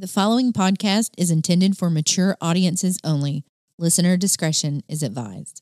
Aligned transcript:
The 0.00 0.06
following 0.06 0.52
podcast 0.52 1.10
is 1.18 1.32
intended 1.32 1.76
for 1.76 1.90
mature 1.90 2.36
audiences 2.40 3.00
only. 3.02 3.42
Listener 3.80 4.16
discretion 4.16 4.84
is 4.88 5.02
advised. 5.02 5.60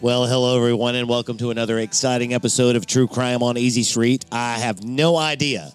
Well, 0.00 0.26
hello, 0.26 0.56
everyone, 0.56 0.96
and 0.96 1.08
welcome 1.08 1.38
to 1.38 1.52
another 1.52 1.78
exciting 1.78 2.34
episode 2.34 2.74
of 2.74 2.86
True 2.86 3.06
Crime 3.06 3.44
on 3.44 3.56
Easy 3.56 3.84
Street. 3.84 4.24
I 4.32 4.58
have 4.58 4.82
no 4.82 5.16
idea 5.16 5.72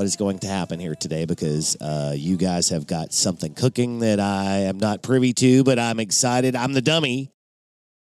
what 0.00 0.06
is 0.06 0.16
going 0.16 0.38
to 0.38 0.46
happen 0.46 0.80
here 0.80 0.94
today 0.94 1.26
because 1.26 1.76
uh, 1.78 2.14
you 2.16 2.38
guys 2.38 2.70
have 2.70 2.86
got 2.86 3.12
something 3.12 3.52
cooking 3.52 3.98
that 3.98 4.18
I 4.18 4.60
am 4.60 4.78
not 4.78 5.02
privy 5.02 5.34
to, 5.34 5.62
but 5.62 5.78
I'm 5.78 6.00
excited. 6.00 6.56
I'm 6.56 6.72
the 6.72 6.80
dummy, 6.80 7.30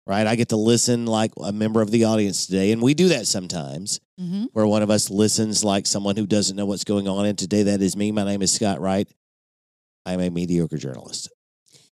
right? 0.07 0.25
I 0.25 0.37
get 0.37 0.51
to 0.51 0.57
listen 0.57 1.05
like 1.07 1.33
a 1.43 1.51
member 1.51 1.83
of 1.83 1.91
the 1.91 2.05
audience 2.05 2.47
today, 2.47 2.71
and 2.71 2.81
we 2.81 2.95
do 2.95 3.09
that 3.09 3.27
sometimes 3.27 3.99
Mm-hmm. 4.21 4.45
where 4.53 4.67
one 4.69 4.83
of 4.83 4.91
us 4.91 5.11
listens 5.11 5.65
like 5.65 5.85
someone 5.87 6.15
who 6.15 6.27
doesn't 6.29 6.55
know 6.55 6.67
what's 6.67 6.85
going 6.85 7.09
on. 7.09 7.25
And 7.25 7.37
today 7.39 7.63
that 7.65 7.81
is 7.83 7.97
me. 7.97 8.13
My 8.13 8.23
name 8.23 8.43
is 8.43 8.53
Scott 8.53 8.79
Wright. 8.79 9.09
I'm 10.07 10.21
a 10.21 10.29
mediocre 10.31 10.77
journalist. 10.77 11.29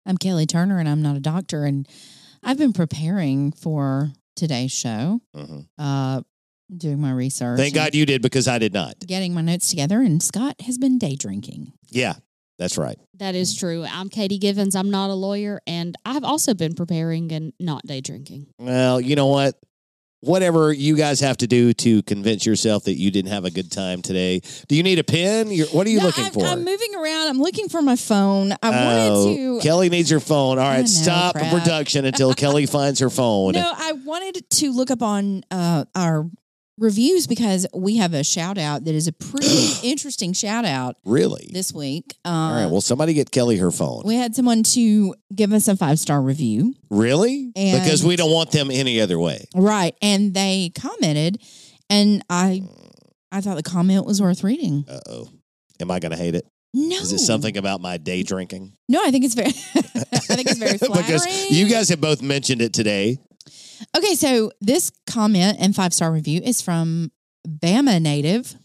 I'm 0.08 0.18
Kelly 0.18 0.46
Turner, 0.48 0.80
and 0.80 0.88
I'm 0.90 1.02
not 1.04 1.18
a 1.18 1.20
doctor. 1.20 1.66
And 1.66 1.86
I've 2.42 2.58
been 2.58 2.72
preparing 2.74 3.52
for 3.52 4.12
today's 4.38 4.72
show, 4.72 5.20
Mhm. 5.36 5.68
uh, 5.78 6.22
doing 6.76 7.00
my 7.02 7.12
research. 7.12 7.58
Thank 7.60 7.74
God 7.76 7.96
you 7.96 8.06
did 8.06 8.22
because 8.22 8.48
I 8.48 8.60
did 8.60 8.74
not. 8.74 9.00
Getting 9.06 9.34
my 9.34 9.42
notes 9.42 9.70
together, 9.70 10.00
and 10.02 10.22
Scott 10.22 10.56
has 10.62 10.78
been 10.78 10.98
day 10.98 11.16
drinking. 11.16 11.74
Yeah, 11.90 12.14
that's 12.60 12.78
right. 12.78 12.98
That 13.18 13.36
is 13.36 13.56
true. 13.56 13.86
I'm 13.90 14.10
Katie 14.10 14.38
Givens. 14.40 14.76
I'm 14.76 14.90
not 14.92 15.10
a 15.10 15.14
lawyer, 15.16 15.62
and 15.68 15.96
I've 16.06 16.24
also 16.24 16.54
been 16.54 16.74
preparing 16.76 17.32
and 17.32 17.54
not 17.60 17.84
day 17.86 18.02
drinking. 18.02 18.48
Well, 18.60 19.00
you 19.02 19.16
know 19.16 19.28
what? 19.28 19.56
Whatever 20.22 20.72
you 20.72 20.96
guys 20.96 21.20
have 21.20 21.36
to 21.40 21.48
do 21.48 21.74
to 21.74 22.02
convince 22.04 22.46
yourself 22.46 22.86
that 22.86 22.94
you 22.98 23.12
didn't 23.12 23.32
have 23.32 23.44
a 23.44 23.52
good 23.52 23.70
time 23.70 24.02
today. 24.02 24.40
Do 24.70 24.76
you 24.78 24.82
need 24.82 24.98
a 24.98 25.04
pen? 25.04 25.52
You're, 25.52 25.68
what 25.68 25.86
are 25.86 25.90
you 25.90 26.00
No, 26.00 26.06
looking 26.06 26.24
I'm, 26.24 26.32
for? 26.32 26.46
I'm 26.46 26.64
moving 26.64 26.96
around. 26.96 27.28
I'm 27.28 27.40
looking 27.42 27.68
for 27.68 27.82
my 27.82 27.98
phone. 27.98 28.54
I 28.54 28.58
Oh, 28.64 28.72
wanted 29.26 29.36
to. 29.36 29.60
Kelly 29.62 29.90
needs 29.90 30.10
her 30.12 30.22
phone. 30.22 30.60
All 30.60 30.66
I 30.66 30.76
right, 30.76 30.80
know, 30.80 30.86
stop 30.86 31.36
crap. 31.36 31.52
production 31.54 32.06
until 32.06 32.34
Kelly 32.34 32.66
finds 32.68 33.02
her 33.02 33.10
phone. 33.10 33.52
No, 33.52 33.70
I 33.76 33.92
wanted 33.92 34.50
to 34.50 34.72
look 34.72 34.92
up 34.92 35.02
on 35.02 35.44
uh, 35.52 35.84
our 35.94 36.30
reviews 36.78 37.28
because 37.28 37.68
we 37.74 37.98
have 37.98 38.14
a 38.14 38.24
shout 38.24 38.58
out 38.58 38.86
that 38.86 38.96
is 38.96 39.08
a 39.08 39.14
pretty 39.14 39.70
interesting 39.84 40.34
shout 40.34 40.66
out 40.66 40.96
Really? 41.06 41.50
this 41.54 41.74
week. 41.74 42.16
Uh, 42.26 42.30
All 42.30 42.54
right. 42.56 42.66
Well, 42.72 42.82
somebody 42.82 43.14
get 43.14 43.32
Kelly 43.32 43.58
her 43.58 43.72
phone. 43.72 44.04
we 44.06 44.16
had 44.16 44.36
someone 44.36 44.64
to 44.64 45.14
give 45.36 45.54
us 45.54 45.68
a 45.68 45.76
five 45.78 46.00
star 46.00 46.22
review. 46.22 46.74
Really? 46.90 47.52
And- 47.56 47.82
because 47.84 48.04
we 48.04 48.16
don't 48.16 48.32
want 48.32 48.52
them 48.52 48.72
any 48.72 49.00
other 49.02 49.20
way. 49.20 49.46
Right. 49.56 49.96
And 50.02 50.34
they 50.34 50.72
commented, 50.76 51.42
and 51.90 52.24
I 52.30 52.64
I 53.32 53.42
thought 53.42 53.56
the 53.58 53.64
comment 53.64 54.06
was 54.06 54.22
worth 54.22 54.44
reading. 54.44 54.86
Uh 54.88 55.00
oh. 55.10 55.30
Am 55.80 55.90
I 55.92 56.00
going 56.00 56.12
to 56.12 56.18
hate 56.18 56.36
it? 56.36 56.46
No. 56.76 56.96
Is 56.98 57.12
it 57.12 57.20
something 57.20 57.56
about 57.58 57.82
my 57.82 57.98
day 57.98 58.24
drinking? 58.24 58.74
No, 58.90 59.00
I 59.04 59.12
think 59.12 59.26
it's 59.26 59.36
very 59.36 59.48
I 59.76 60.36
think 60.36 60.50
it's 60.50 60.58
very 60.60 60.78
flattering. 60.78 60.98
because 61.06 61.52
you 61.52 61.68
guys 61.68 61.90
have 61.90 62.02
both 62.02 62.22
mentioned 62.22 62.62
it 62.62 62.74
today. 62.74 63.18
Okay, 63.96 64.16
so 64.16 64.52
this 64.62 64.92
comment 65.08 65.58
and 65.60 65.76
five 65.76 65.94
star 65.94 66.12
review 66.12 66.42
is 66.44 66.62
from 66.62 67.12
Bama 67.48 68.02
native. 68.02 68.56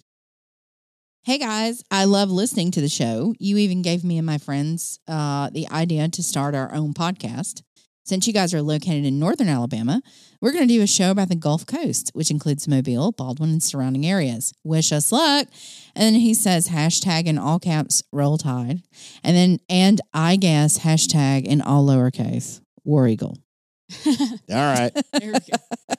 Hey 1.22 1.38
guys, 1.38 1.82
I 1.90 2.04
love 2.04 2.30
listening 2.30 2.70
to 2.72 2.80
the 2.80 2.88
show. 2.88 3.34
You 3.38 3.58
even 3.58 3.82
gave 3.82 4.04
me 4.04 4.16
and 4.16 4.26
my 4.26 4.38
friends 4.38 4.98
uh, 5.06 5.50
the 5.50 5.68
idea 5.68 6.08
to 6.08 6.22
start 6.22 6.54
our 6.54 6.72
own 6.72 6.94
podcast. 6.94 7.62
Since 8.06 8.26
you 8.26 8.32
guys 8.32 8.54
are 8.54 8.62
located 8.62 9.04
in 9.04 9.18
northern 9.18 9.48
Alabama, 9.48 10.00
we're 10.40 10.52
going 10.52 10.66
to 10.66 10.74
do 10.74 10.80
a 10.80 10.86
show 10.86 11.10
about 11.10 11.28
the 11.28 11.36
Gulf 11.36 11.66
Coast, 11.66 12.10
which 12.14 12.30
includes 12.30 12.66
Mobile, 12.66 13.12
Baldwin, 13.12 13.50
and 13.50 13.62
surrounding 13.62 14.06
areas. 14.06 14.54
Wish 14.64 14.92
us 14.92 15.12
luck. 15.12 15.48
And 15.94 16.14
then 16.14 16.20
he 16.20 16.32
says 16.32 16.68
hashtag 16.68 17.26
in 17.26 17.36
all 17.36 17.58
caps, 17.58 18.02
roll 18.10 18.38
tide. 18.38 18.80
And 19.22 19.36
then, 19.36 19.58
and 19.68 20.00
I 20.14 20.36
guess 20.36 20.78
hashtag 20.78 21.44
in 21.44 21.60
all 21.60 21.86
lowercase, 21.86 22.62
War 22.82 23.06
Eagle. 23.06 23.36
All 24.06 24.56
right. 24.56 24.90
There 25.18 25.32
we 25.32 25.38
go. 25.40 25.94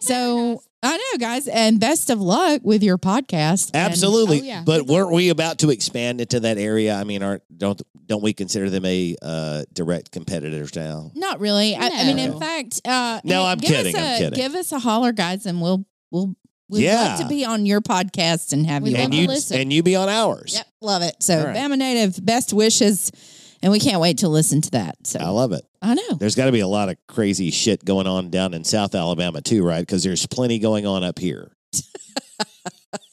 So 0.00 0.62
I 0.82 0.96
know, 0.96 1.18
guys, 1.18 1.48
and 1.48 1.80
best 1.80 2.10
of 2.10 2.20
luck 2.20 2.60
with 2.64 2.82
your 2.82 2.98
podcast. 2.98 3.70
And- 3.72 3.90
Absolutely. 3.90 4.40
Oh, 4.40 4.44
yeah. 4.44 4.62
But 4.66 4.86
weren't 4.86 5.12
we 5.12 5.30
about 5.30 5.58
to 5.60 5.70
expand 5.70 6.20
into 6.20 6.40
that 6.40 6.58
area? 6.58 6.94
I 6.94 7.04
mean, 7.04 7.22
aren't 7.22 7.42
don't 7.56 7.80
don't 8.06 8.22
we 8.22 8.34
consider 8.34 8.68
them 8.68 8.84
a 8.84 9.16
uh, 9.22 9.64
direct 9.72 10.10
competitors 10.10 10.74
now? 10.76 11.10
not 11.14 11.40
really. 11.40 11.74
I, 11.74 11.86
I 11.86 12.04
mean, 12.04 12.18
in 12.18 12.30
No. 12.32 12.38
fact, 12.40 12.80
uh, 12.84 13.20
No, 13.24 13.42
hey, 13.44 13.48
I'm 13.50 13.58
give 13.58 13.70
kidding, 13.70 13.96
Us 13.96 14.02
I'm 14.02 14.18
kidding. 14.18 14.36
Give 14.36 14.54
us 14.54 14.72
a 14.72 14.78
holler, 14.78 15.12
guys, 15.12 15.46
and 15.46 15.62
we'll 15.62 15.86
we'll 16.10 16.34
we'd 16.68 16.82
Yeah. 16.82 17.02
love 17.16 17.20
to 17.20 17.28
be 17.28 17.44
on 17.46 17.64
your 17.64 17.80
podcast 17.80 18.52
and 18.52 18.66
have 18.66 18.82
We'd 18.82 18.90
you. 18.90 18.96
love 18.98 19.06
on. 19.06 19.12
and 19.12 19.14
you 19.22 19.26
listen. 19.28 19.58
and 19.58 19.72
you 19.72 19.82
be 19.82 19.96
on 19.96 20.10
ours. 20.10 20.54
Yep, 20.54 20.66
love 20.82 21.02
it. 21.02 21.16
So, 21.22 21.38
All 21.38 21.46
right. 21.46 21.56
Bama 21.56 21.78
native, 21.78 22.22
best 22.22 22.52
wishes, 22.52 23.10
and 23.64 23.72
we 23.72 23.80
can't 23.80 23.98
wait 23.98 24.18
to 24.18 24.28
listen 24.28 24.60
to 24.60 24.70
that. 24.72 24.94
So 25.06 25.18
I 25.18 25.30
love 25.30 25.52
it. 25.52 25.64
I 25.80 25.94
know. 25.94 26.16
There's 26.18 26.34
got 26.34 26.46
to 26.46 26.52
be 26.52 26.60
a 26.60 26.68
lot 26.68 26.90
of 26.90 26.98
crazy 27.08 27.50
shit 27.50 27.82
going 27.82 28.06
on 28.06 28.28
down 28.28 28.52
in 28.52 28.62
South 28.62 28.94
Alabama 28.94 29.40
too, 29.40 29.64
right? 29.64 29.80
Because 29.80 30.04
there's 30.04 30.26
plenty 30.26 30.58
going 30.58 30.86
on 30.86 31.02
up 31.02 31.18
here. 31.18 31.50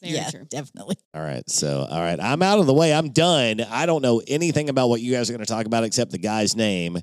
Very 0.02 0.14
yeah, 0.14 0.30
true. 0.30 0.46
definitely. 0.50 0.98
All 1.14 1.22
right. 1.22 1.50
So, 1.50 1.88
all 1.90 2.02
right. 2.02 2.20
I'm 2.20 2.42
out 2.44 2.60
of 2.60 2.66
the 2.66 2.74
way. 2.74 2.94
I'm 2.94 3.12
done. 3.12 3.62
I 3.62 3.86
don't 3.86 4.02
know 4.02 4.22
anything 4.28 4.68
about 4.68 4.90
what 4.90 5.00
you 5.00 5.14
guys 5.14 5.30
are 5.30 5.34
going 5.34 5.46
to 5.46 5.52
talk 5.52 5.66
about 5.68 5.86
except 5.86 6.12
the 6.12 6.18
guy's 6.18 6.54
name. 6.54 6.98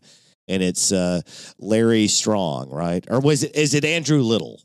And 0.47 0.63
it's 0.63 0.93
uh, 0.93 1.23
Larry 1.59 2.07
Strong, 2.07 2.69
right? 2.71 3.03
Or 3.09 3.19
was 3.19 3.45
it, 3.45 3.57
is 3.57 3.73
it 3.73 3.85
Andrew 3.87 4.21
Little? 4.21 4.61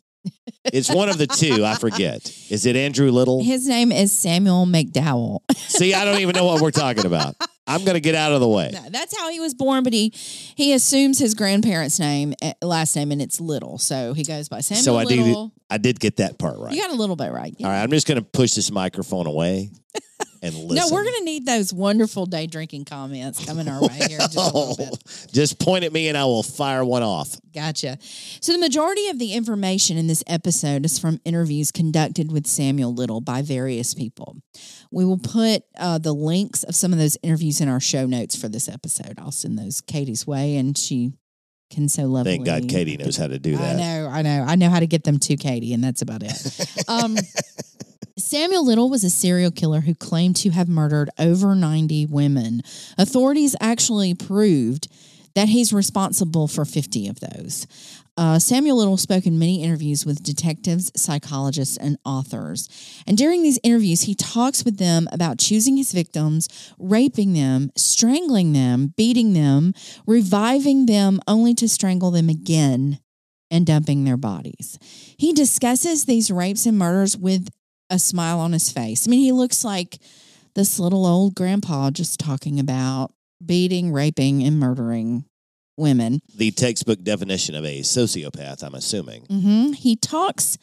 It's 0.65 0.93
one 0.93 1.07
of 1.09 1.17
the 1.17 1.27
two. 1.27 1.63
I 1.65 1.75
forget. 1.75 2.25
Is 2.49 2.65
it 2.65 2.75
Andrew 2.75 3.11
Little? 3.11 3.43
His 3.43 3.67
name 3.67 3.91
is 3.91 4.11
Samuel 4.11 4.65
McDowell. 4.65 5.39
See, 5.55 5.93
I 5.93 6.05
don't 6.05 6.19
even 6.19 6.35
know 6.35 6.45
what 6.45 6.61
we're 6.61 6.71
talking 6.71 7.05
about. 7.05 7.35
I'm 7.65 7.81
going 7.85 7.93
to 7.95 8.01
get 8.01 8.13
out 8.15 8.31
of 8.33 8.41
the 8.41 8.47
way. 8.47 8.69
No, 8.73 8.89
that's 8.89 9.17
how 9.17 9.29
he 9.29 9.39
was 9.39 9.53
born, 9.53 9.83
but 9.83 9.93
he 9.93 10.11
he 10.13 10.73
assumes 10.73 11.17
his 11.19 11.33
grandparents' 11.33 11.99
name, 11.99 12.33
eh, 12.41 12.53
last 12.61 12.95
name, 12.95 13.11
and 13.11 13.21
it's 13.21 13.39
Little, 13.39 13.77
so 13.77 14.13
he 14.13 14.23
goes 14.23 14.49
by 14.49 14.59
Samuel 14.61 14.83
So 14.83 14.97
I 14.97 15.05
did- 15.05 15.19
Little. 15.19 15.53
I 15.69 15.77
did 15.77 15.99
get 15.99 16.17
that 16.17 16.37
part 16.37 16.59
right. 16.59 16.71
You 16.73 16.81
got 16.81 16.91
a 16.91 16.95
little 16.95 17.15
bit 17.15 17.31
right. 17.31 17.55
All 17.59 17.65
right. 17.67 17.81
I'm 17.81 17.89
just 17.89 18.05
going 18.05 18.19
to 18.19 18.23
push 18.23 18.53
this 18.53 18.69
microphone 18.69 19.25
away 19.25 19.71
and 20.43 20.53
listen. 20.55 20.75
No, 20.75 20.93
we're 20.93 21.05
gonna 21.05 21.23
need 21.23 21.45
those 21.45 21.73
wonderful 21.73 22.25
day 22.25 22.47
drinking 22.47 22.85
comments 22.85 23.43
coming 23.45 23.67
our 23.69 23.81
way 23.81 23.99
here. 24.07 24.19
Just. 24.19 25.33
Just 25.33 25.59
point 25.59 25.83
at 25.83 25.93
me 25.93 26.09
and 26.09 26.17
I 26.17 26.25
will 26.25 26.43
fire 26.43 26.83
one 26.83 27.01
off. 27.01 27.35
Gotcha. 27.53 27.97
So 28.01 28.51
the 28.51 28.59
majority 28.59 29.07
of 29.07 29.19
the 29.19 29.33
information 29.33 29.97
in 29.97 30.07
this 30.07 30.23
episode 30.27 30.85
is 30.85 30.99
from 30.99 31.19
interviews 31.23 31.71
conducted 31.71 32.31
with 32.31 32.45
Samuel 32.45 32.93
Little 32.93 33.21
by 33.21 33.41
various 33.41 33.93
people. 33.93 34.37
We 34.91 35.05
will 35.05 35.17
put 35.17 35.63
uh, 35.77 35.97
the 35.97 36.13
links 36.13 36.63
of 36.63 36.75
some 36.75 36.91
of 36.91 36.99
those 36.99 37.17
interviews 37.23 37.61
in 37.61 37.69
our 37.69 37.79
show 37.79 38.05
notes 38.05 38.35
for 38.35 38.49
this 38.49 38.67
episode. 38.67 39.15
I'll 39.17 39.31
send 39.31 39.57
those 39.57 39.81
Katie's 39.81 40.27
way, 40.27 40.57
and 40.57 40.77
she 40.77 41.13
can 41.71 41.89
so 41.89 42.03
lovely. 42.03 42.33
Thank 42.33 42.45
God 42.45 42.69
Katie 42.69 42.97
knows 42.97 43.17
how 43.17 43.27
to 43.27 43.39
do 43.39 43.57
that. 43.57 43.75
I 43.75 43.79
know, 43.79 44.09
I 44.09 44.21
know, 44.21 44.45
I 44.47 44.55
know 44.55 44.69
how 44.69 44.79
to 44.79 44.87
get 44.87 45.03
them 45.03 45.19
to 45.19 45.35
Katie, 45.35 45.73
and 45.73 45.83
that's 45.83 46.01
about 46.01 46.21
it. 46.23 46.87
um, 46.87 47.15
Samuel 48.17 48.63
Little 48.63 48.91
was 48.91 49.03
a 49.03 49.09
serial 49.09 49.49
killer 49.49 49.81
who 49.81 49.95
claimed 49.95 50.35
to 50.37 50.51
have 50.51 50.69
murdered 50.69 51.09
over 51.17 51.55
90 51.55 52.05
women. 52.05 52.61
Authorities 52.95 53.55
actually 53.59 54.13
proved 54.13 54.87
that 55.33 55.49
he's 55.49 55.73
responsible 55.73 56.47
for 56.47 56.63
50 56.63 57.07
of 57.07 57.19
those. 57.19 57.65
Uh, 58.15 58.37
Samuel 58.37 58.77
Little 58.77 58.97
spoke 58.97 59.25
in 59.25 59.39
many 59.39 59.63
interviews 59.63 60.05
with 60.05 60.21
detectives, 60.21 60.91
psychologists, 60.95 61.75
and 61.75 61.97
authors. 62.05 62.69
And 63.07 63.17
during 63.17 63.41
these 63.41 63.59
interviews, 63.63 64.03
he 64.03 64.13
talks 64.13 64.63
with 64.63 64.77
them 64.77 65.09
about 65.11 65.39
choosing 65.39 65.77
his 65.77 65.91
victims, 65.91 66.47
raping 66.77 67.33
them, 67.33 67.71
strangling 67.75 68.53
them, 68.53 68.93
beating 68.95 69.33
them, 69.33 69.73
reviving 70.05 70.85
them 70.85 71.19
only 71.27 71.55
to 71.55 71.67
strangle 71.67 72.11
them 72.11 72.29
again, 72.29 72.99
and 73.49 73.65
dumping 73.65 74.03
their 74.03 74.17
bodies. 74.17 74.77
He 75.17 75.33
discusses 75.33 76.05
these 76.05 76.29
rapes 76.29 76.67
and 76.67 76.77
murders 76.77 77.17
with 77.17 77.49
a 77.93 77.99
smile 77.99 78.39
on 78.39 78.51
his 78.51 78.71
face. 78.71 79.07
I 79.07 79.11
mean, 79.11 79.19
he 79.19 79.31
looks 79.31 79.63
like 79.63 79.99
this 80.55 80.79
little 80.79 81.05
old 81.05 81.35
grandpa 81.35 81.91
just 81.91 82.19
talking 82.19 82.59
about 82.59 83.11
beating, 83.45 83.91
raping, 83.93 84.43
and 84.43 84.59
murdering 84.59 85.25
women. 85.77 86.19
The 86.35 86.51
textbook 86.51 87.03
definition 87.03 87.55
of 87.55 87.65
a 87.65 87.81
sociopath, 87.81 88.63
I'm 88.63 88.75
assuming. 88.75 89.25
hmm 89.25 89.71
He 89.73 89.95
talks 89.95 90.57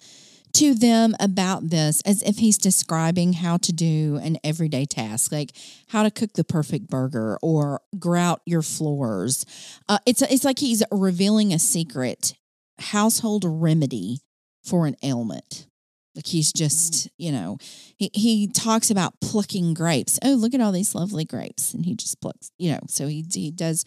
to 0.54 0.74
them 0.74 1.14
about 1.20 1.70
this 1.70 2.00
as 2.02 2.22
if 2.24 2.38
he's 2.38 2.58
describing 2.58 3.34
how 3.34 3.56
to 3.58 3.72
do 3.72 4.18
an 4.22 4.36
everyday 4.42 4.84
task, 4.84 5.30
like 5.30 5.52
how 5.88 6.02
to 6.02 6.10
cook 6.10 6.32
the 6.32 6.42
perfect 6.42 6.88
burger 6.88 7.38
or 7.40 7.80
grout 7.98 8.40
your 8.44 8.62
floors. 8.62 9.46
Uh, 9.88 9.98
it's 10.06 10.22
it's 10.22 10.44
like 10.44 10.58
he's 10.58 10.82
revealing 10.90 11.52
a 11.52 11.58
secret 11.58 12.34
household 12.80 13.44
remedy 13.46 14.18
for 14.64 14.86
an 14.86 14.96
ailment. 15.02 15.66
Like 16.14 16.26
he's 16.26 16.52
just, 16.52 16.92
mm. 16.92 17.10
you 17.18 17.32
know, 17.32 17.58
he, 17.96 18.10
he 18.12 18.48
talks 18.48 18.90
about 18.90 19.20
plucking 19.20 19.74
grapes. 19.74 20.18
Oh, 20.24 20.32
look 20.32 20.54
at 20.54 20.60
all 20.60 20.72
these 20.72 20.94
lovely 20.94 21.24
grapes. 21.24 21.72
And 21.72 21.84
he 21.84 21.94
just 21.94 22.20
plucks, 22.20 22.50
you 22.58 22.72
know, 22.72 22.80
so 22.88 23.06
he, 23.06 23.24
he 23.32 23.50
does 23.50 23.84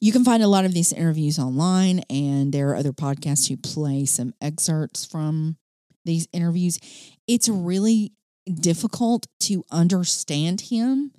you 0.00 0.12
can 0.12 0.24
find 0.24 0.42
a 0.42 0.48
lot 0.48 0.64
of 0.64 0.72
these 0.72 0.92
interviews 0.92 1.38
online, 1.38 2.00
and 2.08 2.52
there 2.52 2.70
are 2.70 2.76
other 2.76 2.92
podcasts 2.92 3.48
who 3.48 3.56
play 3.58 4.06
some 4.06 4.32
excerpts 4.40 5.04
from 5.04 5.58
these 6.06 6.26
interviews. 6.32 6.78
It's 7.26 7.48
really 7.48 8.12
difficult 8.50 9.26
to 9.40 9.62
understand 9.70 10.62
him. 10.62 11.12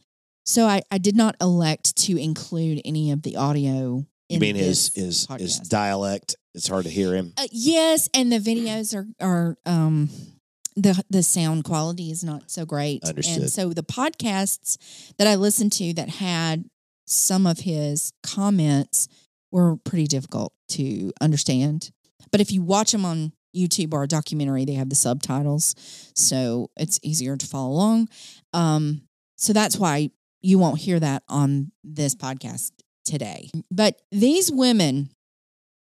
So 0.45 0.65
I, 0.65 0.81
I 0.89 0.97
did 0.97 1.15
not 1.15 1.35
elect 1.39 1.95
to 1.97 2.19
include 2.19 2.81
any 2.83 3.11
of 3.11 3.21
the 3.21 3.37
audio. 3.37 4.05
You 4.31 4.39
mean 4.39 4.55
his 4.55 4.91
his 4.95 5.27
his 5.37 5.59
dialect? 5.59 6.35
It's 6.53 6.67
hard 6.67 6.85
to 6.85 6.91
hear 6.91 7.13
him. 7.15 7.33
Uh, 7.37 7.47
yes, 7.51 8.09
and 8.13 8.31
the 8.31 8.39
videos 8.39 8.95
are 8.95 9.07
are 9.19 9.57
um 9.65 10.09
the 10.75 11.03
the 11.09 11.23
sound 11.23 11.63
quality 11.63 12.11
is 12.11 12.23
not 12.23 12.49
so 12.49 12.65
great. 12.65 13.03
Understood. 13.03 13.43
And 13.43 13.51
so 13.51 13.69
the 13.69 13.83
podcasts 13.83 15.13
that 15.17 15.27
I 15.27 15.35
listened 15.35 15.73
to 15.73 15.93
that 15.93 16.09
had 16.09 16.65
some 17.05 17.45
of 17.45 17.59
his 17.59 18.13
comments 18.23 19.07
were 19.51 19.77
pretty 19.77 20.07
difficult 20.07 20.53
to 20.69 21.11
understand. 21.19 21.91
But 22.31 22.39
if 22.39 22.51
you 22.51 22.61
watch 22.61 22.91
them 22.93 23.05
on 23.05 23.33
YouTube 23.55 23.93
or 23.93 24.03
a 24.03 24.07
documentary, 24.07 24.63
they 24.63 24.73
have 24.73 24.89
the 24.89 24.95
subtitles, 24.95 25.75
so 26.15 26.69
it's 26.77 26.99
easier 27.03 27.35
to 27.35 27.45
follow 27.45 27.71
along. 27.71 28.07
Um, 28.53 29.01
so 29.35 29.51
that's 29.51 29.77
why 29.77 30.11
you 30.41 30.57
won't 30.57 30.79
hear 30.79 30.99
that 30.99 31.23
on 31.27 31.71
this 31.83 32.15
podcast 32.15 32.71
today. 33.03 33.49
But 33.69 34.01
these 34.11 34.51
women 34.51 35.09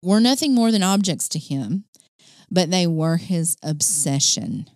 were 0.03 0.21
nothing 0.21 0.55
more 0.55 0.71
than 0.71 0.83
objects 0.83 1.29
to 1.31 1.39
him, 1.39 1.85
but 2.51 2.71
they 2.71 2.87
were 2.87 3.17
his 3.17 3.57
obsession. 3.63 4.69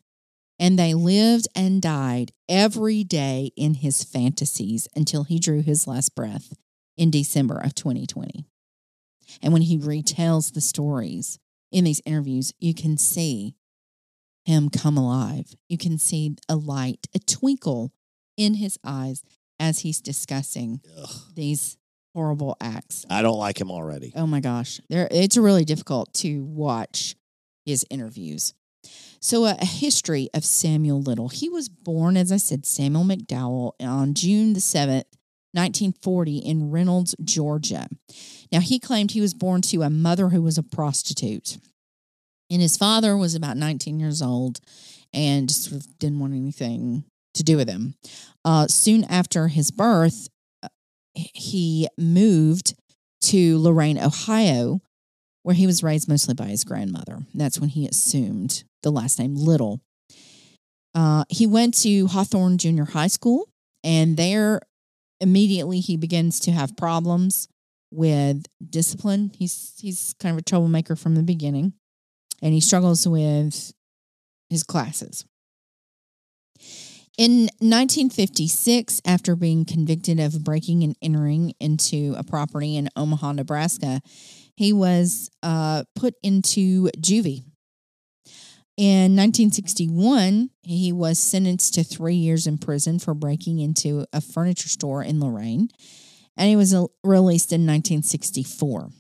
And 0.58 0.76
they 0.78 0.94
lived 0.94 1.46
and 1.54 1.80
died 1.80 2.32
every 2.48 3.04
day 3.04 3.52
in 3.56 3.74
his 3.74 4.02
fantasies 4.02 4.88
until 4.96 5.24
he 5.24 5.38
drew 5.38 5.62
his 5.62 5.86
last 5.86 6.16
breath 6.16 6.52
in 6.96 7.10
December 7.10 7.58
of 7.58 7.74
2020. 7.74 8.44
And 9.40 9.52
when 9.52 9.62
he 9.62 9.78
retells 9.78 10.52
the 10.52 10.60
stories 10.60 11.38
in 11.70 11.84
these 11.84 12.02
interviews, 12.04 12.52
you 12.58 12.74
can 12.74 12.96
see 12.96 13.54
him 14.44 14.70
come 14.70 14.96
alive. 14.96 15.54
You 15.68 15.78
can 15.78 15.98
see 15.98 16.34
a 16.48 16.56
light, 16.56 17.06
a 17.14 17.18
twinkle 17.18 17.92
in 18.36 18.54
his 18.54 18.78
eyes 18.84 19.22
as 19.60 19.80
he's 19.80 20.00
discussing 20.00 20.80
Ugh. 20.98 21.10
these 21.34 21.76
horrible 22.18 22.56
acts. 22.60 23.06
I 23.08 23.22
don't 23.22 23.38
like 23.38 23.60
him 23.60 23.70
already. 23.70 24.12
Oh 24.16 24.26
my 24.26 24.40
gosh, 24.40 24.80
there 24.88 25.06
it's 25.12 25.36
really 25.36 25.64
difficult 25.64 26.12
to 26.14 26.42
watch 26.42 27.14
his 27.64 27.86
interviews. 27.90 28.54
So, 29.20 29.44
uh, 29.44 29.54
a 29.60 29.64
history 29.64 30.28
of 30.34 30.44
Samuel 30.44 31.00
Little. 31.00 31.28
He 31.28 31.48
was 31.48 31.68
born, 31.68 32.16
as 32.16 32.32
I 32.32 32.38
said, 32.38 32.66
Samuel 32.66 33.04
McDowell 33.04 33.72
on 33.80 34.14
June 34.14 34.54
the 34.54 34.60
seventh, 34.60 35.06
nineteen 35.54 35.94
forty, 36.02 36.38
in 36.38 36.72
Reynolds, 36.72 37.14
Georgia. 37.22 37.86
Now, 38.50 38.60
he 38.60 38.80
claimed 38.80 39.12
he 39.12 39.20
was 39.20 39.34
born 39.34 39.62
to 39.62 39.82
a 39.82 39.90
mother 39.90 40.30
who 40.30 40.42
was 40.42 40.58
a 40.58 40.62
prostitute, 40.64 41.58
and 42.50 42.60
his 42.60 42.76
father 42.76 43.16
was 43.16 43.36
about 43.36 43.56
nineteen 43.56 44.00
years 44.00 44.22
old, 44.22 44.58
and 45.12 45.48
just 45.48 45.64
sort 45.64 45.80
of 45.80 45.98
didn't 46.00 46.18
want 46.18 46.34
anything 46.34 47.04
to 47.34 47.44
do 47.44 47.56
with 47.56 47.68
him. 47.68 47.94
Uh, 48.44 48.66
soon 48.66 49.04
after 49.04 49.46
his 49.46 49.70
birth, 49.70 50.28
he 51.14 51.88
moved 51.96 52.74
to 53.22 53.58
Lorain, 53.58 53.98
Ohio, 53.98 54.80
where 55.42 55.54
he 55.54 55.66
was 55.66 55.82
raised 55.82 56.08
mostly 56.08 56.34
by 56.34 56.46
his 56.46 56.64
grandmother. 56.64 57.18
That's 57.34 57.58
when 57.58 57.70
he 57.70 57.86
assumed 57.86 58.64
the 58.82 58.90
last 58.90 59.18
name 59.18 59.34
Little. 59.34 59.80
Uh, 60.94 61.24
he 61.28 61.46
went 61.46 61.74
to 61.82 62.06
Hawthorne 62.06 62.58
Junior 62.58 62.84
High 62.84 63.06
School, 63.08 63.48
and 63.84 64.16
there 64.16 64.60
immediately 65.20 65.80
he 65.80 65.96
begins 65.96 66.40
to 66.40 66.52
have 66.52 66.76
problems 66.76 67.48
with 67.90 68.46
discipline. 68.68 69.30
He's 69.36 69.74
he's 69.80 70.14
kind 70.20 70.34
of 70.34 70.38
a 70.38 70.42
troublemaker 70.42 70.96
from 70.96 71.14
the 71.14 71.22
beginning, 71.22 71.72
and 72.42 72.52
he 72.54 72.60
struggles 72.60 73.06
with 73.06 73.72
his 74.50 74.62
classes. 74.62 75.24
In 77.18 77.48
1956, 77.58 79.02
after 79.04 79.34
being 79.34 79.64
convicted 79.64 80.20
of 80.20 80.44
breaking 80.44 80.84
and 80.84 80.94
entering 81.02 81.52
into 81.58 82.14
a 82.16 82.22
property 82.22 82.76
in 82.76 82.88
Omaha, 82.94 83.32
Nebraska, 83.32 84.00
he 84.54 84.72
was 84.72 85.28
uh, 85.42 85.82
put 85.96 86.14
into 86.22 86.88
juvie. 86.96 87.42
In 88.76 89.16
1961, 89.16 90.50
he 90.62 90.92
was 90.92 91.18
sentenced 91.18 91.74
to 91.74 91.82
three 91.82 92.14
years 92.14 92.46
in 92.46 92.56
prison 92.56 93.00
for 93.00 93.14
breaking 93.14 93.58
into 93.58 94.06
a 94.12 94.20
furniture 94.20 94.68
store 94.68 95.02
in 95.02 95.18
Lorain, 95.18 95.70
and 96.36 96.48
he 96.48 96.54
was 96.54 96.72
released 97.02 97.52
in 97.52 97.66
1964. 97.66 98.90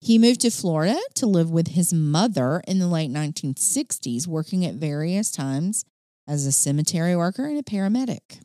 He 0.00 0.18
moved 0.18 0.40
to 0.40 0.50
Florida 0.50 0.98
to 1.14 1.26
live 1.26 1.52
with 1.52 1.68
his 1.68 1.94
mother 1.94 2.62
in 2.66 2.80
the 2.80 2.88
late 2.88 3.12
1960s, 3.12 4.26
working 4.26 4.66
at 4.66 4.74
various 4.74 5.30
times 5.30 5.84
as 6.28 6.46
a 6.46 6.52
cemetery 6.52 7.16
worker 7.16 7.46
and 7.46 7.58
a 7.58 7.62
paramedic. 7.62 8.40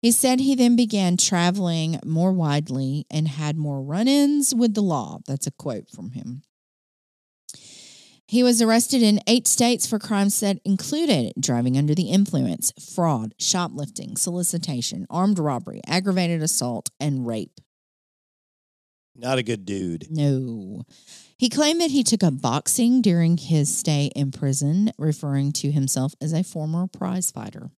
He 0.00 0.12
said 0.12 0.38
he 0.38 0.54
then 0.54 0.76
began 0.76 1.16
traveling 1.16 1.98
more 2.04 2.32
widely 2.32 3.06
and 3.10 3.26
had 3.26 3.56
more 3.56 3.82
run 3.82 4.06
ins 4.06 4.54
with 4.54 4.74
the 4.74 4.82
law. 4.82 5.18
That's 5.26 5.46
a 5.46 5.50
quote 5.50 5.88
from 5.88 6.12
him. 6.12 6.42
He 8.28 8.42
was 8.42 8.60
arrested 8.60 9.02
in 9.02 9.20
eight 9.28 9.46
states 9.46 9.86
for 9.86 10.00
crimes 10.00 10.40
that 10.40 10.58
included 10.64 11.32
driving 11.38 11.78
under 11.78 11.94
the 11.94 12.10
influence, 12.10 12.72
fraud, 12.78 13.34
shoplifting, 13.38 14.16
solicitation, 14.16 15.06
armed 15.08 15.38
robbery, 15.38 15.80
aggravated 15.86 16.42
assault, 16.42 16.90
and 16.98 17.26
rape. 17.26 17.60
Not 19.18 19.38
a 19.38 19.42
good 19.42 19.64
dude. 19.64 20.06
No. 20.10 20.82
He 21.38 21.48
claimed 21.48 21.80
that 21.80 21.90
he 21.90 22.02
took 22.02 22.22
up 22.22 22.40
boxing 22.40 23.02
during 23.02 23.36
his 23.36 23.76
stay 23.76 24.10
in 24.14 24.30
prison, 24.30 24.92
referring 24.98 25.52
to 25.52 25.70
himself 25.70 26.14
as 26.20 26.32
a 26.32 26.42
former 26.42 26.86
prize 26.86 27.30
fighter. 27.30 27.70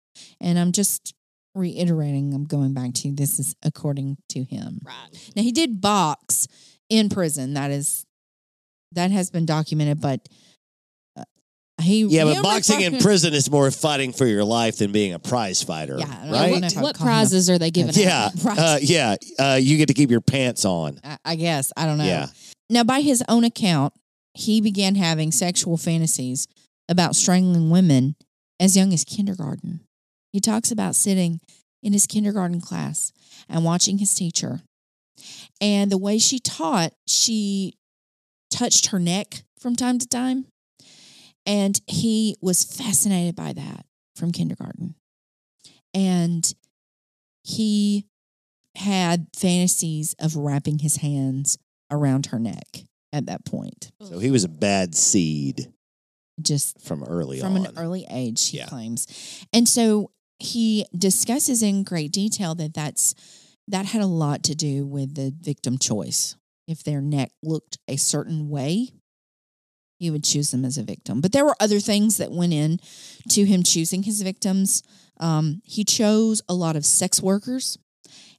And 0.41 0.59
I'm 0.59 0.73
just 0.73 1.15
reiterating, 1.55 2.35
I'm 2.35 2.44
going 2.44 2.75
back 2.75 2.93
to 2.94 3.12
this 3.12 3.38
is 3.38 3.55
according 3.62 4.19
to 4.31 4.44
him. 4.44 4.81
Right. 4.85 5.33
Now 5.35 5.43
he 5.43 5.53
did 5.53 5.81
box 5.81 6.47
in 6.88 7.09
prison. 7.09 7.55
That 7.55 7.71
is 7.71 8.05
that 8.93 9.11
has 9.11 9.31
been 9.31 9.47
documented, 9.47 10.00
but 10.00 10.29
he 11.87 12.03
Yeah, 12.05 12.25
he 12.27 12.35
but 12.35 12.43
boxing 12.43 12.81
in 12.83 12.99
prison 12.99 13.33
is 13.33 13.50
more 13.50 13.71
fighting 13.71 14.12
for 14.12 14.27
your 14.27 14.44
life 14.44 14.79
than 14.79 14.93
being 14.93 15.15
a 15.15 15.19
prize 15.19 15.62
fighter. 15.62 15.97
Yeah, 15.99 16.06
I 16.06 16.31
right? 16.31 16.61
know 16.61 16.67
if 16.67 16.77
I 16.77 16.81
would 16.81 16.83
What 16.83 16.97
call 16.97 17.06
him 17.06 17.12
a- 17.12 17.17
prizes 17.17 17.49
are 17.50 17.59
they 17.59 17.71
giving 17.71 17.94
Yeah, 17.94 18.31
out? 18.47 18.59
Uh, 18.59 18.79
yeah. 18.83 19.17
Uh, 19.38 19.59
you 19.61 19.77
get 19.79 19.87
to 19.88 19.94
keep 19.94 20.11
your 20.11 20.21
pants 20.21 20.65
on. 20.65 21.00
I, 21.05 21.19
I 21.25 21.35
guess 21.37 21.73
I 21.77 21.87
don't 21.87 21.99
know. 21.99 22.05
Yeah. 22.05 22.27
Now, 22.69 22.85
by 22.85 23.00
his 23.00 23.23
own 23.29 23.44
account, 23.44 23.94
he 24.35 24.61
began 24.61 24.97
having 24.97 25.33
sexual 25.33 25.76
fantasies 25.76 26.47
about 26.88 27.16
strangling 27.16 27.71
women 27.71 28.16
as 28.61 28.76
young 28.76 28.93
as 28.93 29.05
kindergarten. 29.05 29.81
He 30.33 30.40
talks 30.40 30.71
about 30.71 30.95
sitting 30.97 31.40
in 31.83 31.93
his 31.93 32.07
kindergarten 32.07 32.61
class 32.61 33.12
and 33.49 33.64
watching 33.64 33.99
his 33.99 34.12
teacher. 34.14 34.61
And 35.61 35.90
the 35.90 35.97
way 35.99 36.19
she 36.19 36.38
taught, 36.38 36.93
she 37.07 37.75
touched 38.50 38.88
her 38.88 38.99
neck 38.99 39.43
from 39.59 39.76
time 39.76 39.99
to 39.99 40.07
time. 40.07 40.47
And 41.47 41.81
he 41.87 42.37
was 42.41 42.65
fascinated 42.65 43.37
by 43.37 43.53
that 43.53 43.87
from 44.17 44.33
kindergarten. 44.33 44.97
And 45.95 46.53
he 47.43 48.07
had 48.75 49.29
fantasies 49.35 50.15
of 50.19 50.37
wrapping 50.37 50.81
his 50.81 50.97
hands 50.97 51.57
around 51.91 52.26
her 52.26 52.38
neck 52.38 52.85
at 53.12 53.26
that 53.26 53.45
point. 53.45 53.91
So 54.03 54.19
he 54.19 54.31
was 54.31 54.45
a 54.45 54.49
bad 54.49 54.95
seed 54.95 55.73
Just 56.43 56.81
from 56.83 57.03
early 57.05 57.41
from 57.41 57.57
on. 57.57 57.67
an 57.67 57.79
early 57.79 58.05
age, 58.11 58.49
he 58.49 58.59
Yeah. 58.59 58.67
claims. 58.67 59.07
And 59.53 59.67
so 59.69 60.11
he 60.38 60.85
discusses 60.97 61.62
in 61.62 61.83
great 61.85 62.12
detail 62.12 62.55
that 62.57 62.75
that's 62.75 63.15
that 63.69 63.87
had 63.87 64.03
a 64.03 64.07
lot 64.07 64.43
to 64.45 64.55
do 64.55 64.87
with 64.87 65.15
the 65.15 65.35
victim 65.41 65.79
choice. 65.79 66.37
If 66.69 66.83
their 66.85 67.00
neck 67.00 67.33
looked 67.43 67.79
a 67.88 67.97
certain 67.97 68.49
way, 68.49 68.91
he 69.99 70.11
would 70.11 70.25
choose 70.25 70.50
them 70.50 70.65
as 70.65 70.76
a 70.79 70.83
victim. 70.83 71.21
But 71.21 71.33
there 71.33 71.45
were 71.45 71.57
other 71.61 71.81
things 71.81 72.17
that 72.19 72.31
went 72.31 72.53
in 72.53 72.81
to 73.31 73.45
him 73.45 73.62
choosing 73.62 74.03
his 74.05 74.23
victims. 74.23 74.83
Um, 75.19 75.62
he 75.65 75.85
chose 75.85 76.43
a 76.49 76.55
lot 76.55 76.76
of 76.76 76.85
sex 76.85 77.23
workers 77.23 77.79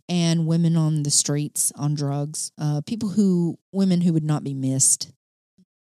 and 0.10 0.48
women 0.48 0.78
on 0.78 1.04
the 1.04 1.10
streets 1.12 1.72
on 1.76 1.94
drugs, 1.96 2.52
uh, 2.58 2.82
people 2.86 3.10
who 3.10 3.58
women 3.72 4.02
who 4.02 4.14
would 4.14 4.24
not 4.24 4.44
be 4.44 4.54
missed. 4.54 5.12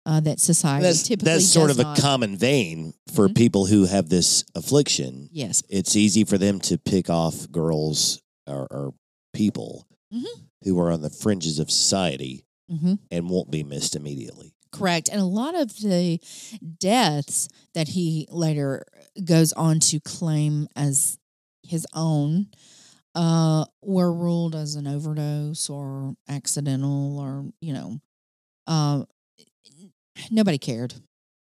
Uh, 0.07 0.21
that 0.21 0.39
society 0.39 0.83
that's 0.83 1.03
typically 1.03 1.33
that's 1.33 1.47
sort 1.47 1.71
of 1.71 1.79
not- 1.79 1.99
a 1.99 2.03
common 2.03 2.37
vein 2.37 2.93
for 3.15 3.27
Mhm. 3.27 3.35
people 3.37 3.65
who 3.65 3.87
have 3.87 4.11
this 4.11 4.45
affliction. 4.55 5.31
yes 5.33 5.63
It's 5.71 5.97
easy 5.97 6.25
for 6.25 6.37
them 6.37 6.61
to 6.61 6.77
pick 6.77 7.09
off 7.09 7.51
girls 7.51 8.21
or, 8.47 8.67
or 8.71 8.95
people 9.33 9.87
Mhm. 10.13 10.27
who 10.65 10.79
are 10.79 10.91
on 10.91 11.01
the 11.01 11.09
fringes 11.09 11.59
of 11.59 11.71
society 11.71 12.45
hmm 12.69 12.97
and 13.11 13.31
won't 13.31 13.51
be 13.51 13.63
missed 13.65 13.97
immediately. 13.97 14.53
Correct. 14.75 15.09
And 15.09 15.21
a 15.21 15.25
lot 15.25 15.55
of 15.55 15.75
the 15.81 16.21
deaths 16.79 17.49
that 17.75 17.89
he 17.89 18.27
later 18.31 18.85
goes 19.25 19.53
on 19.53 19.81
to 19.81 20.01
claim 20.01 20.69
as 20.77 21.19
his 21.63 21.87
own 21.95 22.49
uh, 23.15 23.65
were 23.83 24.13
ruled 24.13 24.55
as 24.57 24.75
an 24.75 24.87
overdose 24.87 25.71
or 25.71 26.15
accidental 26.29 27.19
or, 27.19 27.45
you 27.61 27.73
know, 27.73 28.01
uh, 28.67 29.05
nobody 30.31 30.59
cared. 30.59 30.95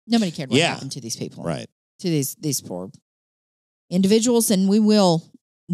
Nobody 0.06 0.30
cared 0.30 0.50
what 0.50 0.58
Yeah. 0.58 0.70
happened 0.74 0.92
to 0.92 1.00
these 1.00 1.16
people, 1.16 1.44
Right. 1.44 1.68
to 2.00 2.08
these 2.08 2.34
these 2.36 2.60
poor 2.60 2.90
individuals, 3.90 4.50
and 4.50 4.68
we 4.68 4.80
will 4.80 5.22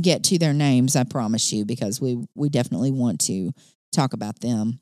get 0.00 0.22
to 0.24 0.38
their 0.38 0.52
names. 0.52 0.96
I 0.96 1.04
promise 1.04 1.52
you, 1.52 1.64
because 1.64 2.00
we 2.00 2.26
we 2.34 2.48
definitely 2.48 2.90
want 2.90 3.20
to 3.22 3.52
talk 3.92 4.12
about 4.12 4.40
them. 4.40 4.80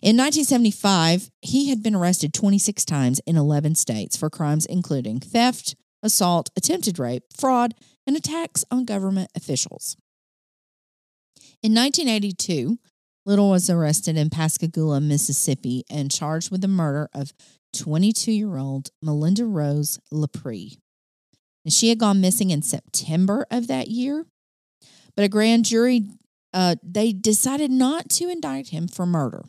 In 0.00 0.16
1975, 0.16 1.30
he 1.42 1.70
had 1.70 1.82
been 1.82 1.94
arrested 1.94 2.32
26 2.32 2.84
times 2.84 3.20
in 3.26 3.36
11 3.36 3.74
states 3.74 4.16
for 4.16 4.30
crimes 4.30 4.64
including 4.64 5.18
theft, 5.18 5.74
assault, 6.04 6.50
attempted 6.56 7.00
rape, 7.00 7.24
fraud, 7.36 7.74
and 8.06 8.16
attacks 8.16 8.64
on 8.70 8.84
government 8.84 9.30
officials. 9.34 9.96
In 11.62 11.74
1982, 11.74 12.78
Little 13.26 13.50
was 13.50 13.68
arrested 13.68 14.16
in 14.16 14.30
Pascagoula, 14.30 15.00
Mississippi, 15.00 15.84
and 15.90 16.10
charged 16.10 16.52
with 16.52 16.60
the 16.60 16.68
murder 16.68 17.10
of 17.12 17.32
22 17.74 18.30
year 18.30 18.56
old 18.56 18.90
Melinda 19.02 19.44
Rose 19.44 19.98
LaPrade. 20.12 20.78
And 21.64 21.72
she 21.72 21.88
had 21.88 21.98
gone 21.98 22.20
missing 22.20 22.50
in 22.50 22.62
September 22.62 23.44
of 23.50 23.66
that 23.66 23.88
year, 23.88 24.26
but 25.16 25.24
a 25.24 25.28
grand 25.28 25.64
jury 25.64 26.06
uh, 26.54 26.76
they 26.82 27.12
decided 27.12 27.70
not 27.70 28.08
to 28.08 28.30
indict 28.30 28.68
him 28.68 28.88
for 28.88 29.04
murder. 29.04 29.42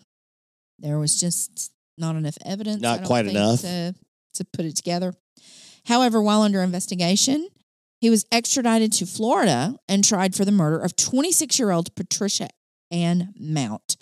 There 0.81 0.99
was 0.99 1.19
just 1.19 1.71
not 1.97 2.15
enough 2.15 2.37
evidence. 2.45 2.81
Not 2.81 3.03
quite 3.03 3.27
enough. 3.27 3.61
to, 3.61 3.93
to 4.35 4.45
put 4.53 4.65
it 4.65 4.75
together. 4.75 5.13
However, 5.85 6.21
while 6.21 6.41
under 6.41 6.61
investigation, 6.61 7.47
he 7.99 8.09
was 8.09 8.25
extradited 8.31 8.93
to 8.93 9.05
Florida 9.05 9.75
and 9.87 10.03
tried 10.03 10.35
for 10.35 10.45
the 10.45 10.51
murder 10.51 10.79
of 10.79 10.95
26 10.95 11.59
year 11.59 11.71
old 11.71 11.93
Patricia 11.95 12.49
Ann 12.91 13.33
Mount. 13.39 13.97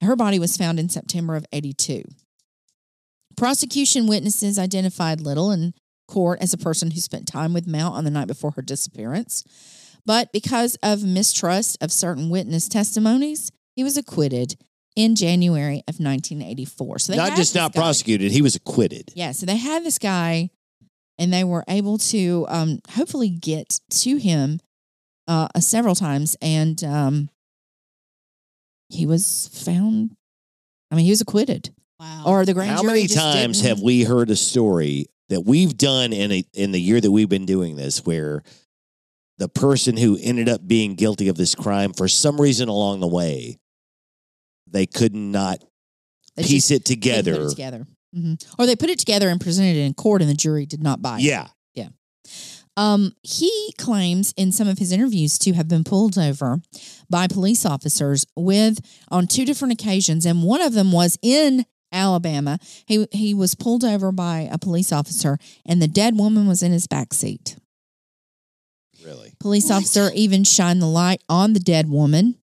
Her 0.00 0.16
body 0.16 0.38
was 0.38 0.56
found 0.56 0.78
in 0.78 0.88
September 0.88 1.36
of 1.36 1.44
82. 1.52 2.04
Prosecution 3.36 4.06
witnesses 4.06 4.58
identified 4.58 5.20
Little 5.20 5.50
in 5.50 5.74
court 6.08 6.40
as 6.40 6.52
a 6.52 6.58
person 6.58 6.90
who 6.90 7.00
spent 7.00 7.26
time 7.26 7.52
with 7.52 7.66
Mount 7.66 7.94
on 7.94 8.04
the 8.04 8.10
night 8.10 8.26
before 8.28 8.52
her 8.52 8.62
disappearance. 8.62 9.44
But 10.06 10.32
because 10.32 10.76
of 10.82 11.04
mistrust 11.04 11.78
of 11.80 11.92
certain 11.92 12.30
witness 12.30 12.68
testimonies, 12.68 13.50
he 13.76 13.84
was 13.84 13.96
acquitted 13.96 14.56
in 14.96 15.14
January 15.16 15.78
of 15.88 15.98
1984. 16.00 16.98
So 16.98 17.12
they 17.12 17.18
Not 17.18 17.30
had 17.30 17.36
just 17.36 17.54
not 17.54 17.72
guy- 17.72 17.80
prosecuted, 17.80 18.32
he 18.32 18.42
was 18.42 18.56
acquitted. 18.56 19.10
yeah, 19.14 19.32
so 19.32 19.46
they 19.46 19.56
had 19.56 19.84
this 19.84 19.98
guy, 19.98 20.50
and 21.18 21.32
they 21.32 21.44
were 21.44 21.64
able 21.68 21.98
to 21.98 22.46
um, 22.48 22.80
hopefully 22.90 23.28
get 23.30 23.80
to 23.90 24.16
him 24.16 24.60
uh, 25.28 25.48
uh, 25.54 25.60
several 25.60 25.94
times, 25.94 26.36
and 26.42 26.82
um, 26.84 27.28
he 28.88 29.06
was 29.06 29.48
found. 29.64 30.10
I 30.90 30.96
mean, 30.96 31.04
he 31.04 31.10
was 31.12 31.20
acquitted, 31.20 31.70
Wow. 32.00 32.24
or 32.26 32.44
the 32.44 32.54
grand 32.54 32.70
How 32.72 32.82
jury 32.82 32.92
many 33.02 33.06
times 33.06 33.58
didn't- 33.62 33.76
have 33.76 33.82
we 33.82 34.02
heard 34.02 34.30
a 34.30 34.36
story 34.36 35.06
that 35.28 35.42
we've 35.42 35.76
done 35.78 36.12
in 36.12 36.32
a 36.32 36.44
in 36.52 36.72
the 36.72 36.80
year 36.80 37.00
that 37.00 37.10
we've 37.10 37.28
been 37.28 37.46
doing 37.46 37.76
this 37.76 38.04
where 38.04 38.42
the 39.38 39.48
person 39.48 39.96
who 39.96 40.18
ended 40.20 40.48
up 40.48 40.66
being 40.66 40.96
guilty 40.96 41.28
of 41.28 41.36
this 41.36 41.54
crime 41.54 41.92
for 41.92 42.08
some 42.08 42.40
reason 42.40 42.68
along 42.68 42.98
the 43.00 43.06
way 43.06 43.56
they 44.72 44.86
could 44.86 45.14
not 45.14 45.62
they 46.36 46.42
piece 46.42 46.68
just 46.68 46.70
it 46.70 46.84
didn't 46.84 47.02
put 47.02 47.14
together. 47.24 47.42
it 47.46 47.50
together, 47.50 47.86
hmm 48.14 48.34
or 48.58 48.66
they 48.66 48.76
put 48.76 48.90
it 48.90 48.98
together 48.98 49.28
and 49.28 49.40
presented 49.40 49.76
it 49.76 49.84
in 49.84 49.94
court, 49.94 50.20
and 50.22 50.30
the 50.30 50.34
jury 50.34 50.66
did 50.66 50.82
not 50.82 51.00
buy 51.02 51.18
it. 51.18 51.22
Yeah. 51.22 51.48
Um, 52.76 53.12
he 53.22 53.74
claims 53.78 54.32
in 54.38 54.52
some 54.52 54.66
of 54.68 54.78
his 54.78 54.90
interviews 54.92 55.38
to 55.40 55.52
have 55.52 55.68
been 55.68 55.84
pulled 55.84 56.16
over 56.16 56.60
by 57.10 57.26
police 57.26 57.66
officers 57.66 58.24
with 58.36 58.78
on 59.10 59.26
two 59.26 59.44
different 59.44 59.72
occasions, 59.74 60.24
and 60.24 60.42
one 60.44 60.62
of 60.62 60.72
them 60.72 60.90
was 60.92 61.18
in 61.20 61.66
Alabama. 61.92 62.58
He 62.86 63.06
he 63.10 63.34
was 63.34 63.54
pulled 63.56 63.84
over 63.84 64.12
by 64.12 64.48
a 64.50 64.56
police 64.56 64.92
officer, 64.92 65.36
and 65.66 65.82
the 65.82 65.88
dead 65.88 66.16
woman 66.16 66.46
was 66.46 66.62
in 66.62 66.72
his 66.72 66.86
back 66.86 67.12
seat. 67.12 67.56
Really. 69.04 69.34
Police 69.40 69.68
What? 69.68 69.76
officer 69.78 70.10
even 70.14 70.44
shined 70.44 70.80
the 70.80 70.86
light 70.86 71.22
on 71.28 71.52
the 71.54 71.60
dead 71.60 71.90
woman. 71.90 72.36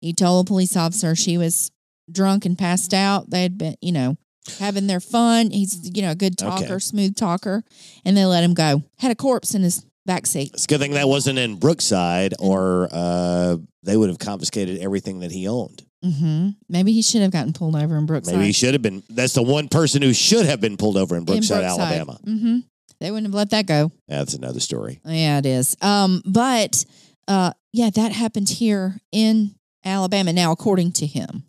He 0.00 0.12
told 0.12 0.46
a 0.46 0.48
police 0.48 0.76
officer 0.76 1.14
she 1.16 1.38
was 1.38 1.70
drunk 2.10 2.44
and 2.46 2.56
passed 2.58 2.94
out. 2.94 3.30
They 3.30 3.42
had 3.42 3.58
been, 3.58 3.76
you 3.80 3.92
know, 3.92 4.16
having 4.58 4.86
their 4.86 5.00
fun. 5.00 5.50
He's, 5.50 5.90
you 5.94 6.02
know, 6.02 6.12
a 6.12 6.14
good 6.14 6.38
talker, 6.38 6.64
Okay. 6.64 6.78
smooth 6.78 7.16
talker, 7.16 7.64
and 8.04 8.16
they 8.16 8.24
let 8.24 8.44
him 8.44 8.54
go. 8.54 8.82
Had 8.98 9.10
a 9.10 9.14
corpse 9.14 9.54
in 9.54 9.62
his 9.62 9.84
back 10.06 10.26
seat. 10.26 10.52
It's 10.54 10.64
a 10.64 10.68
good 10.68 10.80
thing 10.80 10.92
that 10.92 11.08
wasn't 11.08 11.38
in 11.38 11.56
Brookside 11.56 12.34
or 12.38 12.88
uh, 12.90 13.56
they 13.82 13.96
would 13.96 14.08
have 14.08 14.18
confiscated 14.18 14.78
everything 14.80 15.20
that 15.20 15.30
he 15.32 15.46
owned. 15.48 15.82
hmm 16.02 16.50
Maybe 16.68 16.92
he 16.92 17.02
should 17.02 17.20
have 17.22 17.30
gotten 17.32 17.52
pulled 17.52 17.76
over 17.76 17.98
in 17.98 18.06
Brookside. 18.06 18.34
Maybe 18.34 18.46
he 18.46 18.52
should 18.52 18.72
have 18.74 18.82
been. 18.82 19.02
That's 19.10 19.34
the 19.34 19.42
one 19.42 19.68
person 19.68 20.00
who 20.00 20.14
should 20.14 20.46
have 20.46 20.60
been 20.60 20.76
pulled 20.78 20.96
over 20.96 21.14
in 21.16 21.24
Brookside, 21.24 21.64
Alabama. 21.64 22.18
hmm 22.24 22.58
They 23.00 23.10
wouldn't 23.10 23.26
have 23.26 23.34
let 23.34 23.50
that 23.50 23.66
go. 23.66 23.92
That's 24.06 24.32
another 24.34 24.60
story. 24.60 25.00
Yeah, 25.04 25.38
it 25.38 25.46
is. 25.46 25.76
Um, 25.82 26.22
but 26.24 26.84
uh, 27.26 27.52
yeah, 27.72 27.90
that 27.90 28.12
happened 28.12 28.48
here 28.48 28.98
in 29.12 29.54
Alabama. 29.88 30.32
Now, 30.32 30.52
according 30.52 30.92
to 30.92 31.06
him, 31.06 31.44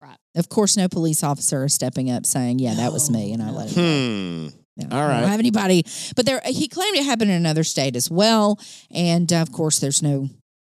Right. 0.00 0.16
Of 0.36 0.48
course, 0.48 0.76
no 0.76 0.88
police 0.88 1.24
officer 1.24 1.64
is 1.64 1.74
stepping 1.74 2.08
up 2.10 2.24
saying, 2.24 2.60
"Yeah, 2.60 2.74
that 2.74 2.92
was 2.92 3.10
me," 3.10 3.32
and 3.32 3.42
I 3.42 3.50
let 3.50 3.70
him. 3.70 4.50
Hmm. 4.52 4.56
No, 4.76 4.96
All 4.96 5.08
I 5.08 5.20
don't 5.20 5.28
have 5.28 5.40
anybody, 5.40 5.84
but 6.14 6.24
there 6.24 6.40
he 6.44 6.68
claimed 6.68 6.96
it 6.96 7.04
happened 7.04 7.32
in 7.32 7.36
another 7.36 7.64
state 7.64 7.96
as 7.96 8.08
well, 8.08 8.60
and 8.92 9.32
uh, 9.32 9.42
of 9.42 9.50
course, 9.50 9.80
there's 9.80 10.02
no 10.02 10.28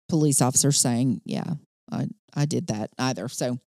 police 0.09 0.41
officer 0.41 0.73
saying, 0.73 1.21
"Yeah, 1.23 1.53
I 1.89 2.07
I 2.33 2.45
did 2.45 2.67
that" 2.67 2.89
either. 2.99 3.29
So 3.29 3.59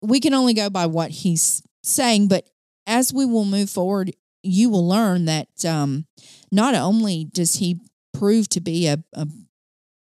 we 0.00 0.20
can 0.20 0.34
only 0.34 0.54
go 0.54 0.70
by 0.70 0.86
what 0.86 1.10
he's 1.10 1.62
saying. 1.82 2.28
But 2.28 2.48
as 2.86 3.12
we 3.12 3.26
will 3.26 3.44
move 3.44 3.70
forward, 3.70 4.12
you 4.44 4.70
will 4.70 4.86
learn 4.86 5.24
that 5.24 5.64
um, 5.64 6.06
not 6.52 6.76
only 6.76 7.24
does 7.24 7.56
he 7.56 7.80
prove 8.14 8.48
to 8.50 8.60
be 8.60 8.86
a 8.86 9.02
a, 9.14 9.26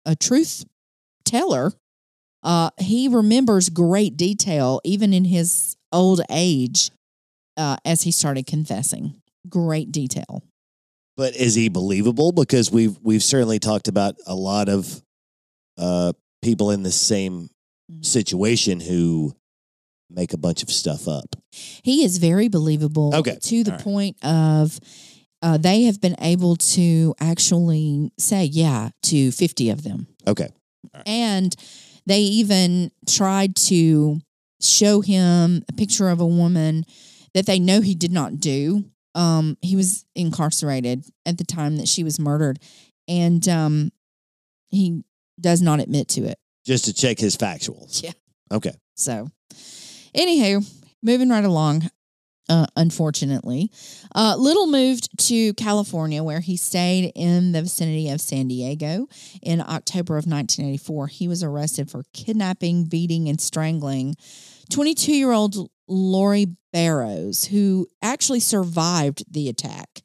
a 0.05 0.17
truth 0.17 0.65
teller, 1.25 1.73
uh, 2.47 2.71
he 2.79 3.09
remembers 3.09 3.69
great 3.69 4.17
detail 4.17 4.81
even 4.85 5.13
in 5.13 5.25
his 5.27 5.77
old 5.93 6.21
age 6.31 6.91
uh, 7.59 7.77
as 7.85 8.03
he 8.03 8.11
started 8.11 8.47
confessing. 8.47 9.21
Great 9.49 9.91
detail. 9.93 10.43
But 11.17 11.35
is 11.37 11.55
he 11.55 11.69
believable? 11.69 12.33
Because 12.33 12.71
we've 12.71 12.97
we've 13.03 13.23
certainly 13.23 13.59
talked 13.59 13.89
about 13.89 14.15
a 14.27 14.35
lot 14.35 14.69
of 14.69 15.03
uh, 15.77 16.13
people 16.43 16.71
in 16.71 16.83
the 16.83 16.93
same 16.93 17.51
Mhm. 17.91 18.05
situation 18.05 18.81
who 18.81 19.35
make 20.11 20.33
a 20.33 20.37
bunch 20.39 20.63
of 20.63 20.71
stuff 20.71 21.07
up. 21.07 21.37
He 21.83 22.05
is 22.05 22.19
very 22.19 22.49
believable. 22.49 23.15
Okay. 23.15 23.39
To 23.41 23.63
the 23.65 23.73
right. 23.73 23.81
point 23.81 24.17
of 24.25 24.79
uh, 25.43 25.57
they 25.59 25.83
have 25.85 26.01
been 26.01 26.17
able 26.21 26.57
to 26.57 27.15
actually 27.21 28.11
say 28.19 28.45
yeah 28.45 28.91
to 29.05 29.31
50 29.31 29.71
of 29.71 29.83
them. 29.85 30.07
Okay. 30.27 30.49
And 31.05 31.55
they 32.07 32.21
even 32.21 32.91
tried 33.09 33.57
to 33.57 34.21
show 34.61 35.01
him 35.01 35.65
a 35.69 35.73
picture 35.73 36.09
of 36.09 36.21
a 36.21 36.27
woman 36.27 36.85
that 37.35 37.47
they 37.47 37.59
know 37.59 37.81
he 37.81 37.95
did 37.95 38.13
not 38.13 38.41
do. 38.41 38.85
Um, 39.15 39.57
he 39.61 39.77
was 39.77 40.05
incarcerated 40.15 41.05
at 41.25 41.39
the 41.39 41.45
time 41.45 41.77
that 41.79 41.89
she 41.89 42.05
was 42.05 42.19
murdered, 42.19 42.59
and 43.09 43.47
um, 43.49 43.91
he 44.69 45.05
does 45.41 45.63
not 45.63 45.81
admit 45.81 46.09
to 46.09 46.23
it. 46.25 46.39
Just 46.65 46.85
to 46.87 46.93
check 46.93 47.19
his 47.19 47.37
factuals. 47.37 48.03
Yeah. 48.03 48.13
Okay. 48.53 48.73
So, 48.95 49.29
anywho, 50.15 50.67
moving 51.03 51.29
right 51.29 51.45
along. 51.45 51.89
Uh, 52.49 52.67
unfortunately, 52.77 53.73
uh, 54.15 54.37
Little 54.39 54.69
moved 54.69 55.19
to 55.27 55.53
California, 55.55 56.23
where 56.23 56.41
he 56.41 56.57
stayed 56.57 57.11
in 57.17 57.51
the 57.51 57.63
vicinity 57.63 58.09
of 58.11 58.21
San 58.21 58.47
Diego. 58.47 59.09
In 59.43 59.61
October 59.61 60.15
of 60.17 60.27
1984, 60.27 61.09
he 61.09 61.27
was 61.27 61.43
arrested 61.43 61.91
for 61.91 62.05
kidnapping, 62.13 62.85
beating, 62.85 63.29
and 63.29 63.41
strangling 63.41 64.15
22 64.71 65.13
year 65.13 65.33
old 65.33 65.71
Lori 65.89 66.47
Barrows, 66.73 67.47
who 67.47 67.87
actually 68.03 68.41
survived 68.41 69.25
the 69.33 69.49
attack. 69.49 70.03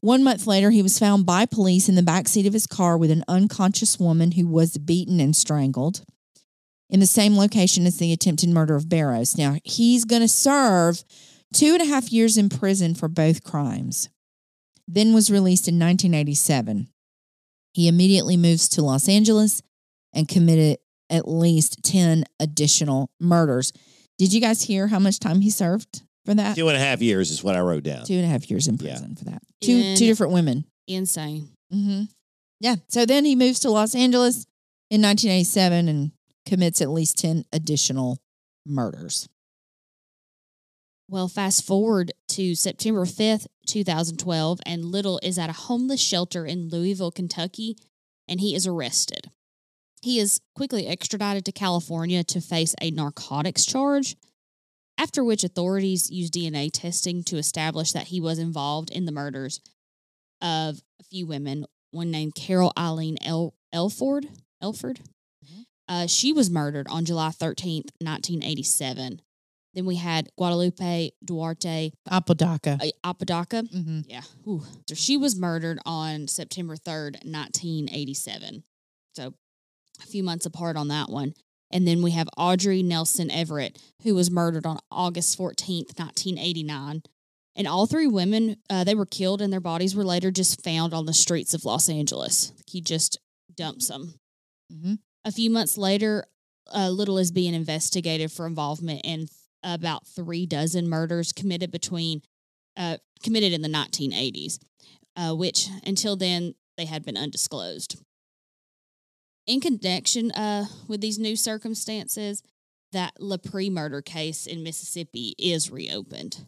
One 0.00 0.22
month 0.22 0.46
later, 0.46 0.70
he 0.70 0.82
was 0.82 0.98
found 0.98 1.24
by 1.24 1.46
police 1.46 1.88
in 1.88 1.94
the 1.94 2.02
backseat 2.02 2.46
of 2.46 2.52
his 2.52 2.66
car 2.66 2.98
with 2.98 3.10
an 3.10 3.24
unconscious 3.26 3.98
woman 3.98 4.32
who 4.32 4.46
was 4.46 4.76
beaten 4.76 5.18
and 5.18 5.34
strangled 5.34 6.04
in 6.90 7.00
the 7.00 7.06
same 7.06 7.36
location 7.36 7.86
as 7.86 7.96
the 7.96 8.12
attempted 8.12 8.50
murder 8.50 8.76
of 8.76 8.88
Barrows. 8.88 9.38
Now, 9.38 9.56
he's 9.64 10.04
going 10.04 10.20
to 10.20 10.28
serve 10.28 11.02
two 11.52 11.74
and 11.74 11.82
a 11.82 11.86
half 11.86 12.10
years 12.12 12.36
in 12.36 12.48
prison 12.48 12.94
for 12.94 13.08
both 13.08 13.44
crimes, 13.44 14.08
then 14.88 15.12
was 15.14 15.30
released 15.30 15.68
in 15.68 15.74
1987. 15.78 16.88
He 17.72 17.88
immediately 17.88 18.36
moves 18.36 18.68
to 18.70 18.82
Los 18.82 19.08
Angeles 19.08 19.62
and 20.12 20.28
committed 20.28 20.78
at 21.10 21.26
least 21.28 21.82
10 21.84 22.24
additional 22.40 23.10
murders. 23.20 23.72
Did 24.18 24.32
you 24.32 24.40
guys 24.40 24.62
hear 24.62 24.86
how 24.88 24.98
much 24.98 25.18
time 25.18 25.40
he 25.40 25.50
served 25.50 26.02
for 26.24 26.34
that? 26.34 26.56
Two 26.56 26.68
and 26.68 26.76
a 26.76 26.80
half 26.80 27.02
years 27.02 27.30
is 27.30 27.42
what 27.42 27.56
I 27.56 27.60
wrote 27.60 27.82
down. 27.82 28.04
Two 28.04 28.14
and 28.14 28.24
a 28.24 28.28
half 28.28 28.48
years 28.50 28.68
in 28.68 28.76
Yeah. 28.76 28.92
prison 28.92 29.16
for 29.16 29.24
that. 29.24 29.42
Two 29.60 29.72
In- 29.72 29.96
two 29.96 30.06
different 30.06 30.32
women. 30.32 30.64
Insane. 30.86 31.48
Mm-hmm. 31.72 32.04
Yeah. 32.60 32.76
So 32.88 33.04
then 33.06 33.24
he 33.24 33.34
moves 33.34 33.58
to 33.60 33.70
Los 33.70 33.94
Angeles 33.94 34.46
in 34.90 35.02
1987 35.02 35.88
and 35.88 36.12
commits 36.46 36.80
at 36.80 36.90
least 36.90 37.18
10 37.18 37.44
additional 37.52 38.18
murders. 38.66 39.28
Well, 41.08 41.28
fast 41.28 41.64
forward 41.64 42.12
to 42.28 42.54
September 42.54 43.04
5th, 43.04 43.46
2012, 43.66 44.60
and 44.64 44.84
Little 44.86 45.20
is 45.22 45.38
at 45.38 45.50
a 45.50 45.54
homeless 45.54 46.00
shelter 46.00 46.46
in 46.46 46.68
Louisville, 46.70 47.10
Kentucky, 47.10 47.76
and 48.26 48.40
he 48.40 48.54
is 48.54 48.66
arrested. 48.66 49.30
He 50.00 50.18
is 50.18 50.40
quickly 50.54 50.86
extradited 50.86 51.44
to 51.44 51.52
California 51.52 52.24
to 52.24 52.40
face 52.40 52.74
a 52.80 52.90
narcotics 52.90 53.66
charge, 53.66 54.16
after 54.98 55.22
which 55.22 55.44
authorities 55.44 56.10
use 56.10 56.30
DNA 56.30 56.70
testing 56.72 57.22
to 57.24 57.36
establish 57.36 57.92
that 57.92 58.08
he 58.08 58.20
was 58.20 58.38
involved 58.38 58.90
in 58.90 59.04
the 59.04 59.12
murders 59.12 59.60
of 60.40 60.80
a 61.00 61.04
few 61.04 61.26
women, 61.26 61.66
one 61.90 62.10
named 62.10 62.34
Carol 62.34 62.72
Eileen 62.78 63.18
El- 63.22 63.54
Elford. 63.72 64.28
Elford. 64.62 65.00
Mhm. 65.44 65.64
Uh, 65.88 66.06
she 66.06 66.32
was 66.32 66.48
murdered 66.48 66.86
on 66.88 67.04
July 67.04 67.30
13th, 67.30 67.90
1987. 68.00 69.20
Then 69.74 69.86
we 69.86 69.96
had 69.96 70.28
Guadalupe 70.36 71.10
Duarte 71.24 71.92
Apodaca. 72.08 72.78
uh, 72.80 72.86
Apodaca. 73.02 73.62
hmm 73.62 74.00
Yeah. 74.06 74.22
Ooh. 74.46 74.62
So 74.88 74.94
she 74.94 75.16
was 75.16 75.36
murdered 75.36 75.78
on 75.84 76.28
September 76.28 76.76
3rd, 76.76 77.24
1987. 77.24 78.62
So 79.14 79.34
a 80.02 80.06
few 80.06 80.22
months 80.22 80.46
apart 80.46 80.76
on 80.76 80.88
that 80.88 81.08
one. 81.10 81.34
And 81.70 81.88
then 81.88 82.02
we 82.02 82.12
have 82.12 82.28
Audrey 82.36 82.82
Nelson 82.82 83.30
Everett, 83.30 83.78
who 84.02 84.14
was 84.14 84.30
murdered 84.30 84.64
on 84.66 84.78
August 84.90 85.36
14th, 85.38 85.98
1989. 85.98 87.02
And 87.56 87.68
all 87.68 87.86
three 87.86 88.06
women, 88.06 88.56
uh, 88.70 88.84
they 88.84 88.94
were 88.94 89.06
killed 89.06 89.40
and 89.42 89.52
their 89.52 89.60
bodies 89.60 89.94
were 89.94 90.04
later 90.04 90.30
just 90.30 90.62
found 90.62 90.92
on 90.94 91.06
the 91.06 91.12
streets 91.14 91.54
of 91.54 91.64
Los 91.64 91.88
Angeles. 91.88 92.52
He 92.68 92.80
just 92.80 93.18
dumps 93.56 93.88
them. 93.88 94.14
hmm 94.70 94.94
A 95.24 95.32
few 95.32 95.50
months 95.50 95.76
later, 95.78 96.26
uh, 96.74 96.90
Little 96.90 97.18
is 97.18 97.30
being 97.32 97.54
investigated 97.54 98.30
for 98.32 98.46
involvement 98.46 99.00
in 99.04 99.26
about 99.64 100.06
three 100.06 100.46
dozen 100.46 100.88
murders 100.88 101.32
committed 101.32 101.70
between 101.70 102.22
uh, 102.76 102.98
committed 103.22 103.52
in 103.52 103.62
the 103.62 103.68
1980s, 103.68 104.58
uh, 105.16 105.34
which 105.34 105.68
until 105.84 106.16
then 106.16 106.54
they 106.76 106.84
had 106.84 107.04
been 107.04 107.16
undisclosed. 107.16 108.00
In 109.46 109.60
connection 109.60 110.30
uh, 110.32 110.66
with 110.88 111.00
these 111.00 111.18
new 111.18 111.36
circumstances, 111.36 112.42
that 112.92 113.14
LaPrade 113.18 113.72
murder 113.72 114.00
case 114.00 114.46
in 114.46 114.62
Mississippi 114.62 115.34
is 115.38 115.70
reopened, 115.70 116.46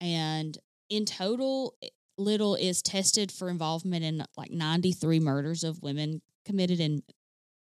and 0.00 0.58
in 0.90 1.04
total, 1.04 1.74
Little 2.16 2.54
is 2.54 2.80
tested 2.80 3.32
for 3.32 3.48
involvement 3.48 4.04
in 4.04 4.24
like 4.36 4.52
93 4.52 5.18
murders 5.18 5.64
of 5.64 5.82
women 5.82 6.22
committed 6.44 6.78
in 6.78 7.02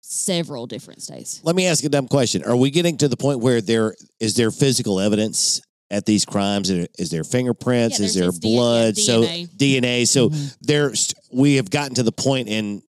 several 0.01 0.67
different 0.67 1.01
states. 1.01 1.41
Let 1.43 1.55
me 1.55 1.67
ask 1.67 1.83
a 1.83 1.89
dumb 1.89 2.07
question. 2.07 2.43
Are 2.43 2.55
we 2.55 2.69
getting 2.71 2.97
to 2.97 3.07
the 3.07 3.17
point 3.17 3.39
where 3.39 3.61
there 3.61 3.95
is 4.19 4.35
there 4.35 4.51
physical 4.51 4.99
evidence 4.99 5.61
at 5.91 6.05
these 6.05 6.25
crimes? 6.25 6.69
Is 6.69 7.09
there 7.09 7.23
fingerprints? 7.23 7.99
Yeah, 7.99 8.05
is 8.05 8.13
there 8.15 8.25
his 8.25 8.39
D- 8.39 8.49
yeah, 8.49 8.55
blood? 8.57 8.97
so 8.97 9.21
DNA. 9.23 9.47
DNA. 9.57 10.05
So 10.07 10.29
Mhm. 10.29 10.57
there's 10.61 11.13
we 11.31 11.55
have 11.55 11.69
gotten 11.69 11.95
to 11.95 12.03
the 12.03 12.11
point 12.11 12.47
in 12.47 12.81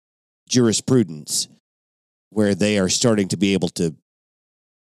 jurisprudence 0.48 1.48
where 2.30 2.54
they 2.54 2.78
are 2.78 2.88
starting 2.88 3.28
to 3.28 3.36
be 3.36 3.52
able 3.52 3.68
to 3.70 3.94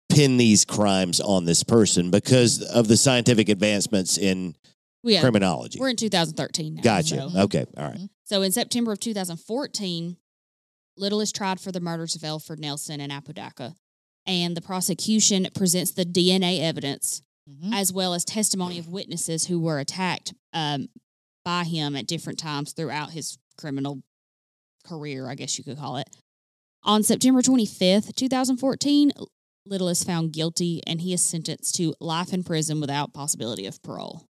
pin 0.09 0.37
these 0.37 0.63
crimes 0.65 1.19
on 1.19 1.45
this 1.45 1.63
person 1.63 2.09
because 2.11 2.61
of 2.61 2.87
the 2.87 2.97
scientific 2.97 3.49
advancements 3.49 4.17
in 4.17 4.55
Yeah, 5.03 5.21
criminology. 5.21 5.79
we're 5.79 5.89
in 5.89 5.95
2013 5.95 6.75
now. 6.75 6.81
Gotcha. 6.81 7.29
So. 7.31 7.39
Okay. 7.41 7.65
All 7.77 7.83
right. 7.85 8.09
So 8.23 8.41
in 8.41 8.51
September 8.51 8.91
of 8.93 8.99
2014, 8.99 10.17
Little 10.97 11.21
is 11.21 11.31
tried 11.31 11.59
for 11.59 11.71
the 11.71 11.79
murders 11.79 12.15
of 12.15 12.23
Elford 12.23 12.59
Nelson 12.59 12.99
and 12.99 13.11
Apodaca. 13.11 13.75
And 14.25 14.57
the 14.57 14.61
prosecution 14.61 15.47
presents 15.53 15.91
the 15.91 16.05
DNA 16.05 16.59
evidence 16.59 17.21
Mhm. 17.49 17.73
as 17.73 17.93
well 17.93 18.13
as 18.13 18.25
testimony 18.25 18.77
of 18.77 18.89
witnesses 18.89 19.45
who 19.45 19.59
were 19.59 19.79
attacked 19.79 20.33
um, 20.53 20.89
by 21.45 21.63
him 21.63 21.95
at 21.95 22.07
different 22.07 22.39
times 22.39 22.73
throughout 22.73 23.11
his 23.11 23.37
criminal 23.57 24.01
career, 24.83 25.29
I 25.29 25.35
guess 25.35 25.57
you 25.57 25.63
could 25.63 25.77
call 25.77 25.95
it. 25.97 26.09
On 26.83 27.03
September 27.03 27.41
25th, 27.41 28.13
2014, 28.15 29.11
Little 29.65 29.89
is 29.89 30.03
found 30.03 30.31
guilty 30.33 30.81
and 30.87 31.01
he 31.01 31.13
is 31.13 31.21
sentenced 31.21 31.75
to 31.75 31.93
life 31.99 32.33
in 32.33 32.43
prison 32.43 32.79
without 32.81 33.13
possibility 33.13 33.65
of 33.65 33.81
parole. 33.81 34.25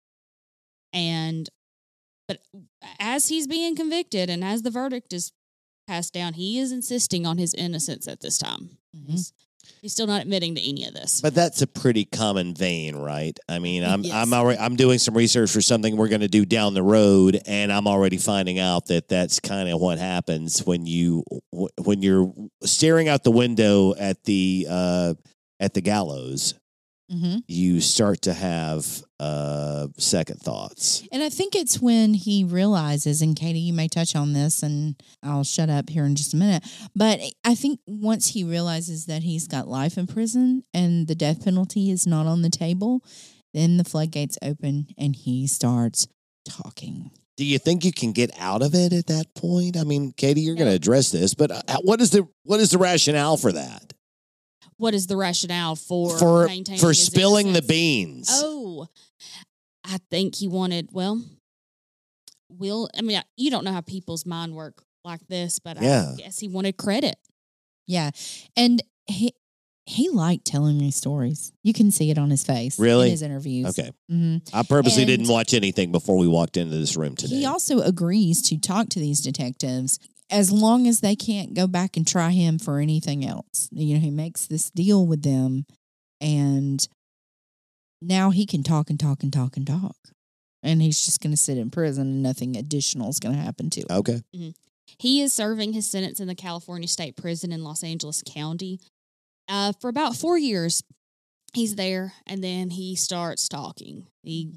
And 0.92 1.48
but 2.26 2.40
as 2.98 3.28
he's 3.28 3.46
being 3.46 3.76
convicted 3.76 4.30
and 4.30 4.42
as 4.44 4.62
the 4.62 4.70
verdict 4.70 5.12
is 5.12 5.30
passed 5.86 6.12
down, 6.12 6.34
he 6.34 6.58
is 6.58 6.72
insisting 6.72 7.26
on 7.26 7.38
his 7.38 7.54
innocence 7.54 8.08
at 8.08 8.20
this 8.20 8.38
time. 8.38 8.78
Mhm. 8.96 9.10
He's, 9.10 9.32
he's 9.82 9.92
still 9.92 10.06
not 10.06 10.22
admitting 10.22 10.54
to 10.54 10.60
any 10.68 10.84
of 10.86 10.94
this. 10.94 11.20
But 11.20 11.34
that's 11.34 11.62
a 11.62 11.66
pretty 11.66 12.04
common 12.04 12.54
vein, 12.54 12.96
right? 12.96 13.38
I 13.48 13.58
mean, 13.58 13.84
I'm 13.84 14.02
Yes. 14.02 14.14
I'm 14.14 14.32
already 14.32 14.58
I'm 14.58 14.76
doing 14.76 14.98
some 14.98 15.16
research 15.16 15.50
for 15.50 15.60
something 15.60 15.96
we're 15.96 16.08
going 16.08 16.20
to 16.20 16.28
do 16.28 16.44
down 16.44 16.74
the 16.74 16.82
road, 16.82 17.40
and 17.46 17.72
I'm 17.72 17.86
already 17.86 18.16
finding 18.18 18.58
out 18.58 18.86
that 18.86 19.08
that's 19.08 19.40
kind 19.40 19.68
of 19.68 19.80
what 19.80 19.98
happens 19.98 20.64
when 20.64 20.86
you 20.86 21.24
when 21.78 22.02
you're 22.02 22.32
staring 22.62 23.08
out 23.08 23.24
the 23.24 23.30
window 23.30 23.94
at 23.98 24.22
the 24.24 24.66
uh, 24.68 25.14
at 25.60 25.74
the 25.74 25.80
gallows. 25.80 26.54
Mhm. 27.14 27.42
You 27.46 27.80
start 27.80 28.22
to 28.22 28.32
have 28.32 29.02
uh, 29.20 29.86
second 29.96 30.40
thoughts. 30.40 31.06
And 31.12 31.22
I 31.22 31.28
think 31.28 31.54
it's 31.54 31.80
when 31.80 32.14
he 32.14 32.44
realizes, 32.44 33.22
and 33.22 33.36
Katie, 33.36 33.60
you 33.60 33.72
may 33.72 33.88
touch 33.88 34.16
on 34.16 34.32
this, 34.32 34.62
and 34.62 34.96
I'll 35.22 35.44
shut 35.44 35.70
up 35.70 35.88
here 35.88 36.04
in 36.04 36.16
just 36.16 36.34
a 36.34 36.36
minute. 36.36 36.64
But 36.94 37.20
I 37.44 37.54
think 37.54 37.80
once 37.86 38.28
he 38.28 38.44
realizes 38.44 39.06
that 39.06 39.22
he's 39.22 39.46
got 39.46 39.68
life 39.68 39.96
in 39.96 40.06
prison 40.06 40.64
and 40.74 41.06
the 41.06 41.14
death 41.14 41.44
penalty 41.44 41.90
is 41.90 42.06
not 42.06 42.26
on 42.26 42.42
the 42.42 42.50
table, 42.50 43.02
then 43.52 43.76
the 43.76 43.84
floodgates 43.84 44.36
open 44.42 44.88
and 44.98 45.14
he 45.14 45.46
starts 45.46 46.08
talking. 46.44 47.10
Do 47.36 47.44
you 47.44 47.58
think 47.58 47.84
you 47.84 47.92
can 47.92 48.12
get 48.12 48.30
out 48.38 48.62
of 48.62 48.74
it 48.74 48.92
at 48.92 49.06
that 49.06 49.34
point? 49.34 49.76
I 49.76 49.84
mean, 49.84 50.12
Katie, 50.16 50.42
you're 50.42 50.54
going 50.54 50.70
to 50.70 50.76
address 50.76 51.10
this, 51.10 51.34
but 51.34 51.50
uh, 51.50 51.62
what 51.82 52.00
is 52.00 52.10
the 52.10 52.28
what 52.44 52.60
is 52.60 52.70
the 52.70 52.78
rationale 52.78 53.36
for 53.36 53.52
that? 53.52 53.93
What 54.76 54.94
is 54.94 55.06
the 55.06 55.16
rationale 55.16 55.76
for 55.76 56.18
for 56.18 56.46
maintaining 56.46 56.80
for 56.80 56.88
his 56.88 57.04
spilling 57.04 57.52
the 57.52 57.62
beans? 57.62 58.28
Oh, 58.32 58.86
I 59.84 59.98
think 60.10 60.36
he 60.36 60.48
wanted. 60.48 60.88
Well, 60.92 61.22
will 62.48 62.88
I 62.96 63.02
mean 63.02 63.20
you 63.36 63.50
don't 63.50 63.64
know 63.64 63.72
how 63.72 63.80
people's 63.80 64.26
mind 64.26 64.54
work 64.54 64.82
like 65.04 65.26
this, 65.28 65.58
but 65.58 65.80
Yeah. 65.80 66.12
I 66.12 66.16
guess 66.16 66.38
he 66.38 66.48
wanted 66.48 66.76
credit. 66.76 67.16
Yeah. 67.86 68.10
And 68.56 68.82
he 69.06 69.34
he 69.86 70.08
liked 70.08 70.46
telling 70.46 70.78
me 70.78 70.90
stories. 70.90 71.52
You 71.62 71.74
can 71.74 71.90
see 71.90 72.10
it 72.10 72.16
on 72.16 72.30
his 72.30 72.42
face. 72.42 72.78
Really? 72.78 73.08
In 73.08 73.10
his 73.10 73.20
interviews. 73.22 73.66
Okay. 73.78 73.90
Mm-hmm. 74.10 74.56
I 74.56 74.62
purposely 74.62 75.02
And- 75.02 75.08
didn't 75.08 75.28
watch 75.28 75.52
anything 75.52 75.92
before 75.92 76.16
we 76.16 76.26
walked 76.26 76.56
into 76.56 76.74
this 76.76 76.96
room 76.96 77.14
today. 77.16 77.36
He 77.36 77.44
also 77.44 77.80
agrees 77.80 78.40
to 78.42 78.56
talk 78.58 78.88
to 78.90 78.98
these 78.98 79.20
detectives 79.20 79.98
as 80.30 80.50
long 80.50 80.86
as 80.86 81.00
they 81.00 81.14
can't 81.14 81.54
go 81.54 81.66
back 81.66 81.96
and 81.96 82.06
try 82.06 82.30
him 82.30 82.58
for 82.58 82.78
anything 82.78 83.24
else. 83.24 83.68
You 83.72 83.94
know, 83.94 84.00
he 84.00 84.10
makes 84.10 84.46
this 84.46 84.70
deal 84.70 85.06
with 85.06 85.22
them 85.22 85.66
and 86.20 86.86
now 88.00 88.30
he 88.30 88.46
can 88.46 88.62
talk 88.62 88.90
and 88.90 88.98
talk 88.98 89.22
and 89.22 89.32
talk 89.32 89.56
and 89.56 89.66
talk. 89.66 89.96
And 90.62 90.80
he's 90.80 91.04
just 91.04 91.20
going 91.20 91.32
to 91.32 91.36
sit 91.36 91.58
in 91.58 91.70
prison 91.70 92.06
and 92.06 92.22
nothing 92.22 92.56
additional 92.56 93.10
is 93.10 93.20
going 93.20 93.34
to 93.34 93.40
happen 93.40 93.68
to 93.70 93.80
him. 93.80 93.86
okay. 93.90 94.22
He 94.98 95.20
is 95.20 95.32
serving 95.32 95.72
his 95.72 95.86
sentence 95.86 96.20
in 96.20 96.28
the 96.28 96.34
California 96.34 96.88
State 96.88 97.16
Prison 97.16 97.52
in 97.52 97.64
Los 97.64 97.82
Angeles 97.82 98.22
County 98.26 98.80
uh, 99.48 99.72
for 99.80 99.88
about 99.88 100.14
four 100.16 100.38
years. 100.38 100.82
He's 101.52 101.76
there, 101.76 102.12
and 102.26 102.42
then 102.42 102.70
he 102.70 102.94
starts 102.96 103.48
talking. 103.48 104.06
He 104.22 104.52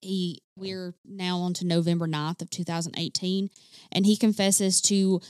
he 0.00 0.42
we're 0.56 0.94
now 1.04 1.38
on 1.38 1.54
to 1.54 1.66
November 1.66 2.06
9th 2.06 2.42
of 2.42 2.50
2018, 2.50 3.50
and 3.92 4.06
he 4.06 4.16
confesses 4.16 4.80
to 4.82 5.20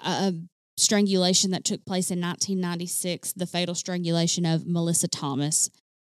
a 0.00 0.34
strangulation 0.76 1.50
that 1.50 1.64
took 1.64 1.84
place 1.84 2.10
in 2.10 2.20
1996, 2.20 3.32
the 3.32 3.46
fatal 3.46 3.74
strangulation 3.74 4.44
of 4.44 4.66
Melissa 4.66 5.08
Thomas. 5.08 5.70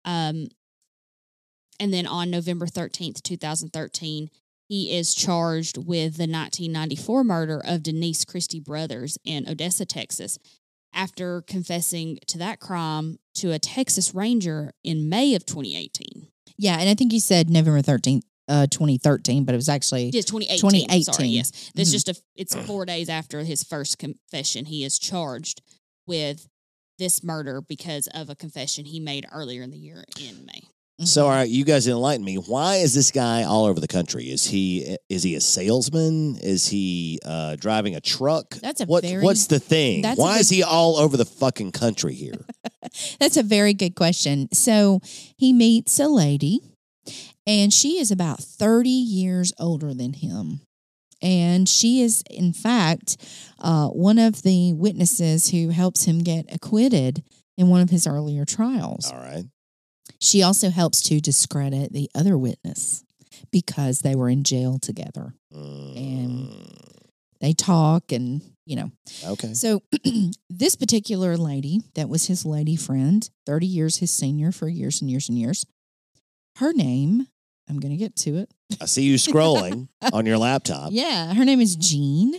Um, 0.05 0.47
and 1.79 1.93
then 1.93 2.05
on 2.05 2.29
November 2.29 2.65
13th, 2.65 3.23
2013, 3.23 4.29
he 4.67 4.95
is 4.95 5.15
charged 5.15 5.77
with 5.77 6.17
the 6.17 6.27
1994 6.27 7.23
murder 7.23 7.61
of 7.65 7.83
Denise 7.83 8.25
Christie 8.25 8.59
Brothers 8.59 9.17
in 9.23 9.47
Odessa, 9.49 9.85
Texas, 9.85 10.37
after 10.93 11.41
confessing 11.41 12.19
to 12.27 12.37
that 12.37 12.59
crime 12.59 13.17
to 13.35 13.51
a 13.51 13.59
Texas 13.59 14.13
Ranger 14.13 14.73
in 14.83 15.09
May 15.09 15.33
of 15.35 15.45
2018. 15.45 16.27
Yeah. 16.59 16.77
And 16.77 16.89
I 16.89 16.93
think 16.93 17.13
you 17.13 17.19
said 17.21 17.49
November 17.49 17.81
13th, 17.81 18.23
uh, 18.49 18.67
2013, 18.67 19.45
but 19.45 19.53
it 19.53 19.57
was 19.57 19.69
actually 19.69 20.09
Yes, 20.13 20.25
2018. 20.25 20.59
2018. 20.59 21.03
Sorry, 21.13 21.27
yes. 21.29 21.51
That's 21.73 21.89
Mhm. 21.89 21.93
just 21.93 22.09
a. 22.09 22.15
It's 22.35 22.53
four 22.53 22.85
days 22.85 23.07
after 23.09 23.43
his 23.43 23.63
first 23.63 23.97
confession. 23.97 24.65
He 24.65 24.83
is 24.83 24.99
charged 24.99 25.61
with 26.05 26.47
this 26.97 27.23
murder 27.23 27.61
because 27.61 28.07
of 28.07 28.29
a 28.29 28.35
confession 28.35 28.83
he 28.85 28.99
made 28.99 29.25
earlier 29.31 29.63
in 29.63 29.71
the 29.71 29.77
year 29.77 30.03
in 30.19 30.45
May. 30.45 30.63
So, 31.03 31.25
all 31.25 31.31
right, 31.31 31.47
you 31.49 31.63
guys 31.63 31.87
enlighten 31.87 32.25
me. 32.25 32.35
Why 32.35 32.77
is 32.77 32.93
this 32.93 33.11
guy 33.11 33.43
all 33.43 33.65
over 33.65 33.79
the 33.79 33.87
country? 33.87 34.25
Is 34.25 34.45
he 34.45 34.97
is 35.07 35.23
he 35.23 35.35
a 35.35 35.41
salesman? 35.41 36.37
Is 36.37 36.67
he 36.67 37.19
uh, 37.25 37.55
driving 37.55 37.95
a 37.95 38.01
truck? 38.01 38.49
That's 38.55 38.81
a 38.81 38.85
what, 38.85 39.03
very- 39.03 39.23
What's 39.23 39.47
the 39.47 39.59
thing? 39.59 40.03
Why 40.15 40.33
good- 40.35 40.41
is 40.41 40.49
he 40.49 40.61
all 40.63 40.97
over 40.97 41.15
the 41.15 41.25
fucking 41.25 41.71
country 41.71 42.13
here? 42.13 42.45
That's 43.19 43.37
a 43.37 43.43
very 43.43 43.73
good 43.73 43.95
question. 43.95 44.49
So 44.51 44.99
he 45.37 45.53
meets 45.53 45.99
a 45.99 46.07
lady, 46.07 46.59
and 47.47 47.73
she 47.73 47.99
is 47.99 48.11
about 48.11 48.41
30 48.41 48.89
years 48.89 49.53
older 49.59 49.93
than 49.93 50.13
him. 50.13 50.61
And 51.21 51.67
she 51.67 52.01
is, 52.01 52.23
in 52.29 52.53
fact, 52.53 53.17
uh, 53.59 53.87
one 53.89 54.17
of 54.19 54.41
the 54.43 54.73
witnesses 54.73 55.49
who 55.49 55.69
helps 55.69 56.05
him 56.05 56.19
get 56.19 56.45
acquitted 56.53 57.23
in 57.57 57.67
one 57.67 57.81
of 57.81 57.89
his 57.89 58.07
earlier 58.07 58.45
trials. 58.45 59.11
all 59.11 59.19
right. 59.19 59.43
She 60.19 60.43
also 60.43 60.69
helps 60.69 61.01
to 61.03 61.19
discredit 61.21 61.93
the 61.93 62.09
other 62.13 62.37
witness 62.37 63.03
because 63.51 63.99
they 63.99 64.15
were 64.15 64.29
in 64.29 64.43
jail 64.43 64.77
together. 64.79 65.33
Mm, 65.53 66.75
They 67.39 67.53
talk 67.53 68.11
and, 68.11 68.41
you 68.65 68.75
know, 68.75 68.91
okay. 69.25 69.53
So 69.53 69.81
this 70.49 70.75
particular 70.75 71.37
lady 71.37 71.81
that 71.95 72.09
was 72.09 72.27
his 72.27 72.45
lady 72.45 72.75
friend, 72.75 73.27
30 73.45 73.65
years 73.65 73.97
his 73.97 74.11
senior 74.11 74.51
for 74.51 74.67
years 74.67 75.01
and 75.01 75.09
years 75.09 75.29
and 75.29 75.37
years. 75.37 75.65
Her 76.57 76.73
name, 76.73 77.27
I'm 77.69 77.79
going 77.79 77.91
to 77.91 77.97
get 77.97 78.15
to 78.17 78.37
it. 78.37 78.51
I 78.81 78.85
see 78.85 79.03
you 79.03 79.15
scrolling 79.15 79.87
on 80.13 80.25
your 80.25 80.37
laptop. 80.37 80.89
Yeah, 80.91 81.33
her 81.33 81.45
name 81.45 81.61
is 81.61 81.75
Jean. 81.75 82.33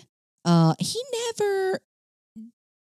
Uh 0.44 0.74
he 0.78 0.98
never 1.38 1.80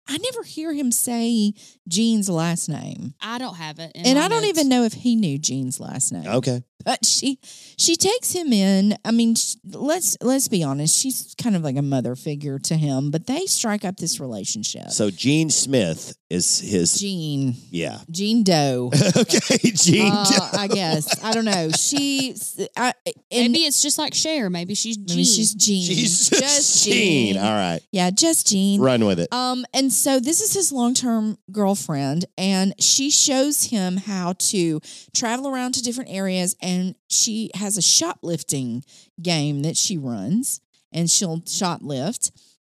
I 0.08 0.17
never 0.17 0.43
hear 0.43 0.74
him 0.74 0.91
say 0.91 1.54
Jean's 1.88 2.30
last 2.30 2.70
name. 2.70 3.13
I 3.22 3.38
don't 3.38 3.56
have 3.56 3.80
it. 3.80 3.91
in 3.96 4.06
and 4.06 4.17
my 4.17 4.26
I 4.26 4.28
don't 4.28 4.46
even 4.46 4.70
know 4.70 4.84
if 4.84 4.93
he 4.93 5.15
knew 5.15 5.38
Jean's 5.38 5.80
last 5.80 6.12
name. 6.12 6.28
Okay. 6.28 6.63
But 6.84 7.06
she 7.06 7.40
she 7.78 7.96
takes 7.96 8.32
him 8.34 8.54
in. 8.54 8.98
I 9.04 9.12
mean, 9.12 9.36
sh- 9.36 9.56
let's 9.66 10.18
let's 10.22 10.48
be 10.48 10.63
honest. 10.63 10.98
She's 10.98 11.36
kind 11.42 11.56
of 11.56 11.63
like 11.63 11.76
a 11.76 11.82
mother 11.82 12.16
figure 12.16 12.60
to 12.60 12.76
him, 12.76 13.12
but 13.12 13.28
they 13.28 13.46
strike 13.46 13.84
up 13.84 13.98
this 13.98 14.20
relationship. 14.20 14.90
So 14.90 15.10
Gene 15.10 15.50
Smith 15.50 16.18
is 16.30 16.60
his. 16.60 17.00
Jean, 17.00 17.56
yeah. 17.70 18.00
Jean 18.10 18.44
Doe. 18.44 18.92
okay, 19.18 19.72
Gene. 19.72 20.12
Uh, 20.12 20.50
I 20.54 20.68
guess 20.68 21.24
I 21.24 21.34
don't 21.34 21.46
know. 21.46 21.70
She, 21.72 22.36
I, 22.76 22.94
and 23.32 23.52
Maybe 23.52 23.60
it's 23.60 23.82
just 23.82 23.98
like 23.98 24.13
Cher. 24.13 24.50
Maybe 24.50 24.76
she's 24.76 24.98
maybe 24.98 25.24
she's 25.24 25.54
Jean. 25.54 25.84
She's 25.84 26.30
just 26.30 26.86
Gene. 26.86 27.34
Gene. 27.34 27.38
All 27.38 27.54
right. 27.54 27.80
Yeah, 27.92 28.10
just 28.12 28.48
Jean. 28.48 28.82
Run 28.82 29.06
with 29.06 29.20
it. 29.20 29.32
Um, 29.34 29.66
and 29.74 29.92
so 29.92 30.20
this 30.20 30.42
is 30.42 30.54
his 30.54 30.72
long 30.72 30.94
term 30.94 31.38
girlfriend, 31.52 32.26
and 32.38 32.74
she 32.80 33.10
shows 33.10 33.66
him 33.66 33.98
how 33.98 34.34
to 34.38 34.80
travel 35.16 35.48
around 35.48 35.74
to 35.74 35.84
different 35.84 36.12
areas, 36.12 36.56
and 36.67 36.95
she 37.10 37.49
has 37.56 37.77
a 37.77 37.82
shoplifting 37.82 38.84
game 39.21 39.62
that 39.62 39.77
she 39.77 39.97
runs, 39.97 40.60
and 40.91 41.10
she'll 41.10 41.39
shoplift, 41.39 42.32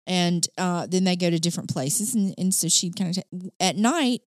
and 0.07 0.47
uh, 0.57 0.87
then 0.87 1.03
they 1.03 1.17
go 1.17 1.29
to 1.29 1.39
different 1.39 1.69
places, 1.69 2.15
and, 2.15 2.33
and 2.37 2.53
so 2.53 2.69
she 2.69 2.89
kind 2.89 3.17
of 3.17 3.49
at 3.59 3.75
night. 3.75 4.21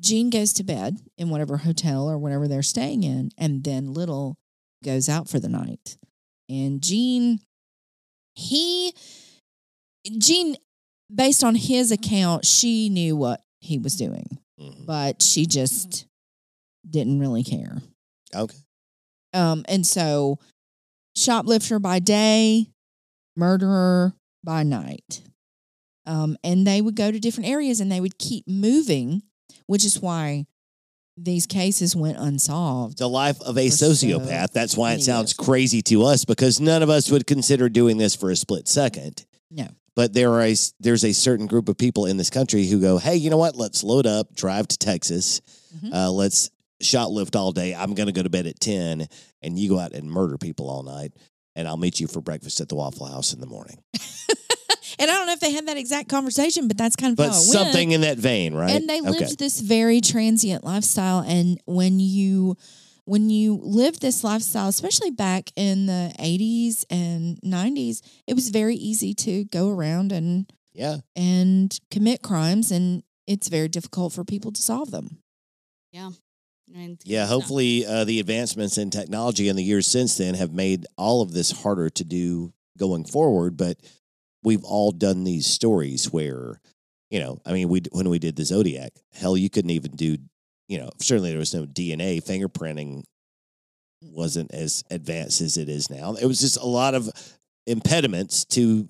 Jean 0.00 0.30
goes 0.30 0.54
to 0.54 0.64
bed 0.64 0.96
in 1.18 1.28
whatever 1.28 1.58
hotel 1.58 2.08
or 2.08 2.16
whatever 2.16 2.48
they're 2.48 2.62
staying 2.62 3.02
in, 3.02 3.30
and 3.36 3.62
then 3.62 3.92
Little 3.92 4.38
goes 4.82 5.10
out 5.10 5.28
for 5.28 5.38
the 5.38 5.48
night. 5.50 5.98
And 6.48 6.82
Jean, 6.82 7.40
he, 8.34 8.94
Jean, 10.16 10.56
based 11.14 11.44
on 11.44 11.54
his 11.54 11.92
account, 11.92 12.46
she 12.46 12.88
knew 12.88 13.14
what 13.14 13.42
he 13.60 13.76
was 13.76 13.94
doing, 13.94 14.38
Mhm. 14.58 14.86
but 14.86 15.20
she 15.20 15.44
just 15.44 16.06
didn't 16.88 17.18
really 17.20 17.44
care. 17.44 17.82
Okay. 18.34 18.56
Um, 19.32 19.64
and 19.68 19.86
so, 19.86 20.38
shoplifter 21.16 21.78
by 21.78 21.98
day, 21.98 22.66
murderer 23.36 24.14
by 24.44 24.62
night. 24.62 25.22
Um, 26.06 26.36
and 26.42 26.66
they 26.66 26.80
would 26.80 26.96
go 26.96 27.10
to 27.12 27.20
different 27.20 27.48
areas 27.48 27.80
and 27.80 27.90
they 27.92 28.00
would 28.00 28.18
keep 28.18 28.48
moving, 28.48 29.22
which 29.66 29.84
is 29.84 30.00
why 30.00 30.46
these 31.16 31.46
cases 31.46 31.94
went 31.94 32.16
unsolved. 32.18 32.98
The 32.98 33.08
life 33.08 33.40
of 33.42 33.58
a 33.58 33.68
For 33.68 33.76
so 33.76 33.90
sociopath. 33.90 34.52
That's 34.52 34.76
why 34.76 34.94
it 34.94 35.02
sounds 35.02 35.30
years. 35.38 35.46
crazy 35.46 35.82
to 35.82 36.04
us 36.04 36.24
because 36.24 36.58
none 36.60 36.82
of 36.82 36.88
us 36.90 37.10
would 37.10 37.26
consider 37.26 37.68
doing 37.68 37.98
this 37.98 38.16
for 38.16 38.30
a 38.30 38.36
split 38.36 38.66
second. 38.66 39.26
No. 39.50 39.66
But 39.94 40.14
there 40.14 40.32
are 40.32 40.42
a, 40.42 40.56
there's 40.80 41.04
a 41.04 41.12
certain 41.12 41.46
group 41.46 41.68
of 41.68 41.76
people 41.76 42.06
in 42.06 42.16
this 42.16 42.30
country 42.30 42.64
who 42.66 42.80
go, 42.80 42.96
hey, 42.98 43.16
you 43.16 43.28
know 43.28 43.36
what? 43.36 43.56
Let's 43.56 43.84
load 43.84 44.06
up, 44.06 44.34
drive 44.34 44.66
to 44.68 44.78
Texas. 44.78 45.40
Mhm. 45.76 45.92
Uh, 45.92 46.10
let's 46.10 46.50
shoplift 46.80 47.36
all 47.36 47.52
day. 47.52 47.74
I'm 47.74 47.94
going 47.94 48.06
to 48.06 48.12
go 48.12 48.22
to 48.22 48.30
bed 48.30 48.46
at 48.46 48.58
10 48.60 49.06
and 49.42 49.58
you 49.58 49.68
go 49.68 49.78
out 49.78 49.92
and 49.92 50.10
murder 50.10 50.36
people 50.38 50.68
all 50.68 50.82
night. 50.82 51.12
And 51.56 51.66
I'll 51.68 51.76
meet 51.76 52.00
you 52.00 52.06
for 52.06 52.20
breakfast 52.20 52.60
at 52.60 52.68
the 52.68 52.74
Waffle 52.76 53.06
House 53.06 53.32
in 53.32 53.40
the 53.40 53.46
morning. 53.46 53.78
And 54.98 55.10
I 55.10 55.14
don't 55.14 55.26
know 55.26 55.32
if 55.32 55.40
they 55.40 55.52
had 55.52 55.66
that 55.68 55.78
exact 55.78 56.08
conversation, 56.10 56.68
but 56.68 56.76
that's 56.76 56.94
kind 56.96 57.12
of 57.12 57.16
But 57.16 57.28
how 57.30 57.34
it 57.36 57.36
went. 57.36 57.44
something 57.44 57.92
in 57.92 58.00
that 58.02 58.18
vein, 58.18 58.54
right? 58.54 58.70
And 58.70 58.86
they 58.88 59.00
lived 59.00 59.22
Okay. 59.22 59.34
this 59.38 59.60
very 59.60 60.00
transient 60.02 60.62
lifestyle. 60.62 61.20
And 61.20 61.58
when 61.64 62.00
you 62.00 62.56
when 63.06 63.30
you 63.30 63.58
lived 63.62 64.02
this 64.02 64.22
lifestyle, 64.24 64.68
especially 64.68 65.10
back 65.10 65.52
in 65.56 65.86
the 65.86 66.12
eighties 66.18 66.84
and 66.90 67.38
nineties, 67.42 68.02
it 68.26 68.34
was 68.34 68.50
very 68.50 68.74
easy 68.74 69.14
to 69.14 69.44
go 69.44 69.70
around 69.70 70.12
and 70.12 70.52
Yeah. 70.74 70.98
and 71.16 71.78
commit 71.90 72.20
crimes 72.20 72.70
and 72.70 73.02
it's 73.26 73.48
very 73.48 73.68
difficult 73.68 74.12
for 74.12 74.24
people 74.24 74.52
to 74.52 74.60
solve 74.60 74.90
them. 74.90 75.22
And 76.74 76.98
Yeah, 77.04 77.26
hopefully 77.26 77.84
uh, 77.86 78.04
the 78.04 78.20
advancements 78.20 78.78
in 78.78 78.90
technology 78.90 79.48
in 79.48 79.56
the 79.56 79.64
years 79.64 79.86
since 79.86 80.16
then 80.16 80.34
have 80.34 80.52
made 80.52 80.86
all 80.96 81.22
of 81.22 81.32
this 81.32 81.50
harder 81.50 81.90
to 81.90 82.04
do 82.04 82.52
going 82.78 83.04
forward. 83.04 83.56
But 83.56 83.78
we've 84.42 84.64
all 84.64 84.92
done 84.92 85.24
these 85.24 85.46
stories 85.46 86.12
where, 86.12 86.60
you 87.10 87.20
know, 87.20 87.40
I 87.44 87.52
mean, 87.52 87.68
we 87.68 87.82
when 87.92 88.08
we 88.08 88.18
did 88.18 88.36
the 88.36 88.44
Zodiac, 88.44 88.92
hell, 89.12 89.36
you 89.36 89.50
couldn't 89.50 89.70
even 89.70 89.92
do, 89.92 90.16
you 90.68 90.78
know, 90.78 90.90
certainly 91.00 91.30
there 91.30 91.38
was 91.38 91.54
no 91.54 91.66
DNA 91.66 92.22
fingerprinting 92.22 93.04
wasn't 94.02 94.52
as 94.52 94.82
advanced 94.90 95.40
as 95.40 95.56
it 95.56 95.68
is 95.68 95.90
now. 95.90 96.14
It 96.14 96.26
was 96.26 96.40
just 96.40 96.56
a 96.56 96.66
lot 96.66 96.94
of 96.94 97.10
impediments 97.66 98.44
to 98.46 98.88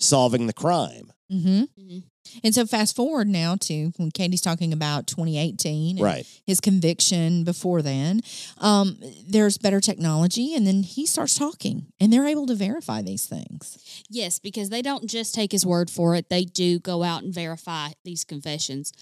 solving 0.00 0.46
the 0.46 0.52
crime. 0.52 1.12
Mm-hmm. 1.32 1.62
Mhm. 1.80 2.02
And 2.44 2.54
so 2.54 2.66
fast 2.66 2.94
forward 2.96 3.28
now 3.28 3.56
to 3.60 3.92
when 3.96 4.10
Katie's 4.10 4.40
talking 4.40 4.72
about 4.72 5.06
2018 5.06 5.96
and 5.96 6.04
Right. 6.04 6.26
his 6.46 6.60
conviction 6.60 7.44
before 7.44 7.82
then. 7.82 8.20
Um, 8.58 8.98
there's 9.26 9.58
better 9.58 9.80
technology, 9.80 10.54
and 10.54 10.66
then 10.66 10.82
he 10.82 11.06
starts 11.06 11.34
talking, 11.36 11.86
and 12.00 12.12
they're 12.12 12.26
able 12.26 12.46
to 12.46 12.54
verify 12.54 13.02
these 13.02 13.26
things. 13.26 13.78
Yes, 14.08 14.38
because 14.38 14.68
they 14.70 14.82
don't 14.82 15.08
just 15.08 15.34
take 15.34 15.52
his 15.52 15.64
word 15.66 15.90
for 15.90 16.14
it. 16.14 16.28
They 16.28 16.44
do 16.44 16.78
go 16.78 17.02
out 17.02 17.22
and 17.22 17.32
verify 17.34 17.90
these 18.04 18.24
confessions. 18.24 18.92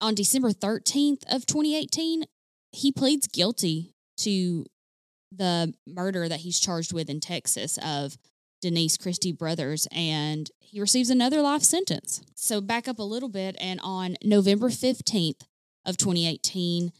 On 0.00 0.14
December 0.14 0.52
13th 0.52 1.22
of 1.32 1.46
2018, 1.46 2.24
he 2.72 2.92
pleads 2.92 3.26
guilty 3.26 3.94
to 4.18 4.66
the 5.32 5.74
murder 5.86 6.28
that 6.28 6.40
he's 6.40 6.60
charged 6.60 6.92
with 6.92 7.08
in 7.10 7.20
Texas 7.20 7.78
of 7.82 8.16
Denise 8.60 8.96
Christie 8.96 9.32
Brothers 9.32 9.86
and 9.92 10.50
he 10.60 10.80
receives 10.80 11.10
another 11.10 11.40
life 11.42 11.62
sentence. 11.62 12.22
So 12.34 12.60
back 12.60 12.88
up 12.88 12.98
a 12.98 13.02
little 13.04 13.28
bit 13.28 13.56
and 13.60 13.80
on 13.82 14.16
November 14.22 14.68
15th 14.68 15.42
of 15.84 15.96
2018, 15.96 16.92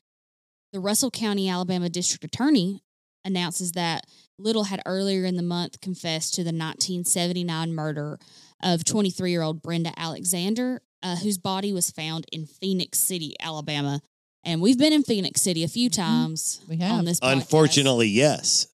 the 0.72 0.80
Russell 0.80 1.10
County, 1.10 1.48
Alabama 1.48 1.88
District 1.88 2.24
Attorney 2.24 2.82
announces 3.24 3.72
that 3.72 4.06
Little 4.38 4.64
had 4.64 4.82
earlier 4.84 5.24
in 5.24 5.36
the 5.36 5.42
month 5.42 5.80
confessed 5.80 6.34
to 6.34 6.42
the 6.42 6.48
1979 6.48 7.74
murder 7.74 8.18
of 8.62 8.84
23 8.84 9.30
year 9.30 9.42
old 9.42 9.62
Brenda 9.62 9.92
Alexander, 9.96 10.82
uh, 11.02 11.16
whose 11.16 11.38
body 11.38 11.72
was 11.72 11.90
found 11.90 12.26
in 12.30 12.44
Phenix 12.46 12.98
City, 12.98 13.34
Alabama. 13.40 14.00
And 14.44 14.60
we've 14.60 14.78
been 14.78 14.92
in 14.92 15.02
Phenix 15.02 15.40
City 15.40 15.64
a 15.64 15.68
few 15.68 15.88
times 15.90 16.60
We 16.68 16.76
have. 16.76 16.92
on 16.92 17.04
this 17.06 17.18
podcast. 17.18 17.32
Unfortunately, 17.32 18.08
yes. 18.08 18.68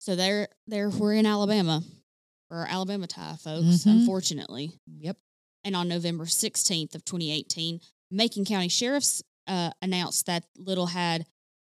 So 0.00 0.16
they're 0.16 0.48
they're 0.66 0.90
we're 0.90 1.14
in 1.14 1.26
Alabama 1.26 1.82
for 2.48 2.56
our 2.56 2.66
Alabama 2.66 3.06
tie, 3.06 3.36
folks, 3.36 3.84
Mhm. 3.84 3.86
unfortunately. 4.00 4.72
Yep. 4.98 5.16
And 5.64 5.76
on 5.76 5.88
November 5.88 6.24
16th 6.26 6.94
of 6.94 7.04
2018, 7.04 7.80
Macon 8.10 8.44
County 8.44 8.68
Sheriff's 8.68 9.22
uh, 9.46 9.70
announced 9.82 10.26
that 10.26 10.46
Little 10.56 10.86
had 10.86 11.26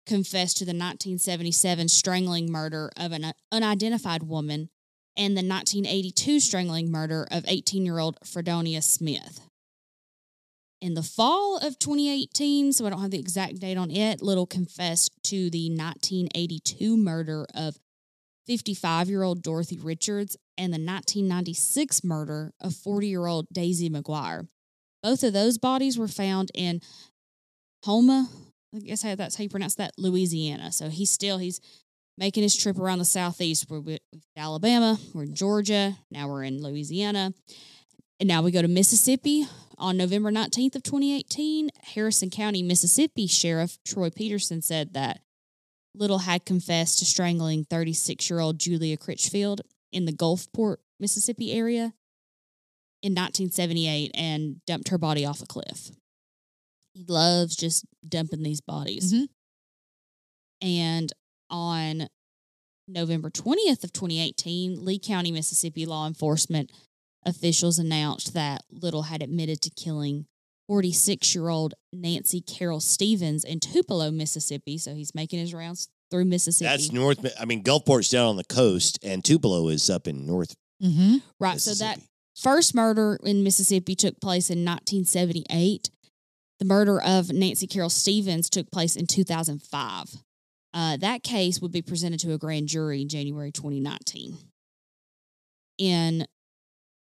confessed 0.06 0.58
to 0.58 0.66
the 0.66 0.74
1977 0.74 1.90
strangling 1.90 2.52
murder 2.52 2.92
of 2.96 3.12
an 3.12 3.34
unidentified 3.52 4.24
woman 4.24 4.70
and 5.18 5.36
the 5.36 5.42
1982 5.44 6.40
strangling 6.40 6.90
murder 6.92 7.28
of 7.32 7.44
18-year-old 7.46 8.18
Fredonia 8.24 8.82
Smith. 8.82 9.42
In 10.82 10.94
the 10.94 11.04
fall 11.04 11.58
of 11.58 11.78
2018, 11.78 12.72
so 12.74 12.86
I 12.86 12.90
don't 12.90 13.02
have 13.02 13.12
the 13.12 13.20
exact 13.20 13.60
date 13.60 13.78
on 13.78 13.92
it, 13.92 14.22
Little 14.22 14.46
confessed 14.48 15.12
to 15.24 15.50
the 15.50 15.70
1982 15.70 16.96
murder 16.96 17.46
of 17.54 17.78
55 18.50 19.10
year 19.10 19.22
old 19.22 19.44
Dorothy 19.44 19.78
Richards 19.78 20.36
and 20.58 20.74
the 20.74 20.82
1996 20.84 22.04
murder 22.04 22.52
of 22.60 22.74
40 22.74 23.08
year 23.08 23.28
old 23.28 23.46
Daisy 23.54 23.92
McGuire. 23.92 24.48
Both 25.04 25.22
of 25.22 25.34
those 25.34 25.60
bodies 25.60 26.00
were 26.00 26.08
found 26.08 26.50
in 26.56 26.82
Houma, 27.86 28.28
I 28.76 28.80
guess 28.80 29.04
that's 29.04 29.36
how 29.36 29.44
you 29.44 29.50
pronounce 29.50 29.76
that, 29.76 29.92
Louisiana. 30.00 30.72
So 30.72 30.90
he's 30.90 31.12
still 31.12 31.38
he's 31.38 31.62
making 32.18 32.42
his 32.42 32.58
trip 32.58 32.80
around 32.80 32.98
the 32.98 33.06
southeast. 33.06 33.68
We're 33.70 33.82
with 33.82 34.02
Alabama, 34.36 34.98
we're 35.14 35.24
in 35.24 35.36
Georgia, 35.36 35.96
now 36.10 36.28
we're 36.28 36.44
in 36.44 36.64
Louisiana, 36.64 37.34
and 38.20 38.28
now 38.28 38.42
we 38.42 38.50
go 38.50 38.64
to 38.64 38.68
Mississippi. 38.68 39.46
On 39.78 39.96
November 39.96 40.30
19th 40.30 40.76
of 40.76 40.84
2018, 40.84 41.70
Harrison 41.94 42.30
County, 42.30 42.62
Mississippi 42.62 43.28
Sheriff 43.28 43.78
Troy 43.86 44.10
Peterson 44.10 44.62
said 44.62 44.94
that 44.94 45.22
Little 45.96 46.20
had 46.20 46.46
confessed 46.46 47.00
to 47.00 47.06
strangling 47.06 47.66
36 47.66 48.30
year 48.30 48.40
old 48.40 48.60
Julia 48.60 48.98
Critchfield 48.98 49.62
in 49.92 50.06
the 50.06 50.14
Gulfport, 50.14 50.78
Mississippi 51.00 51.52
area 51.52 51.94
in 53.02 53.14
1978 53.14 54.12
and 54.14 54.64
dumped 54.66 54.90
her 54.90 54.98
body 54.98 55.26
off 55.26 55.42
a 55.42 55.46
cliff. 55.46 55.92
He 56.94 57.06
loves 57.08 57.56
just 57.56 57.86
dumping 58.08 58.44
these 58.44 58.62
bodies. 58.62 59.14
Mhm. 59.14 59.28
And 60.62 61.14
on 61.50 62.10
November 62.88 63.30
20th 63.30 63.84
of 63.84 63.94
2018, 63.94 64.84
Lee 64.84 65.00
County, 65.00 65.32
Mississippi 65.32 65.86
law 65.86 66.08
enforcement 66.08 66.72
officials 67.24 67.80
announced 67.80 68.34
that 68.34 68.66
Little 68.70 69.04
had 69.04 69.22
admitted 69.22 69.62
to 69.62 69.70
killing 69.70 70.26
46 70.70 71.34
year 71.34 71.50
old 71.50 71.74
Nancy 71.92 72.42
Carol 72.42 72.80
Stevens 72.80 73.44
in 73.44 73.60
Tupelo, 73.60 74.12
Mississippi. 74.12 74.78
So 74.78 74.94
he's 74.94 75.16
making 75.16 75.40
his 75.40 75.52
rounds 75.52 75.90
through 76.12 76.26
Mississippi. 76.26 76.70
That's 76.70 76.92
North. 76.92 77.26
I 77.40 77.46
mean, 77.46 77.64
Gulfport's 77.64 78.10
down 78.10 78.28
on 78.28 78.36
the 78.36 78.44
coast, 78.44 79.00
and 79.04 79.26
Tupelo 79.26 79.68
is 79.70 79.90
up 79.90 80.08
in 80.08 80.26
North 80.26 80.56
Mm-hmm. 80.82 81.18
right. 81.42 81.60
So 81.60 81.74
that 81.84 82.00
first 82.38 82.74
murder 82.74 83.20
in 83.24 83.44
Mississippi 83.44 83.96
took 83.96 84.22
place 84.22 84.50
in 84.50 84.60
1978. 84.60 85.90
The 86.60 86.66
murder 86.66 87.02
of 87.02 87.34
Nancy 87.34 87.68
Carol 87.68 87.90
Stevens 87.90 88.50
took 88.50 88.72
place 88.72 88.96
in 88.96 89.06
2005. 89.06 90.06
Uh, 90.74 90.98
that 90.98 91.24
case 91.24 91.60
would 91.60 91.72
be 91.74 91.82
presented 91.82 92.20
to 92.22 92.32
a 92.32 92.38
grand 92.38 92.68
jury 92.70 93.02
in 93.02 93.10
January 93.10 93.52
2019. 93.52 94.38
In 95.80 96.26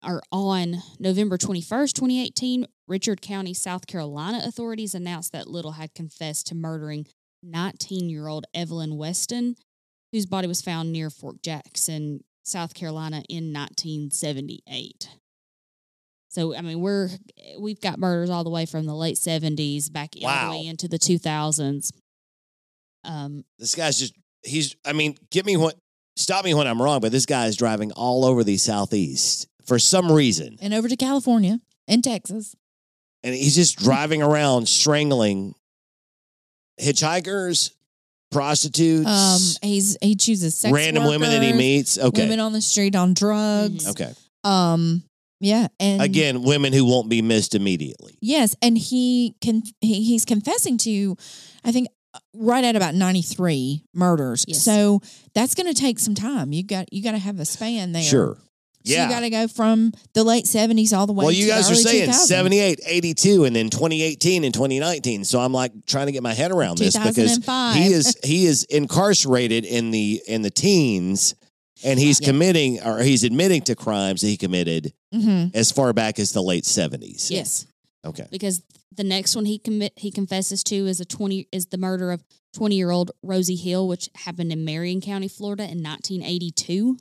or 0.03 0.21
on 0.31 0.77
November 0.97 1.37
21st, 1.37 1.93
2018, 1.93 2.65
Richland 2.89 3.21
County, 3.21 3.53
South 3.53 3.87
Carolina 3.87 4.41
authorities 4.43 4.95
announced 4.95 5.31
that 5.31 5.47
Little 5.47 5.73
had 5.73 5.93
confessed 5.93 6.47
to 6.47 6.55
murdering 6.55 7.05
19 7.43 8.09
year 8.09 8.27
old 8.27 8.45
Evelyn 8.53 8.97
Weston, 8.97 9.55
whose 10.11 10.25
body 10.25 10.47
was 10.47 10.61
found 10.61 10.91
near 10.91 11.09
Fort 11.09 11.41
Jackson, 11.43 12.23
South 12.43 12.73
Carolina 12.73 13.23
in 13.29 13.53
1978. 13.53 15.09
So 16.29 16.55
I 16.55 16.61
mean, 16.61 16.79
we're 16.79 17.09
we've 17.59 17.81
got 17.81 17.99
murders 17.99 18.29
all 18.29 18.43
the 18.43 18.49
way 18.49 18.65
from 18.65 18.85
the 18.85 18.95
late 18.95 19.15
70s 19.15 19.91
back 19.91 20.15
all 20.23 20.45
the 20.45 20.57
way 20.57 20.65
into 20.65 20.87
the 20.87 20.99
2000s. 20.99 21.91
Um, 23.03 23.45
this 23.57 23.75
guy's 23.75 23.99
just. 23.99 24.13
He's. 24.43 24.75
I 24.85 24.93
mean, 24.93 25.17
get 25.31 25.45
me 25.45 25.57
what. 25.57 25.75
Stop 26.15 26.45
me 26.45 26.53
when 26.53 26.67
I'm 26.67 26.81
wrong, 26.81 26.99
but 26.99 27.11
this 27.11 27.25
guy 27.25 27.45
is 27.45 27.55
driving 27.55 27.91
all 27.93 28.25
over 28.25 28.43
the 28.43 28.57
southeast 28.57 29.47
for 29.65 29.79
some 29.79 30.11
reason, 30.11 30.57
And 30.61 30.73
over 30.73 30.87
to 30.87 30.95
California 30.95 31.59
and 31.87 32.03
Texas. 32.03 32.55
And 33.23 33.35
he's 33.35 33.55
just 33.55 33.77
driving 33.77 34.21
around 34.21 34.67
strangling 34.67 35.55
hitchhikers, 36.79 37.71
prostitutes, 38.31 39.07
Um, 39.07 39.41
he's 39.69 39.97
he 40.01 40.15
chooses 40.15 40.55
sex 40.55 40.71
random 40.73 41.05
women 41.05 41.29
that 41.29 41.43
he 41.43 41.53
meets. 41.53 41.97
Okay, 41.97 42.23
women 42.23 42.39
on 42.39 42.53
the 42.53 42.61
street 42.61 42.95
on 42.95 43.13
drugs. 43.13 43.85
Mhm. 43.85 43.89
okay. 43.91 44.13
Um, 44.43 45.03
yeah, 45.41 45.67
and 45.79 46.01
Again, 46.01 46.43
women 46.43 46.73
who 46.73 46.85
won't 46.85 47.09
be 47.09 47.21
missed 47.21 47.55
immediately. 47.55 48.17
yes, 48.21 48.55
and 48.61 48.77
he 48.77 49.35
can 49.41 49.63
he, 49.81 50.03
he's 50.03 50.25
confessing 50.25 50.77
to, 50.79 51.15
I 51.63 51.71
think, 51.71 51.87
uh, 52.13 52.19
right 52.33 52.63
at 52.63 52.75
about 52.75 52.95
ninety 52.95 53.21
three 53.21 53.83
murders. 53.93 54.45
Yes. 54.47 54.63
So 54.63 55.01
that's 55.33 55.55
going 55.55 55.73
to 55.73 55.79
take 55.79 55.99
some 55.99 56.15
time. 56.15 56.53
You 56.53 56.63
got 56.63 56.91
you 56.93 57.01
got 57.03 57.11
to 57.11 57.17
have 57.17 57.39
a 57.39 57.45
span 57.45 57.91
there. 57.93 58.03
Sure. 58.03 58.37
So 58.85 58.93
Yeah. 58.93 59.05
you 59.05 59.09
got 59.13 59.19
to 59.21 59.29
go 59.29 59.47
from 59.47 59.91
the 60.13 60.23
late 60.23 60.47
seventies 60.47 60.93
all 60.93 61.05
the 61.05 61.13
way. 61.13 61.25
Well, 61.25 61.33
to 61.33 61.37
you 61.37 61.47
guys 61.47 61.69
are 61.69 61.75
saying 61.75 62.09
2000s. 62.09 62.27
78, 62.27 62.79
82, 62.85 63.43
and 63.45 63.55
then 63.55 63.69
2018 63.69 64.43
and 64.45 64.53
2019. 64.53 65.25
So 65.25 65.39
I'm 65.39 65.51
like 65.53 65.73
trying 65.85 66.05
to 66.05 66.11
get 66.13 66.23
my 66.23 66.33
head 66.33 66.51
around 66.51 66.77
this 66.77 66.97
because 66.97 67.35
he 67.75 67.91
is 67.93 68.15
he 68.23 68.45
is 68.45 68.63
incarcerated 68.65 69.65
in 69.65 69.91
the 69.91 70.21
in 70.27 70.41
the 70.43 70.49
teens 70.49 71.35
and 71.83 71.99
he's 71.99 72.19
Yeah. 72.21 72.27
committing 72.27 72.79
or 72.81 72.99
he's 73.03 73.23
admitting 73.23 73.61
to 73.63 73.75
crimes 73.75 74.21
that 74.21 74.27
he 74.27 74.37
committed 74.37 74.93
Mhm. 75.13 75.53
as 75.55 75.71
far 75.71 75.91
back 75.93 76.17
as 76.19 76.31
the 76.31 76.41
late 76.41 76.65
70s. 76.65 77.29
yes, 77.31 77.65
Okay. 78.05 78.27
because 78.31 78.61
the 78.95 79.03
next 79.03 79.35
one 79.35 79.45
he 79.45 79.57
commit 79.57 79.93
he 79.97 80.09
confesses 80.11 80.63
to 80.63 80.87
is 80.87 80.99
a 80.99 81.05
20 81.05 81.47
is 81.51 81.67
the 81.67 81.77
murder 81.77 82.11
of 82.11 82.23
20 82.53 82.75
year 82.75 82.91
old 82.91 83.11
Rosie 83.23 83.55
Hill, 83.55 83.87
which 83.87 84.09
happened 84.15 84.51
in 84.51 84.63
Marion 84.65 85.01
County, 85.01 85.27
Florida, 85.27 85.63
in 85.69 85.81
1982. 85.81 86.97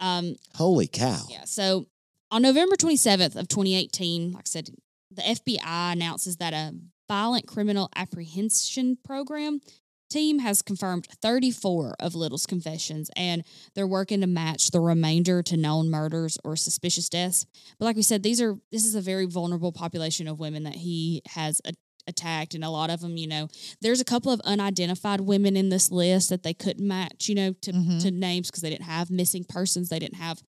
Um, 0.00 0.36
Holy 0.54 0.86
cow. 0.86 1.22
Yeah. 1.30 1.44
So 1.44 1.86
on 2.30 2.42
November 2.42 2.76
27th 2.76 3.36
of 3.36 3.48
2018, 3.48 4.32
like 4.32 4.42
I 4.46 4.48
said, 4.48 4.70
the 5.10 5.22
FBI 5.22 5.92
announces 5.92 6.36
that 6.36 6.52
a 6.52 6.74
violent 7.08 7.46
criminal 7.46 7.88
apprehension 7.94 8.98
program 9.04 9.60
team 10.08 10.38
has 10.38 10.62
confirmed 10.62 11.06
34 11.20 11.96
of 11.98 12.14
Little's 12.14 12.46
confessions 12.46 13.10
and 13.16 13.42
they're 13.74 13.86
working 13.86 14.20
to 14.20 14.26
match 14.26 14.70
the 14.70 14.80
remainder 14.80 15.42
to 15.42 15.56
known 15.56 15.90
murders 15.90 16.38
or 16.44 16.56
suspicious 16.56 17.08
deaths. 17.08 17.46
But 17.78 17.86
like 17.86 17.96
we 17.96 18.02
said, 18.02 18.22
these 18.22 18.40
are 18.40 18.56
this 18.70 18.84
is 18.84 18.94
a 18.94 19.00
very 19.00 19.26
vulnerable 19.26 19.72
population 19.72 20.28
of 20.28 20.38
women 20.38 20.64
that 20.64 20.76
he 20.76 21.22
has 21.30 21.60
a- 21.64 21.72
attacked 22.06 22.54
and 22.54 22.64
a 22.64 22.70
lot 22.70 22.90
of 22.90 23.00
them, 23.00 23.16
you 23.16 23.26
know, 23.26 23.48
there's 23.80 24.00
a 24.00 24.04
couple 24.04 24.32
of 24.32 24.40
unidentified 24.42 25.20
women 25.20 25.56
in 25.56 25.68
this 25.68 25.90
list 25.90 26.28
that 26.30 26.42
they 26.42 26.54
couldn't 26.54 26.86
match, 26.86 27.28
you 27.28 27.34
know, 27.34 27.52
to 27.62 27.72
Mhm. 27.72 28.00
to 28.02 28.10
names 28.10 28.48
because 28.50 28.62
they 28.62 28.70
didn't 28.70 28.84
have 28.86 29.10
missing 29.10 29.44
persons, 29.44 29.88
they 29.88 29.98
didn't 29.98 30.16
have 30.18 30.42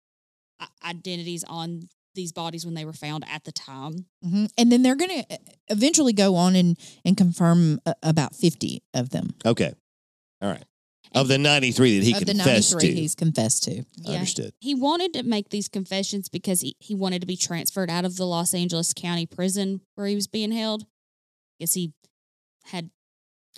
identities 0.85 1.45
on 1.45 1.89
these 2.15 2.33
bodies 2.33 2.65
when 2.65 2.75
they 2.75 2.85
were 2.87 2.95
found 2.95 3.25
at 3.29 3.45
the 3.45 3.53
time. 3.53 4.07
Mhm. 4.25 4.51
And 4.57 4.73
then 4.73 4.83
they're 4.83 4.97
going 4.97 5.23
to 5.23 5.39
eventually 5.69 6.15
go 6.15 6.35
on 6.35 6.57
and 6.57 6.79
and 7.05 7.15
confirm 7.17 7.79
uh, 7.85 7.93
about 8.03 8.35
fifty 8.35 8.83
of 8.95 9.11
them. 9.11 9.35
Okay. 9.45 9.75
All 10.41 10.51
right. 10.51 10.65
Of 11.15 11.29
the 11.29 11.39
93 11.39 11.99
that 11.99 12.05
he 12.05 12.13
of 12.13 12.21
the 12.21 12.27
confessed 12.27 12.73
ninety 12.73 12.87
three 12.87 12.95
to. 12.95 13.01
he's 13.01 13.15
confessed 13.15 13.63
to. 13.65 13.85
Yeah. 14.03 14.13
Understood. 14.15 14.53
He 14.61 14.75
wanted 14.75 15.13
to 15.15 15.23
make 15.23 15.51
these 15.51 15.69
confessions 15.69 16.29
because 16.29 16.61
he, 16.63 16.75
he 16.81 16.95
wanted 16.95 17.21
to 17.21 17.27
be 17.27 17.37
transferred 17.37 17.91
out 17.91 18.05
of 18.05 18.17
the 18.17 18.27
Los 18.27 18.53
Angeles 18.55 18.93
County 18.93 19.25
prison 19.25 19.81
where 19.95 20.07
he 20.07 20.15
was 20.15 20.27
being 20.27 20.53
held. 20.53 20.85
Guess 21.61 21.75
he 21.75 21.93
had 22.65 22.91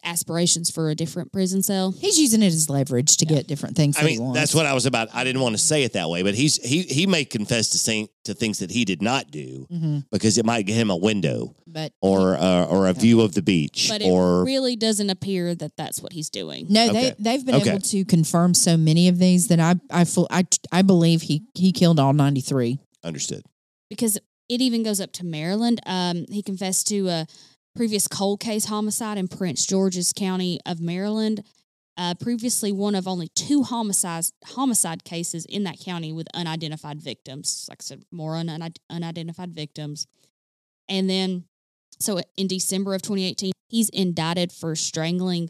aspirations 0.04 0.70
for 0.70 0.90
a 0.90 0.94
different 0.94 1.32
prison 1.32 1.61
cell. 1.61 1.90
He's 1.90 2.20
using 2.20 2.40
it 2.40 2.46
as 2.46 2.70
leverage 2.70 3.16
to 3.16 3.26
get 3.26 3.48
different 3.48 3.74
things. 3.74 3.96
I 3.96 4.02
that 4.02 4.08
he 4.11 4.16
mean, 4.16 4.26
wants. 4.26 4.38
that's 4.40 4.54
what 4.54 4.64
I 4.64 4.72
was 4.72 4.87
about. 4.87 5.08
I 5.12 5.24
didn't 5.24 5.42
want 5.42 5.56
to 5.56 5.61
say 5.61 5.82
it 5.82 5.94
that 5.94 6.08
way, 6.08 6.22
but 6.22 6.37
he's 6.37 6.56
he 6.64 6.82
he 6.82 7.08
may 7.08 7.24
confess 7.24 7.70
to 7.70 7.78
saying 7.78 8.08
to 8.24 8.32
things 8.34 8.61
that 8.61 8.70
he 8.70 8.84
did 8.84 9.02
not 9.02 9.32
do 9.32 9.66
Mhm. 9.72 10.04
because 10.12 10.38
it 10.38 10.44
might 10.44 10.66
get 10.66 10.76
him 10.76 10.90
a 10.90 10.96
window 10.96 11.56
But 11.66 11.92
or 12.00 12.37
uh, 12.37 12.66
or 12.66 12.87
a 12.87 12.92
view 12.92 13.20
of 13.22 13.34
the 13.34 13.42
beach 13.42 13.87
But 13.88 14.02
it 14.02 14.06
or 14.08 14.44
really 14.44 14.76
doesn't 14.76 15.11
appear 15.11 15.56
that 15.56 15.76
that's 15.76 16.00
what 16.00 16.12
he's 16.12 16.30
doing. 16.30 16.66
no, 16.70 16.90
Okay. 16.90 17.11
they 17.11 17.14
they've 17.37 17.44
been 17.44 17.56
Okay. 17.56 17.70
able 17.70 17.80
to 17.80 18.04
confirm 18.04 18.54
so 18.54 18.76
many 18.76 19.08
of 19.08 19.18
these 19.18 19.48
that 19.48 19.58
I 19.58 19.74
I 19.90 20.04
full, 20.04 20.28
I 20.30 20.44
I 20.70 20.82
believe 20.82 21.22
he 21.22 21.42
he 21.54 21.72
killed 21.72 21.98
all 21.98 22.12
ninety 22.12 22.40
three. 22.40 22.78
understood. 23.02 23.42
because 23.90 24.16
it 24.48 24.61
even 24.61 24.82
goes 24.82 25.00
up 25.00 25.12
to 25.12 25.24
Maryland. 25.24 25.80
Um, 25.87 26.24
he 26.30 26.40
confessed 26.42 26.87
to 26.88 27.08
a 27.08 27.26
previous 27.79 28.09
cold 28.09 28.41
case 28.41 28.64
homicide 28.64 29.17
in 29.19 29.29
Prince 29.29 29.64
George's 29.64 30.12
County 30.12 30.59
of 30.67 30.81
Maryland. 30.81 31.45
Uh, 31.97 32.12
previously, 32.12 32.73
one 32.73 32.97
of 32.97 33.07
only 33.07 33.29
two 33.37 33.62
homicides 33.62 34.33
homicide 34.47 35.05
cases 35.05 35.45
in 35.45 35.62
that 35.62 35.79
county 35.79 36.12
with 36.12 36.27
unidentified 36.35 37.01
victims. 37.01 37.67
Like 37.69 37.79
I 37.81 37.85
said, 37.85 38.03
more 38.11 38.35
un- 38.35 38.73
unidentified 38.91 39.55
victims. 39.55 40.09
And 40.88 41.09
then, 41.09 41.45
so 42.01 42.21
in 42.37 42.49
December 42.49 42.97
of 42.97 43.03
2018, 43.03 43.53
he's 43.69 43.91
indicted 43.91 44.51
for 44.51 44.75
strangling 44.75 45.49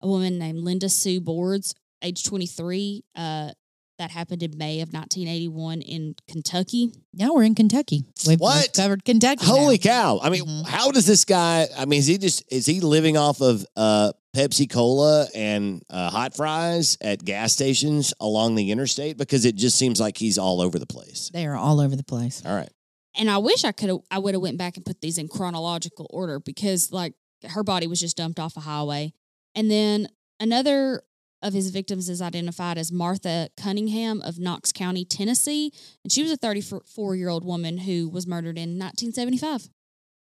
a 0.00 0.06
woman 0.06 0.38
named 0.38 0.60
Linda 0.60 0.88
Sue 0.88 1.20
Boards, 1.20 1.74
age 2.04 2.22
23. 2.22 3.02
Uh, 3.16 3.50
that 3.98 4.10
happened 4.10 4.42
in 4.42 4.56
May 4.58 4.80
of 4.80 4.92
1981 4.92 5.80
in 5.82 6.14
Kentucky. 6.28 6.92
Now 7.12 7.32
we're 7.34 7.44
in 7.44 7.54
Kentucky. 7.54 8.04
We've, 8.26 8.40
What? 8.40 8.56
we've 8.56 8.72
covered 8.72 9.04
Kentucky. 9.04 9.44
Holy 9.46 9.76
now. 9.84 10.18
cow! 10.18 10.20
I 10.22 10.30
mean, 10.30 10.44
Mhm. 10.44 10.66
how 10.66 10.90
does 10.90 11.06
this 11.06 11.24
guy? 11.24 11.68
I 11.76 11.84
mean, 11.84 12.00
is 12.00 12.06
he 12.06 12.18
just 12.18 12.42
is 12.50 12.66
he 12.66 12.80
living 12.80 13.16
off 13.16 13.40
of 13.40 13.64
uh, 13.76 14.12
Pepsi 14.34 14.68
Cola 14.68 15.28
and 15.34 15.82
uh, 15.90 16.10
hot 16.10 16.34
fries 16.34 16.98
at 17.00 17.24
gas 17.24 17.52
stations 17.52 18.12
along 18.20 18.56
the 18.56 18.70
interstate? 18.72 19.16
Because 19.16 19.44
it 19.44 19.54
just 19.54 19.78
seems 19.78 20.00
like 20.00 20.18
he's 20.18 20.38
all 20.38 20.60
over 20.60 20.78
the 20.78 20.86
place. 20.86 21.30
They 21.32 21.46
are 21.46 21.56
all 21.56 21.80
over 21.80 21.94
the 21.96 22.02
place. 22.04 22.42
All 22.44 22.54
right. 22.54 22.70
and 23.16 23.30
I 23.30 23.38
wish 23.38 23.64
I 23.64 23.70
could 23.70 23.90
have 23.90 23.98
I 24.10 24.18
would 24.18 24.34
have 24.34 24.42
went 24.42 24.58
back 24.58 24.76
and 24.76 24.84
put 24.84 25.00
these 25.00 25.18
in 25.18 25.28
chronological 25.28 26.08
order 26.10 26.40
because 26.40 26.90
like 26.90 27.14
her 27.48 27.62
body 27.62 27.86
was 27.86 28.00
just 28.00 28.16
dumped 28.16 28.40
off 28.40 28.56
a 28.56 28.60
highway. 28.60 29.12
And 29.54 29.70
then 29.70 30.08
another 30.40 31.04
of 31.44 31.52
his 31.52 31.70
victims 31.70 32.08
is 32.08 32.20
identified 32.22 32.78
as 32.78 32.90
Martha 32.90 33.50
Cunningham 33.56 34.22
of 34.22 34.38
Knox 34.38 34.72
County, 34.72 35.04
Tennessee, 35.04 35.70
and 36.02 36.10
she 36.10 36.22
was 36.22 36.32
a 36.32 36.38
34-year-old 36.38 37.44
woman 37.44 37.78
who 37.78 38.08
was 38.08 38.26
murdered 38.26 38.58
in 38.58 38.78
1975. 38.78 39.68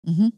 hmm 0.04 0.28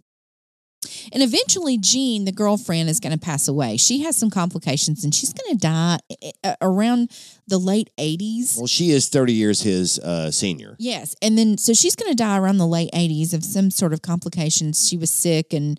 And 1.12 1.22
eventually, 1.22 1.78
Jean, 1.78 2.24
the 2.24 2.32
girlfriend, 2.32 2.90
is 2.90 3.00
going 3.00 3.12
to 3.12 3.18
pass 3.18 3.46
away. 3.48 3.76
She 3.76 4.02
has 4.02 4.16
some 4.16 4.30
complications 4.30 5.04
and 5.04 5.14
she's 5.14 5.32
going 5.32 5.52
to 5.54 5.58
die 5.58 5.98
uh, 6.42 6.56
around 6.60 7.10
the 7.46 7.58
late 7.58 7.90
80s. 7.98 8.58
Well, 8.58 8.66
she 8.66 8.90
is 8.90 9.08
30 9.08 9.32
years 9.32 9.62
his 9.62 9.98
uh, 10.00 10.30
senior. 10.30 10.76
Yes. 10.78 11.14
And 11.22 11.38
then, 11.38 11.56
so 11.56 11.72
she's 11.72 11.94
going 11.94 12.10
to 12.10 12.16
die 12.16 12.36
around 12.36 12.58
the 12.58 12.66
late 12.66 12.90
80s 12.92 13.32
of 13.32 13.44
some 13.44 13.70
sort 13.70 13.92
of 13.92 14.02
complications. 14.02 14.88
She 14.88 14.96
was 14.96 15.10
sick 15.10 15.52
and 15.52 15.78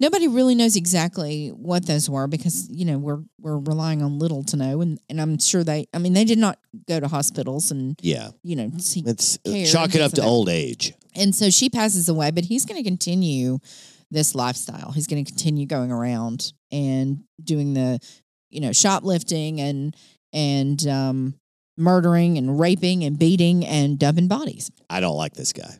nobody 0.00 0.28
really 0.28 0.54
knows 0.54 0.76
exactly 0.76 1.48
what 1.48 1.86
those 1.86 2.08
were 2.10 2.26
because, 2.26 2.68
you 2.70 2.84
know, 2.84 2.98
we're, 2.98 3.20
we're 3.40 3.58
relying 3.58 4.02
on 4.02 4.18
little 4.18 4.42
to 4.44 4.56
know. 4.56 4.80
And, 4.80 5.00
and 5.08 5.20
I'm 5.20 5.38
sure 5.38 5.64
they, 5.64 5.86
I 5.94 5.98
mean, 5.98 6.12
they 6.12 6.24
did 6.24 6.38
not 6.38 6.58
go 6.88 7.00
to 7.00 7.08
hospitals 7.08 7.70
and, 7.70 7.98
Yeah. 8.02 8.30
you 8.42 8.56
know, 8.56 8.70
seek 8.78 9.06
It's 9.06 9.38
uh, 9.46 9.64
chalk 9.64 9.94
it 9.94 10.00
up 10.00 10.12
to 10.12 10.20
that. 10.20 10.26
old 10.26 10.48
age. 10.48 10.92
and 11.14 11.34
so 11.34 11.50
she 11.50 11.68
passes 11.70 12.08
away, 12.08 12.30
but 12.30 12.44
he's 12.44 12.64
going 12.66 12.82
to 12.82 12.88
continue 12.88 13.58
this 14.10 14.34
lifestyle. 14.34 14.92
He's 14.92 15.06
going 15.06 15.24
to 15.24 15.30
continue 15.30 15.66
going 15.66 15.90
around 15.90 16.52
and 16.70 17.24
doing 17.42 17.74
the, 17.74 17.98
you 18.50 18.60
know, 18.60 18.72
shoplifting 18.72 19.60
and 19.60 19.96
and 20.32 20.86
um, 20.86 21.34
murdering 21.76 22.38
and 22.38 22.58
raping 22.60 23.04
and 23.04 23.18
beating 23.18 23.64
and 23.64 23.98
dumping 23.98 24.28
bodies. 24.28 24.70
I 24.90 25.00
don't 25.00 25.16
like 25.16 25.34
this 25.34 25.52
guy 25.52 25.78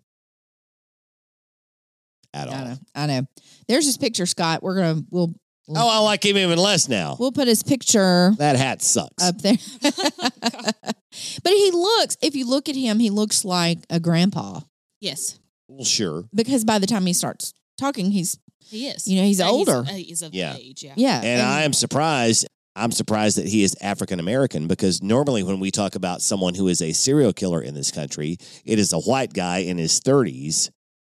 at 2.37 2.49
I 2.53 2.64
know, 2.64 2.77
I 2.94 3.07
know. 3.07 3.27
There's 3.68 3.87
his 3.87 3.96
picture, 3.99 4.27
Scott. 4.27 4.62
We're 4.62 4.77
gonna 4.77 5.03
we'll 5.11 5.35
Oh, 5.68 5.88
I 5.90 5.99
like 5.99 6.25
him 6.25 6.37
even 6.37 6.59
less 6.61 6.88
now. 6.88 7.16
we'll 7.18 7.33
put 7.33 7.49
his 7.49 7.64
picture 7.64 8.33
That 8.38 8.55
hat 8.57 8.83
sucks. 8.83 9.20
up 9.25 9.38
there. 9.42 9.57
but 9.81 11.53
he 11.53 11.70
looks. 11.72 12.16
If 12.22 12.35
you 12.37 12.49
look 12.49 12.68
at 12.68 12.77
him, 12.77 12.99
he 12.99 13.11
looks 13.11 13.44
like 13.44 13.79
a 13.90 13.99
grandpa 14.01 14.61
Yes, 15.01 15.38
well, 15.68 15.85
sure. 15.85 16.25
because 16.35 16.64
by 16.64 16.79
the 16.79 16.87
time 16.87 17.05
he 17.07 17.12
starts 17.12 17.53
talking, 17.79 18.11
he's 18.12 18.38
he 18.68 18.88
is. 18.88 19.07
You 19.07 19.20
know, 19.20 19.27
he's 19.27 19.38
Yeah, 19.38 19.49
older. 19.49 19.83
He's, 19.85 19.90
uh, 19.92 19.94
he's 19.96 20.22
of 20.22 20.35
Yeah. 20.35 20.57
age. 20.57 20.83
Yeah. 20.83 20.94
yeah, 20.96 21.20
And 21.22 21.42
I 21.42 21.62
am 21.62 21.72
surprised. 21.72 22.46
I'm 22.75 22.92
surprised 22.92 23.38
that 23.38 23.46
he 23.46 23.62
is 23.62 23.77
African 23.81 24.20
American 24.20 24.66
because 24.66 25.03
normally 25.03 25.42
when 25.42 25.61
we 25.61 25.70
talk 25.70 25.94
about 25.94 26.20
someone 26.20 26.55
who 26.55 26.68
is 26.68 26.83
a 26.83 26.92
serial 26.92 27.33
killer 27.33 27.62
in 27.62 27.75
this 27.75 27.90
country, 27.90 28.37
it 28.64 28.79
is 28.79 28.92
a 28.92 28.99
white 29.01 29.33
guy 29.33 29.59
in 29.59 29.79
his 29.79 29.99
30s 30.01 30.70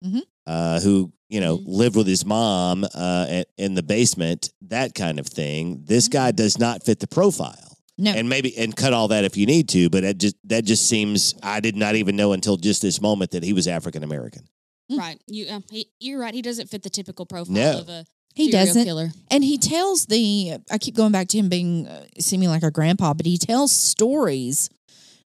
Mhm. 0.04 0.22
Uh, 0.46 0.80
who 0.80 1.12
you 1.28 1.40
know 1.40 1.58
Mhm. 1.58 1.64
lived 1.66 1.96
with 1.96 2.06
his 2.06 2.24
mom 2.24 2.84
uh, 2.94 3.42
in 3.56 3.74
the 3.74 3.82
basement, 3.82 4.50
that 4.62 4.94
kind 4.94 5.18
of 5.20 5.26
thing. 5.26 5.82
This 5.86 6.08
guy 6.08 6.32
does 6.32 6.58
not 6.58 6.84
fit 6.84 6.98
the 7.00 7.06
profile. 7.06 7.76
no. 7.98 8.12
And 8.12 8.28
maybe 8.28 8.56
and 8.56 8.74
cut 8.74 8.92
all 8.94 9.08
that 9.08 9.24
if 9.24 9.36
you 9.36 9.44
need 9.46 9.68
to, 9.70 9.90
but 9.90 10.04
it 10.04 10.18
just 10.18 10.36
that 10.44 10.64
just 10.64 10.86
seems 10.88 11.34
I 11.42 11.60
did 11.60 11.76
not 11.76 11.94
even 11.96 12.16
know 12.16 12.32
until 12.32 12.56
just 12.56 12.80
this 12.82 13.00
moment 13.00 13.32
that 13.32 13.42
he 13.44 13.52
was 13.52 13.68
African 13.68 14.02
American. 14.02 14.42
Right. 14.90 15.20
You. 15.28 15.46
Uh, 15.48 15.60
he, 15.70 15.86
you're 16.00 16.18
right. 16.18 16.34
He 16.34 16.42
doesn't 16.42 16.68
fit 16.68 16.82
the 16.82 16.90
typical 16.90 17.26
profile 17.26 17.54
No. 17.54 17.78
of 17.80 17.88
a 17.88 18.04
he 18.34 18.50
doesn't. 18.50 18.84
killer. 18.84 19.12
And 19.30 19.44
he 19.44 19.58
tells 19.58 20.06
the, 20.06 20.54
I 20.70 20.78
keep 20.78 20.94
going 20.96 21.12
back 21.12 21.28
to 21.28 21.38
him 21.38 21.48
being 21.48 21.86
uh, 21.86 22.06
seeming 22.18 22.48
like 22.48 22.62
a 22.62 22.70
grandpa, 22.70 23.12
but 23.14 23.26
he 23.26 23.36
tells 23.38 23.70
stories. 23.70 24.68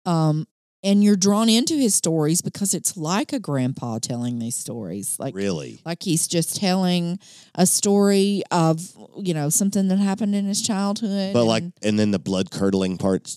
Um, 0.04 0.46
and 0.86 1.02
you're 1.04 1.16
drawn 1.16 1.48
into 1.50 1.74
his 1.74 1.94
stories 1.94 2.40
because 2.40 2.72
it's 2.72 2.96
like 2.96 3.32
a 3.34 3.40
grandpa 3.40 3.98
telling 3.98 4.38
these 4.38 4.54
stories. 4.54 5.16
Like, 5.18 5.34
Really? 5.34 5.80
like 5.84 6.02
he's 6.02 6.26
just 6.28 6.56
telling 6.56 7.18
a 7.56 7.66
story 7.66 8.42
of, 8.50 8.80
you 9.18 9.34
know, 9.34 9.48
something 9.50 9.88
that 9.88 9.98
happened 9.98 10.34
in 10.34 10.46
his 10.46 10.62
childhood. 10.62 11.34
But 11.34 11.44
like 11.44 11.64
and- 11.64 11.72
and 11.82 11.98
then 11.98 12.10
the 12.12 12.18
blood 12.20 12.50
curdling 12.50 12.96
part 12.98 13.34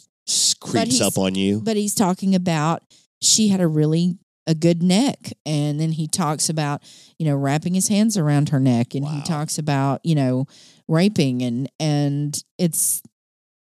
creeps 0.61 1.01
up 1.01 1.17
on 1.17 1.33
you. 1.35 1.59
but 1.59 1.75
he's 1.75 1.95
talking 1.95 2.35
about 2.35 2.83
she 3.21 3.47
had 3.49 3.59
a 3.61 3.67
really 3.67 4.17
a 4.47 4.53
good 4.55 4.81
neck 4.83 5.31
and 5.45 5.79
then 5.79 5.91
he 5.91 6.07
talks 6.07 6.49
about 6.49 6.81
you 7.17 7.25
know 7.25 7.35
wrapping 7.35 7.73
his 7.73 7.87
hands 7.87 8.15
around 8.17 8.49
her 8.49 8.59
neck 8.59 8.93
and 8.95 9.05
he 9.07 9.21
talks 9.23 9.57
about 9.59 9.99
you 10.03 10.15
know 10.15 10.45
raping 10.87 11.41
and 11.43 11.69
and 11.79 12.43
it's 12.57 13.01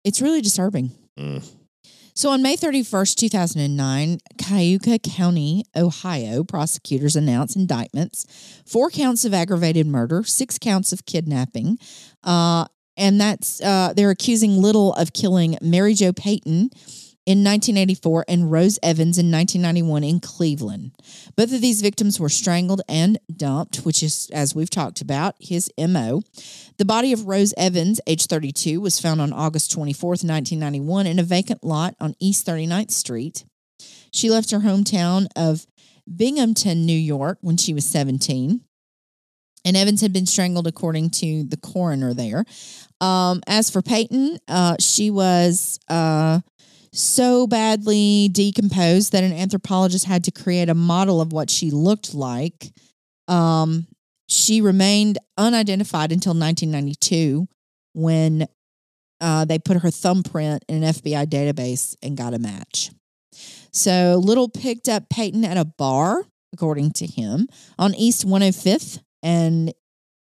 it's 0.05 0.21
really 0.23 0.41
disturbing 0.41 0.91
Mm. 1.19 1.43
So 2.17 2.31
on 2.31 2.41
May 2.41 2.57
31st, 2.57 3.15
2009, 3.17 4.21
Cuyahoga 4.43 4.99
County, 4.99 5.65
Ohio, 5.77 6.45
prosecutors 6.45 7.15
announced 7.15 7.57
indictments 7.57 8.25
four 8.65 8.89
counts 8.89 9.27
of 9.27 9.35
aggravated 9.35 9.87
murder, 9.87 10.25
six 10.25 10.59
counts 10.59 10.95
of 10.95 11.05
kidnapping. 11.05 11.77
Uh, 12.25 12.65
and 12.97 13.21
that's, 13.21 13.61
uh, 13.61 13.93
they're 13.95 14.09
accusing 14.09 14.63
Little 14.63 14.95
of 14.95 15.13
killing 15.13 15.59
Mary 15.61 15.93
Jo 15.93 16.15
Peyton 16.15 16.71
in 17.27 17.43
1984 17.43 18.25
and 18.29 18.53
Rose 18.53 18.79
Evans 18.85 19.19
in 19.19 19.33
1991 19.33 20.05
in 20.05 20.21
Cleveland. 20.21 20.93
Both 21.35 21.53
of 21.53 21.61
these 21.61 21.83
victims 21.83 22.21
were 22.21 22.29
strangled 22.29 22.83
and 22.89 23.19
dumped, 23.37 23.79
which 23.79 24.01
is, 24.03 24.31
as 24.33 24.55
we've 24.55 24.71
talked 24.71 25.01
about, 25.01 25.35
his 25.41 25.69
MO. 25.77 26.23
The 26.79 26.85
body 26.85 27.13
of 27.13 27.27
Rose 27.27 27.53
Evans, 27.57 28.01
age 28.07 28.27
32, 28.27 28.81
was 28.81 29.01
found 29.01 29.21
on 29.21 29.33
August 29.33 29.77
24th, 29.77 30.23
1991, 30.25 31.07
in 31.09 31.19
a 31.19 31.25
vacant 31.25 31.65
lot 31.65 31.97
on 32.01 32.15
East 32.21 32.47
39th 32.47 32.93
Street. 32.93 33.45
She 34.13 34.31
left 34.31 34.53
her 34.53 34.61
hometown 34.61 35.27
of 35.35 35.67
Binghamton, 36.15 36.87
New 36.87 36.97
York, 36.97 37.39
when 37.41 37.57
she 37.57 37.75
was 37.75 37.85
17. 37.87 38.61
And 39.65 39.77
Evans 39.77 40.01
had 40.01 40.13
been 40.13 40.27
strangled, 40.27 40.69
according 40.69 41.11
to 41.11 41.43
the 41.43 41.57
coroner 41.57 42.15
there. 42.15 42.45
Um, 43.01 43.43
as 43.49 43.69
for 43.69 43.83
Peyton, 43.83 44.39
uh, 44.47 44.77
she 44.79 45.11
was 45.11 45.81
uh, 45.89 46.41
so 46.97 47.47
badly 47.47 48.29
decomposed 48.33 49.13
that 49.13 49.25
an 49.25 49.33
anthropologist 49.33 50.07
had 50.07 50.25
to 50.25 50.31
create 50.31 50.69
a 50.69 50.75
model 50.75 51.21
of 51.21 51.33
what 51.33 51.51
she 51.51 51.71
looked 51.71 52.15
like. 52.15 52.73
Um, 53.29 53.87
she 54.29 54.61
remained 54.61 55.19
unidentified 55.37 56.11
until 56.13 56.31
1992 56.31 57.47
when 57.93 58.47
uh, 59.21 59.45
they 59.45 59.59
put 59.59 59.79
her 59.79 59.91
thumbprint 59.91 60.65
in 60.69 60.83
an 60.83 60.93
FBI 60.95 61.27
database 61.27 61.97
and 62.03 62.17
got 62.17 62.35
a 62.35 62.39
match. 62.39 62.91
So 63.73 64.21
Little 64.23 64.49
picked 64.49 64.89
up 64.89 65.09
Peyton 65.11 65.45
at 65.45 65.57
a 65.57 65.65
bar, 65.65 66.25
according 66.53 66.93
to 66.93 67.07
him, 67.07 67.49
on 67.79 67.95
East 67.95 68.27
105th 68.27 69.01
and 69.23 69.73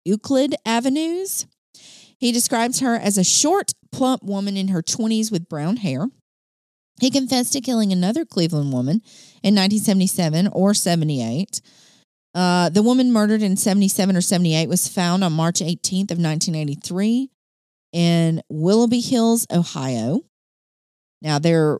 Euclid 0.04 0.54
Avenues. 0.66 1.46
He 2.18 2.32
describes 2.32 2.80
her 2.80 2.96
as 2.96 3.18
a 3.18 3.24
short, 3.24 3.72
plump 3.92 4.22
woman 4.22 4.56
in 4.56 4.68
her 4.68 4.82
20s 4.82 5.32
with 5.32 5.48
brown 5.48 5.76
hair. 5.76 6.08
He 7.00 7.10
confessed 7.10 7.52
to 7.52 7.60
killing 7.60 7.92
another 7.92 8.24
Cleveland 8.24 8.72
woman 8.72 9.02
in 9.42 9.54
1977 9.54 10.48
or 10.48 10.72
78. 10.74 11.60
Uh, 12.34 12.68
the 12.68 12.82
woman 12.82 13.12
murdered 13.12 13.42
in 13.42 13.56
77 13.56 14.16
or 14.16 14.20
78 14.20 14.68
was 14.68 14.88
found 14.88 15.24
on 15.24 15.32
March 15.32 15.60
18th 15.60 16.10
of 16.10 16.18
1983 16.18 17.30
in 17.92 18.42
Willoughby 18.48 19.00
Hills, 19.00 19.46
Ohio. 19.50 20.20
Now 21.22 21.38
they're 21.38 21.78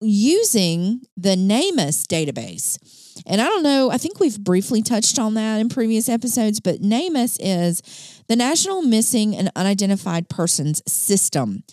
using 0.00 1.00
the 1.16 1.36
NamUs 1.36 2.06
database. 2.06 2.78
And 3.26 3.40
I 3.40 3.46
don't 3.46 3.62
know, 3.62 3.90
I 3.90 3.96
think 3.96 4.20
we've 4.20 4.38
briefly 4.38 4.82
touched 4.82 5.18
on 5.18 5.34
that 5.34 5.58
in 5.58 5.70
previous 5.70 6.08
episodes, 6.08 6.60
but 6.60 6.82
NamUs 6.82 7.38
is 7.40 8.22
the 8.28 8.36
National 8.36 8.82
Missing 8.82 9.34
and 9.34 9.50
Unidentified 9.56 10.28
Persons 10.28 10.82
System. 10.86 11.64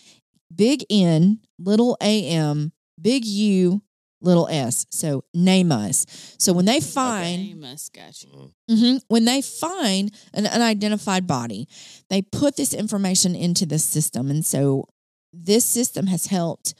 Big 0.53 0.85
N, 0.89 1.39
little 1.57 1.97
a 2.01 2.27
m, 2.27 2.71
big 3.01 3.25
U, 3.25 3.81
little 4.21 4.47
s. 4.47 4.85
So 4.89 5.23
NamUs. 5.35 6.05
So 6.39 6.53
when 6.53 6.65
they 6.65 6.79
find 6.79 7.51
Amos, 7.51 7.89
gotcha. 7.89 8.27
hmm 8.69 8.97
When 9.07 9.25
they 9.25 9.41
find 9.41 10.11
an 10.33 10.47
unidentified 10.47 11.27
body, 11.27 11.67
they 12.09 12.21
put 12.21 12.55
this 12.55 12.73
information 12.73 13.35
into 13.35 13.65
the 13.65 13.79
system. 13.79 14.29
And 14.29 14.45
so 14.45 14.87
this 15.31 15.65
system 15.65 16.07
has 16.07 16.27
helped 16.27 16.73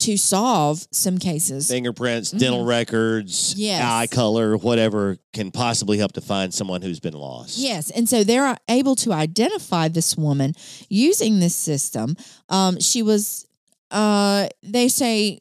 to 0.00 0.16
solve 0.16 0.86
some 0.92 1.18
cases. 1.18 1.68
Fingerprints, 1.68 2.30
dental 2.30 2.64
records, 2.64 3.52
Mm-hmm. 3.54 3.60
Yes. 3.60 3.82
eye 3.84 4.06
color, 4.06 4.56
whatever 4.56 5.18
can 5.32 5.50
possibly 5.50 5.98
help 5.98 6.12
to 6.12 6.20
find 6.20 6.52
someone 6.54 6.82
who's 6.82 7.00
been 7.00 7.14
lost. 7.14 7.58
Yes. 7.58 7.90
And 7.90 8.08
so 8.08 8.22
they're 8.24 8.56
able 8.68 8.94
to 8.96 9.12
identify 9.12 9.88
this 9.88 10.16
woman 10.16 10.54
using 10.88 11.40
this 11.40 11.56
system. 11.56 12.16
Um, 12.48 12.78
she 12.80 13.02
was, 13.02 13.46
uh, 13.90 14.48
they 14.62 14.88
say, 14.88 15.38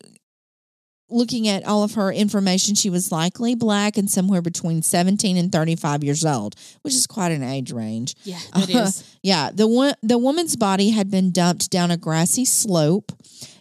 looking 1.10 1.48
at 1.48 1.66
all 1.66 1.84
of 1.84 1.94
her 1.94 2.12
information, 2.12 2.76
she 2.76 2.90
was 2.90 3.12
likely 3.12 3.56
black 3.56 3.98
and 3.98 4.10
somewhere 4.10 4.42
between 4.42 4.82
17 4.82 5.38
and 5.38 5.52
35 5.52 6.04
years 6.04 6.26
old, 6.26 6.56
which 6.82 6.94
is 6.94 7.08
quite 7.08 7.32
an 7.32 7.44
age 7.44 7.72
range. 7.72 8.16
Yeah, 8.24 8.40
it 8.56 8.70
is. 8.70 9.04
Yeah, 9.24 9.50
the 9.54 9.68
one 9.68 9.94
the 10.02 10.18
woman's 10.18 10.56
body 10.56 10.92
had 10.92 11.12
been 11.12 11.32
dumped 11.32 11.70
down 11.70 11.92
a 11.92 11.98
grassy 11.98 12.46
slope 12.46 13.12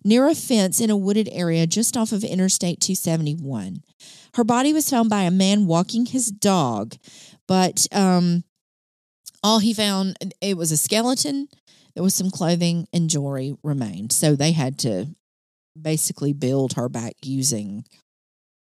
near 0.05 0.29
a 0.29 0.35
fence 0.35 0.81
in 0.81 0.91
a 0.91 0.97
wooded 0.97 1.29
area 1.33 1.67
just 1.67 1.97
off 1.97 2.13
of 2.13 2.23
Interstate 2.23 2.81
271. 2.81 3.83
Her 4.35 4.45
body 4.45 4.73
was 4.73 4.89
found 4.89 5.11
by 5.11 5.23
a 5.23 5.31
man 5.31 5.67
walking 5.67 6.07
his 6.07 6.31
dog, 6.31 6.95
but 7.49 7.89
um, 7.91 8.45
all 9.43 9.59
he 9.59 9.75
found 9.75 10.17
it 10.41 10.57
was 10.57 10.71
a 10.71 10.77
skeleton. 10.77 11.49
There 11.95 12.03
was 12.05 12.15
some 12.15 12.31
clothing 12.31 12.87
and 12.93 13.11
jewelry 13.11 13.57
remained, 13.65 14.13
so 14.13 14.37
they 14.37 14.53
had 14.53 14.79
to 14.81 15.09
basically 15.81 16.33
build 16.33 16.75
her 16.75 16.89
back 16.89 17.15
using 17.23 17.85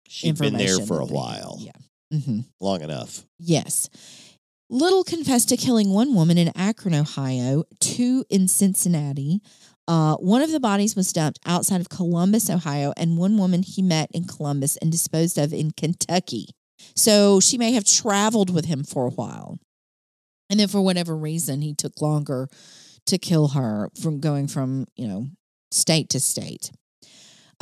She'd 0.08 0.38
been 0.38 0.54
there 0.56 0.78
for 0.80 1.00
a 1.00 1.06
that 1.06 1.12
they 1.12 1.18
had. 1.18 1.40
while, 1.42 1.58
Yeah. 1.60 2.18
hmm 2.20 2.40
long 2.60 2.82
enough. 2.82 3.24
Yes. 3.38 3.88
Little 4.70 5.04
confessed 5.04 5.50
to 5.50 5.56
killing 5.56 5.90
one 5.90 6.14
woman 6.14 6.38
in 6.38 6.50
Akron, 6.56 6.94
Ohio, 6.94 7.64
two 7.80 8.24
in 8.30 8.48
Cincinnati. 8.48 9.40
Uh, 9.86 10.16
one 10.16 10.40
of 10.40 10.50
the 10.50 10.60
bodies 10.60 10.96
was 10.96 11.12
dumped 11.12 11.38
outside 11.44 11.80
of 11.80 11.90
Columbus, 11.90 12.48
Ohio, 12.48 12.92
and 12.96 13.18
one 13.18 13.36
woman 13.36 13.62
he 13.62 13.82
met 13.82 14.10
in 14.12 14.24
Columbus 14.24 14.76
and 14.78 14.90
disposed 14.90 15.36
of 15.36 15.52
in 15.52 15.70
Kentucky. 15.72 16.48
So 16.96 17.40
she 17.40 17.58
may 17.58 17.72
have 17.72 17.84
traveled 17.84 18.48
with 18.52 18.64
him 18.64 18.82
for 18.84 19.06
a 19.06 19.10
while. 19.10 19.58
And 20.48 20.58
then 20.58 20.68
for 20.68 20.80
whatever 20.80 21.14
reason, 21.16 21.60
he 21.60 21.74
took 21.74 22.00
longer 22.00 22.48
to 23.06 23.18
kill 23.18 23.48
her 23.48 23.90
from 24.00 24.20
going 24.20 24.48
from, 24.48 24.86
you 24.96 25.06
know, 25.06 25.28
state 25.70 26.08
to 26.10 26.20
state. 26.20 26.70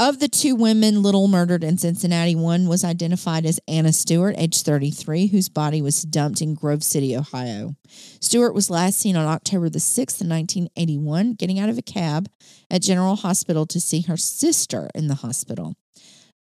Of 0.03 0.19
the 0.19 0.27
two 0.27 0.57
women 0.57 1.01
Little 1.01 1.29
murdered 1.29 1.63
in 1.63 1.79
Cincinnati, 1.79 2.35
one 2.35 2.67
was 2.67 2.83
identified 2.83 3.47
as 3.47 3.61
Anna 3.69 3.93
Stewart, 3.93 4.35
age 4.37 4.63
33, 4.63 5.29
whose 5.29 5.49
body 5.49 5.81
was 5.81 6.03
dumped 6.03 6.43
in 6.43 6.55
Grove 6.55 6.83
City, 6.83 7.17
Ohio. 7.17 7.77
Stewart 8.21 8.53
was 8.53 8.69
last 8.69 8.99
seen 8.99 9.15
on 9.15 9.29
October 9.29 9.69
the 9.69 9.79
6th, 9.79 10.19
1981, 10.29 11.35
getting 11.35 11.61
out 11.61 11.69
of 11.69 11.79
a 11.79 11.83
cab 11.83 12.29
at 12.69 12.83
General 12.83 13.15
Hospital 13.15 13.65
to 13.67 13.81
see 13.81 14.01
her 14.01 14.17
sister 14.17 14.91
in 14.93 15.07
the 15.07 15.15
hospital. 15.15 15.77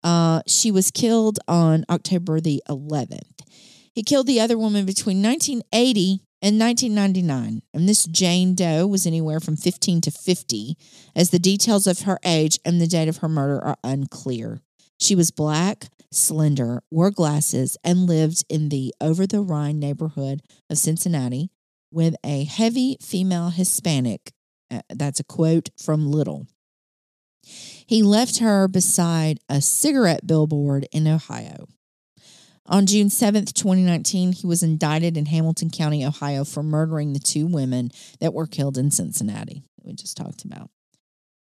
Uh, 0.04 0.40
she 0.46 0.70
was 0.70 0.92
killed 0.92 1.40
on 1.48 1.84
October 1.90 2.40
the 2.40 2.62
11th. 2.68 3.40
He 3.92 4.04
killed 4.04 4.28
the 4.28 4.40
other 4.40 4.56
woman 4.56 4.86
between 4.86 5.20
1980 5.20 6.20
and 6.40 6.58
1999, 6.60 7.62
and 7.74 7.88
this 7.88 8.04
Jane 8.04 8.54
Doe 8.54 8.86
was 8.86 9.06
anywhere 9.06 9.40
from 9.40 9.56
15 9.56 10.00
to 10.02 10.10
50, 10.10 10.76
as 11.16 11.30
the 11.30 11.38
details 11.38 11.86
of 11.86 12.02
her 12.02 12.18
age 12.24 12.58
and 12.64 12.80
the 12.80 12.86
date 12.86 13.08
of 13.08 13.18
her 13.18 13.28
murder 13.28 13.62
are 13.62 13.76
unclear. 13.82 14.60
She 14.98 15.14
was 15.14 15.30
black, 15.30 15.86
slender, 16.12 16.82
wore 16.90 17.10
glasses, 17.10 17.76
and 17.82 18.06
lived 18.06 18.44
in 18.48 18.68
the 18.68 18.94
over 19.00 19.26
the 19.26 19.40
Rhine 19.40 19.78
neighborhood 19.78 20.42
of 20.70 20.78
Cincinnati 20.78 21.50
with 21.90 22.14
a 22.24 22.44
heavy 22.44 22.96
female 23.00 23.50
Hispanic. 23.50 24.32
Uh, 24.70 24.82
that's 24.90 25.20
a 25.20 25.24
quote 25.24 25.70
from 25.76 26.10
Little. 26.10 26.46
He 27.42 28.02
left 28.02 28.38
her 28.38 28.68
beside 28.68 29.40
a 29.48 29.60
cigarette 29.60 30.26
billboard 30.26 30.86
in 30.92 31.08
Ohio. 31.08 31.66
On 32.68 32.84
June 32.84 33.08
7th, 33.08 33.54
2019, 33.54 34.32
he 34.32 34.46
was 34.46 34.62
indicted 34.62 35.16
in 35.16 35.26
Hamilton 35.26 35.70
County, 35.70 36.04
Ohio 36.04 36.44
for 36.44 36.62
murdering 36.62 37.14
the 37.14 37.18
two 37.18 37.46
women 37.46 37.90
that 38.20 38.34
were 38.34 38.46
killed 38.46 38.76
in 38.76 38.90
Cincinnati 38.90 39.62
that 39.76 39.86
we 39.86 39.94
just 39.94 40.18
talked 40.18 40.44
about. 40.44 40.70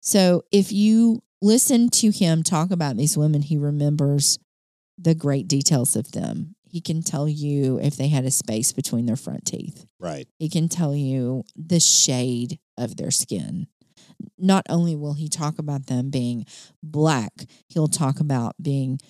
So 0.00 0.44
if 0.52 0.70
you 0.70 1.22
listen 1.42 1.88
to 1.90 2.10
him 2.10 2.44
talk 2.44 2.70
about 2.70 2.96
these 2.96 3.18
women, 3.18 3.42
he 3.42 3.56
remembers 3.56 4.38
the 4.96 5.16
great 5.16 5.48
details 5.48 5.96
of 5.96 6.12
them. 6.12 6.54
He 6.68 6.80
can 6.80 7.02
tell 7.02 7.28
you 7.28 7.80
if 7.80 7.96
they 7.96 8.08
had 8.08 8.24
a 8.24 8.30
space 8.30 8.72
between 8.72 9.06
their 9.06 9.16
front 9.16 9.46
teeth. 9.46 9.84
Right. 9.98 10.28
He 10.38 10.48
can 10.48 10.68
tell 10.68 10.94
you 10.94 11.42
the 11.56 11.80
shade 11.80 12.60
of 12.78 12.96
their 12.96 13.10
skin. 13.10 13.66
Not 14.38 14.64
only 14.68 14.94
will 14.94 15.14
he 15.14 15.28
talk 15.28 15.58
about 15.58 15.86
them 15.86 16.10
being 16.10 16.46
black, 16.82 17.32
he'll 17.68 17.88
talk 17.88 18.20
about 18.20 18.54
being 18.62 19.00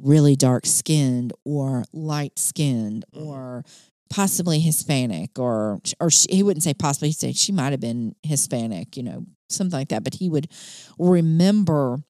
really 0.00 0.36
dark 0.36 0.66
skinned 0.66 1.32
or 1.44 1.84
light 1.92 2.38
skinned 2.38 3.04
Mhm. 3.14 3.26
or 3.26 3.64
possibly 4.10 4.60
Hispanic 4.60 5.38
or 5.38 5.80
or 6.00 6.10
she, 6.10 6.28
he 6.30 6.42
wouldn't 6.42 6.62
say 6.62 6.74
possibly 6.74 7.08
he'd 7.08 7.16
say 7.16 7.32
she 7.32 7.52
might 7.52 7.72
have 7.72 7.80
been 7.80 8.14
Hispanic, 8.22 8.96
you 8.96 9.02
know, 9.02 9.26
something 9.48 9.78
like 9.78 9.88
that, 9.88 10.04
but 10.04 10.14
he 10.14 10.28
would 10.28 10.48
remember 10.98 12.02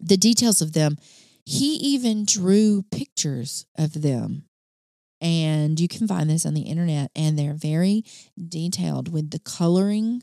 the 0.00 0.16
details 0.16 0.60
of 0.62 0.72
them. 0.72 0.96
He 1.44 1.74
even 1.76 2.24
drew 2.24 2.82
pictures 2.90 3.66
of 3.78 4.02
them. 4.02 4.44
And 5.20 5.80
you 5.80 5.88
can 5.88 6.08
find 6.08 6.28
this 6.28 6.46
on 6.46 6.54
the 6.54 6.62
internet 6.62 7.10
and 7.16 7.38
they're 7.38 7.54
very 7.54 8.04
detailed 8.48 9.08
with 9.12 9.30
the 9.30 9.38
coloring 9.38 10.22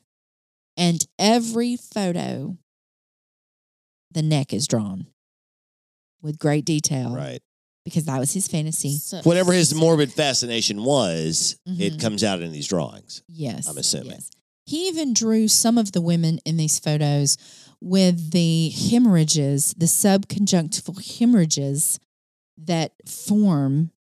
and 0.77 1.05
every 1.19 1.75
photo 1.77 2.57
the 4.11 4.21
neck 4.21 4.53
is 4.53 4.67
drawn 4.67 5.07
with 6.23 6.39
great 6.39 6.65
detail 6.65 7.13
Right. 7.13 7.41
because 7.85 8.05
that 8.05 8.17
was 8.19 8.31
his 8.31 8.47
fantasy. 8.47 8.97
So- 8.97 9.21
Whatever 9.23 9.53
his 9.53 9.73
morbid 9.75 10.11
fascination 10.13 10.83
was, 10.83 11.57
it 11.67 11.93
Mhm. 11.93 11.99
comes 11.99 12.23
out 12.23 12.41
in 12.41 12.51
these 12.51 12.67
drawings. 12.67 13.21
Yes. 13.27 13.67
I'm 13.67 13.77
assuming. 13.77 14.11
yes. 14.11 14.31
He 14.65 14.87
even 14.87 15.13
drew 15.13 15.47
some 15.49 15.77
of 15.77 15.91
the 15.91 15.99
women 16.01 16.39
in 16.45 16.55
these 16.57 16.79
photos 16.79 17.37
with 17.81 18.31
the 18.31 18.69
hemorrhages, 18.69 19.73
the 19.77 19.85
subconjunctival 19.87 21.19
hemorrhages 21.19 21.99
that 22.57 22.93
form 23.05 23.91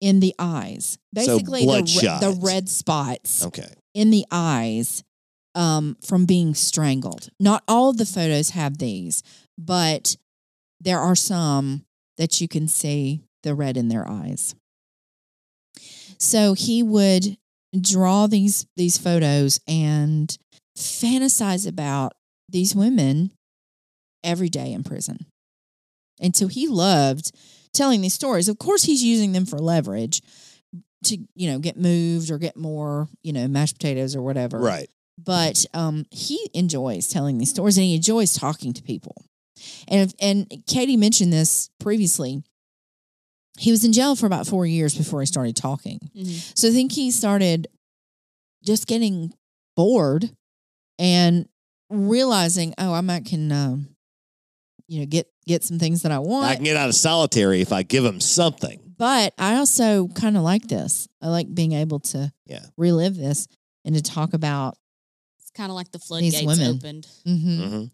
in 0.00 0.20
the 0.20 0.32
eyes. 0.38 0.98
So 1.16 1.26
Basically, 1.38 1.66
the, 1.66 1.82
re- 1.82 2.18
the 2.32 2.38
red 2.40 2.68
spots 2.68 3.42
Okay. 3.42 3.68
in 3.94 4.10
the 4.10 4.24
eyes 4.30 5.02
um, 5.56 5.96
from 6.02 6.24
being 6.24 6.54
strangled. 6.54 7.30
Not 7.40 7.64
all 7.66 7.90
of 7.90 7.96
the 7.96 8.06
photos 8.06 8.50
have 8.50 8.78
these, 8.78 9.24
but 9.56 10.16
there 10.80 10.98
are 11.00 11.14
some 11.16 11.84
that 12.16 12.40
you 12.40 12.48
can 12.48 12.68
see 12.68 13.22
the 13.42 13.54
red 13.54 13.76
in 13.76 13.88
their 13.88 14.08
eyes. 14.08 14.54
So 16.18 16.54
he 16.54 16.82
would 16.82 17.36
draw 17.78 18.26
these 18.26 18.66
these 18.76 18.98
photos 18.98 19.60
and 19.68 20.36
fantasize 20.76 21.66
about 21.68 22.12
these 22.48 22.74
women 22.74 23.32
every 24.24 24.48
day 24.48 24.72
in 24.72 24.82
prison. 24.82 25.26
And 26.20 26.34
so 26.34 26.48
he 26.48 26.66
loved 26.66 27.30
telling 27.72 28.00
these 28.00 28.14
stories. 28.14 28.48
Of 28.48 28.58
course, 28.58 28.82
he's 28.84 29.04
using 29.04 29.32
them 29.32 29.46
for 29.46 29.58
leverage 29.58 30.22
to, 31.04 31.18
you 31.36 31.50
know, 31.50 31.58
get 31.60 31.76
moved 31.76 32.30
or 32.30 32.38
get 32.38 32.56
more, 32.56 33.08
you 33.22 33.32
know, 33.32 33.46
mashed 33.46 33.76
potatoes 33.76 34.16
or 34.16 34.22
whatever 34.22 34.58
Right. 34.58 34.88
but 35.16 35.64
um, 35.74 36.06
he 36.10 36.50
enjoys 36.54 37.06
telling 37.06 37.38
these 37.38 37.50
stories 37.50 37.76
and 37.78 37.84
he 37.84 37.94
enjoys 37.94 38.34
talking 38.34 38.72
to 38.72 38.82
people. 38.82 39.24
And 39.88 40.08
if, 40.10 40.14
and 40.20 40.62
Katie 40.66 40.96
mentioned 40.96 41.32
this 41.32 41.70
previously. 41.80 42.42
He 43.58 43.70
was 43.72 43.84
in 43.84 43.92
jail 43.92 44.14
for 44.14 44.26
about 44.26 44.46
four 44.46 44.66
years 44.66 44.96
before 44.96 45.20
he 45.20 45.26
started 45.26 45.56
talking. 45.56 45.98
Mhm. 46.16 46.56
So 46.56 46.68
I 46.68 46.70
think 46.72 46.92
he 46.92 47.10
started 47.10 47.66
just 48.64 48.86
getting 48.86 49.32
bored 49.74 50.30
and 50.98 51.48
realizing, 51.90 52.72
oh, 52.78 52.92
I 52.92 53.00
might 53.00 53.24
can, 53.24 53.50
um, 53.50 53.88
you 54.86 55.00
know, 55.00 55.06
get 55.06 55.26
get 55.46 55.64
some 55.64 55.78
things 55.78 56.02
that 56.02 56.12
I 56.12 56.18
want. 56.18 56.46
I 56.46 56.54
can 56.56 56.64
get 56.64 56.76
out 56.76 56.88
of 56.88 56.94
solitary 56.94 57.60
if 57.62 57.72
I 57.72 57.82
give 57.82 58.04
him 58.04 58.20
something. 58.20 58.80
but 58.98 59.32
I 59.38 59.56
also 59.56 60.08
kind 60.08 60.36
of 60.36 60.42
like 60.42 60.66
this. 60.68 61.06
I 61.22 61.28
like 61.28 61.52
being 61.54 61.72
able 61.72 62.00
to 62.00 62.32
Yeah. 62.46 62.66
relive 62.76 63.16
this 63.16 63.46
and 63.84 63.94
to 63.94 64.02
talk 64.02 64.34
about 64.34 64.76
It's 65.40 65.50
kind 65.52 65.70
of 65.70 65.76
like 65.76 65.90
the 65.92 65.98
floodgates 66.00 66.36
opened. 66.60 67.06
mhm. 67.26 67.68
hmm 67.70 67.84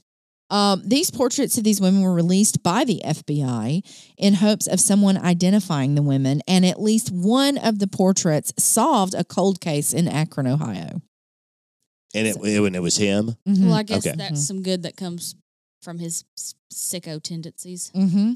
Um, 0.51 0.83
these 0.85 1.11
portraits 1.11 1.57
of 1.59 1.65
these 1.65 1.81
women 1.81 2.03
were 2.03 2.13
released 2.13 2.63
by 2.63 2.85
the 2.85 3.01
FBI 3.05 3.83
in 4.19 4.35
hopes 4.35 4.67
of 4.67 4.79
someone 4.79 5.17
identifying 5.17 5.95
the 5.95 6.03
women, 6.03 6.43
and 6.47 6.65
at 6.67 6.81
least 6.81 7.11
one 7.11 7.57
of 7.59 7.79
the 7.79 7.87
portraits 7.89 8.53
solved 8.59 9.15
a 9.15 9.25
cold 9.25 9.61
case 9.61 9.93
in 9.93 10.07
Akron, 10.07 10.47
Ohio. 10.47 11.01
And 12.15 12.27
it, 12.29 12.37
it, 12.45 12.61
when 12.61 12.75
it 12.75 12.83
was 12.83 12.97
him. 12.97 13.35
Mhm. 13.49 13.65
Well, 13.65 13.73
I 13.75 13.83
guess 13.83 14.07
Okay. 14.07 14.15
that's 14.17 14.41
Mhm. 14.41 14.47
some 14.47 14.63
good 14.63 14.83
that 14.85 14.97
comes 14.97 15.35
from 15.83 15.99
his 15.99 16.25
s- 16.39 16.55
sicko 16.73 17.21
tendencies. 17.23 17.91
hmm 17.95 18.35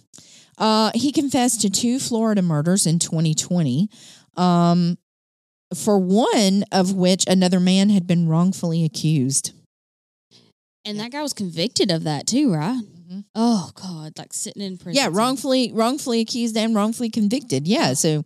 Uh, 0.59 0.91
he 0.95 1.13
confessed 1.13 1.61
to 1.61 1.71
two 1.71 2.01
Florida 2.01 2.43
murders 2.43 2.87
in 2.87 2.99
2020, 2.99 3.89
um, 4.37 4.99
for 5.75 5.99
one 5.99 6.65
of 6.73 6.95
which 6.95 7.25
another 7.29 7.61
man 7.61 7.91
had 7.91 8.07
been 8.09 8.27
wrongfully 8.27 8.83
accused. 8.83 9.53
And 10.85 10.99
that 11.01 11.13
guy 11.13 11.23
was 11.23 11.33
convicted 11.33 11.91
of 11.91 12.05
that 12.05 12.27
too, 12.27 12.53
right? 12.53 12.81
Mhm. 13.11 13.25
Oh 13.35 13.71
God, 13.75 14.13
like 14.19 14.33
sitting 14.33 14.63
in 14.63 14.77
prison. 14.79 15.01
Yeah, 15.03 15.09
wrongfully 15.13 15.73
wrongfully 15.73 16.21
accused 16.21 16.57
and 16.57 16.75
wrongfully 16.75 17.11
convicted. 17.11 17.67
Yeah, 17.69 17.95
so 17.95 18.25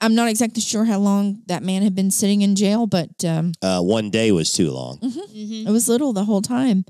I'm 0.00 0.14
not 0.14 0.28
exactly 0.28 0.60
sure 0.62 0.84
how 0.84 0.98
long 0.98 1.42
that 1.46 1.62
man 1.62 1.82
had 1.82 1.94
been 1.94 2.10
sitting 2.10 2.42
in 2.42 2.56
jail, 2.56 2.86
but 2.86 3.24
um, 3.24 3.52
Uh, 3.62 3.80
one 3.80 4.10
day 4.10 4.32
was 4.32 4.52
too 4.52 4.70
long. 4.70 4.98
hmm 4.98 5.66
It 5.66 5.70
was 5.70 5.88
little 5.88 6.12
the 6.12 6.24
whole 6.24 6.42
time. 6.42 6.84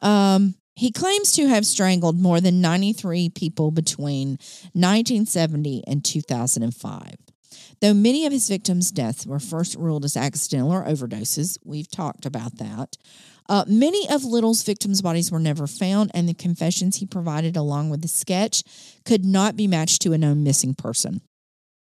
Um, 0.00 0.54
he 0.74 0.90
claims 0.92 1.32
to 1.32 1.48
have 1.48 1.66
strangled 1.66 2.20
more 2.20 2.40
than 2.40 2.60
93 2.60 3.30
people 3.30 3.70
between 3.70 4.38
1970 4.74 5.82
and 5.86 6.04
2005. 6.04 7.16
Though 7.80 7.94
many 7.94 8.24
of 8.26 8.32
his 8.32 8.48
victims' 8.48 8.90
deaths 8.90 9.26
were 9.26 9.38
first 9.40 9.74
ruled 9.74 10.04
as 10.04 10.16
accidental 10.16 10.72
or 10.72 10.84
overdoses, 10.84 11.58
we've 11.64 11.90
talked 11.90 12.24
about 12.26 12.56
that. 12.58 12.96
Uh, 13.48 13.64
many 13.68 14.08
of 14.10 14.24
Little's 14.24 14.62
victims' 14.64 15.02
bodies 15.02 15.30
were 15.30 15.38
never 15.38 15.66
found, 15.66 16.10
and 16.14 16.28
the 16.28 16.34
confessions 16.34 16.96
he 16.96 17.06
provided, 17.06 17.56
along 17.56 17.90
with 17.90 18.02
the 18.02 18.08
sketch, 18.08 18.62
could 19.04 19.24
not 19.24 19.56
be 19.56 19.66
matched 19.68 20.02
to 20.02 20.12
a 20.12 20.18
known 20.18 20.42
missing 20.42 20.74
person 20.74 21.20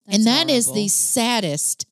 and 0.07 0.25
that 0.25 0.49
is 0.51 0.71
the 0.71 0.87
saddest 0.87 1.85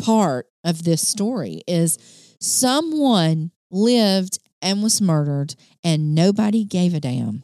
part 0.00 0.46
of 0.64 0.82
this 0.82 1.06
story 1.06 1.62
is 1.68 1.98
someone 2.40 3.50
lived 3.70 4.38
and 4.62 4.82
was 4.82 5.00
murdered 5.00 5.54
and 5.84 6.14
nobody 6.14 6.64
gave 6.64 6.94
a 6.94 7.00
damn 7.00 7.42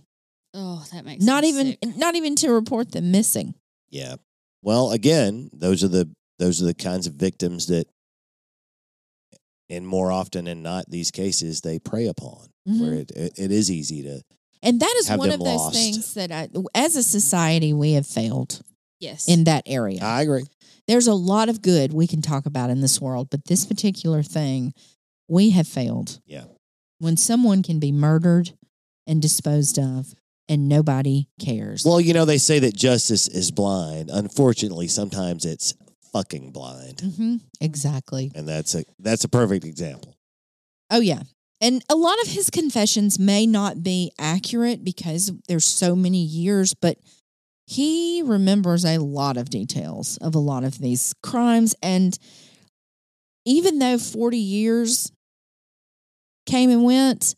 Oh, 0.54 0.84
that 0.92 1.04
makes 1.04 1.22
not 1.24 1.42
me 1.42 1.50
even 1.50 1.66
sick. 1.82 1.96
not 1.96 2.14
even 2.16 2.34
to 2.36 2.50
report 2.50 2.92
them 2.92 3.10
missing 3.12 3.54
Yeah. 3.90 4.16
Well, 4.62 4.90
again, 4.90 5.50
those 5.52 5.84
are 5.84 5.88
the 5.88 6.10
those 6.38 6.60
are 6.60 6.64
the 6.66 6.74
kinds 6.74 7.06
of 7.06 7.14
victims 7.14 7.66
that, 7.68 7.86
and 9.68 9.86
more 9.86 10.10
often 10.12 10.44
than 10.46 10.62
not, 10.62 10.84
these 10.88 11.10
cases 11.10 11.60
they 11.60 11.78
prey 11.78 12.06
upon, 12.06 12.46
Mhm. 12.68 12.80
where 12.80 12.94
it, 12.94 13.10
it, 13.12 13.32
it 13.38 13.50
is 13.52 13.70
easy 13.70 14.02
to. 14.02 14.22
And 14.62 14.80
that 14.80 14.94
is 14.98 15.08
have 15.08 15.18
one 15.18 15.30
of 15.30 15.38
those 15.40 15.46
lost. 15.58 15.74
things 15.76 16.14
that 16.14 16.32
I, 16.32 16.48
as 16.74 16.96
a 16.96 17.02
society 17.02 17.72
we 17.72 17.92
have 17.92 18.06
failed 18.06 18.60
Yes. 19.00 19.28
in 19.28 19.44
that 19.44 19.62
area. 19.66 20.00
I 20.02 20.22
agree. 20.22 20.44
There's 20.88 21.06
a 21.06 21.14
lot 21.14 21.48
of 21.48 21.62
good 21.62 21.92
we 21.92 22.06
can 22.06 22.22
talk 22.22 22.46
about 22.46 22.70
in 22.70 22.80
this 22.80 23.00
world, 23.00 23.28
but 23.30 23.44
this 23.46 23.66
particular 23.66 24.22
thing, 24.22 24.72
we 25.28 25.50
have 25.50 25.66
failed. 25.68 26.20
Yeah. 26.26 26.44
When 26.98 27.16
someone 27.16 27.62
can 27.62 27.78
be 27.78 27.92
murdered 27.92 28.52
and 29.06 29.20
disposed 29.20 29.78
of 29.78 30.14
and 30.48 30.68
nobody 30.68 31.28
cares. 31.40 31.84
Well, 31.84 32.00
you 32.00 32.14
know, 32.14 32.24
they 32.24 32.38
say 32.38 32.60
that 32.60 32.74
justice 32.74 33.26
is 33.28 33.50
blind. 33.50 34.10
Unfortunately, 34.10 34.86
sometimes 34.88 35.44
it's 35.44 35.74
fucking 36.16 36.50
blind. 36.50 37.00
hmm 37.00 37.36
exactly. 37.60 38.30
And 38.34 38.48
that's 38.48 38.74
a 38.74 38.84
that's 38.98 39.24
a 39.24 39.28
perfect 39.28 39.64
example. 39.64 40.16
Oh, 40.90 41.00
yeah. 41.00 41.22
And 41.60 41.82
a 41.88 41.96
lot 41.96 42.20
of 42.22 42.28
his 42.28 42.50
confessions 42.50 43.18
may 43.18 43.46
not 43.46 43.82
be 43.82 44.12
accurate 44.18 44.84
because 44.84 45.32
there's 45.48 45.64
so 45.64 45.96
many 45.96 46.22
years, 46.22 46.74
but 46.74 46.98
he 47.66 48.22
remembers 48.24 48.84
a 48.84 48.98
lot 48.98 49.36
of 49.36 49.50
details 49.50 50.18
of 50.18 50.34
a 50.34 50.38
lot 50.38 50.64
of 50.64 50.78
these 50.78 51.14
crimes. 51.22 51.74
And 51.82 52.18
even 53.44 53.78
though 53.78 53.98
40 53.98 54.38
years 54.38 55.10
came 56.46 56.70
and 56.70 56.84
went, 56.84 57.34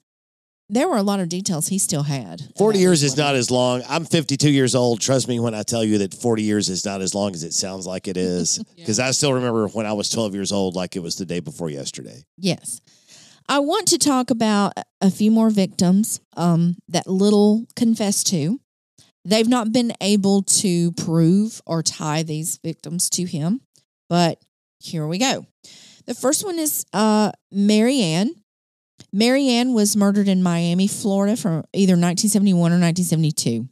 there 0.71 0.89
were 0.89 0.97
a 0.97 1.03
lot 1.03 1.21
of 1.21 1.29
details 1.29 1.69
he 1.69 1.79
still 1.79 2.03
had. 2.03 2.43
40 2.59 2.79
years 2.79 3.03
is 3.03 3.17
not 3.17 3.35
as 3.35 3.51
long. 3.51 3.83
I'm 3.89 4.05
52 4.05 4.51
years 4.51 4.75
old. 4.75 5.01
Trust 5.01 5.27
me 5.29 5.41
when 5.41 5.55
I 5.55 5.63
tell 5.63 5.83
you 5.83 5.99
that 5.99 6.15
40 6.15 6.43
years 6.43 6.69
is 6.69 6.85
not 6.85 7.01
as 7.01 7.15
long 7.15 7.33
as 7.35 7.43
it 7.43 7.55
sounds 7.55 7.87
like 7.87 8.09
it 8.09 8.17
is. 8.17 8.63
Yeah. 8.79 8.85
Because 8.85 9.01
I 9.01 9.11
still 9.11 9.33
remember 9.33 9.67
when 9.69 9.87
I 9.87 9.93
was 9.93 10.09
12 10.11 10.35
years 10.35 10.53
old, 10.53 10.77
like 10.77 10.95
it 10.95 11.01
was 11.01 11.17
the 11.17 11.27
day 11.27 11.41
before 11.41 11.69
yesterday. 11.69 12.23
Yes. 12.37 12.81
I 13.49 13.59
want 13.59 13.89
to 13.89 13.99
talk 13.99 14.31
about 14.31 14.75
a 15.01 15.11
few 15.11 15.31
more 15.31 15.51
victims 15.51 16.21
um, 16.37 16.77
that 16.89 17.07
Little 17.09 17.67
confessed 17.75 18.29
to. 18.29 18.61
They've 19.25 19.49
not 19.49 19.73
been 19.73 19.93
able 20.01 20.43
to 20.43 20.93
prove 20.93 21.61
or 21.67 21.83
tie 21.83 22.23
these 22.23 22.59
victims 22.63 23.11
to 23.11 23.25
him, 23.25 23.61
but 24.09 24.41
here 24.79 25.07
we 25.07 25.19
go. 25.19 25.47
The 26.07 26.15
first 26.15 26.45
one 26.45 26.59
is 26.59 26.85
uh, 26.93 27.33
Mary 27.51 28.01
Ann. 28.01 28.31
Mary 29.13 29.49
Ann 29.49 29.73
was 29.73 29.97
murdered 29.97 30.29
in 30.29 30.43
Miami, 30.43 30.87
Florida 30.87 31.37
from 31.37 31.65
either 31.73 31.93
1971 31.93 32.59
or 32.59 32.79
1972. 32.79 33.69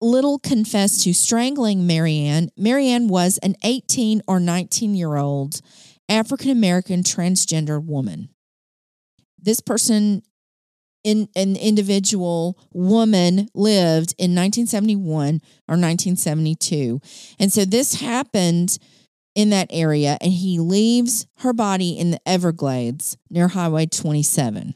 Little 0.00 0.38
confessed 0.38 1.02
to 1.04 1.14
strangling 1.14 1.86
Mary 1.86 2.18
Ann. 2.18 2.50
Mary 2.56 2.88
Ann 2.88 3.08
was 3.08 3.38
an 3.38 3.56
18 3.64 4.22
or 4.28 4.38
19 4.38 4.94
year 4.94 5.16
old 5.16 5.60
African 6.08 6.50
American 6.50 7.02
transgender 7.02 7.82
woman. 7.82 8.28
This 9.38 9.60
person, 9.60 10.22
in 11.02 11.28
an 11.34 11.56
individual 11.56 12.58
woman, 12.72 13.48
lived 13.54 14.14
in 14.18 14.34
1971 14.34 15.40
or 15.68 15.74
1972. 15.74 17.00
And 17.38 17.52
so 17.52 17.64
this 17.64 18.00
happened 18.00 18.78
in 19.36 19.50
that 19.50 19.68
area, 19.70 20.16
and 20.20 20.32
he 20.32 20.58
leaves 20.58 21.26
her 21.40 21.52
body 21.52 21.96
in 21.96 22.10
the 22.10 22.20
Everglades 22.26 23.18
near 23.30 23.48
Highway 23.48 23.86
27. 23.86 24.74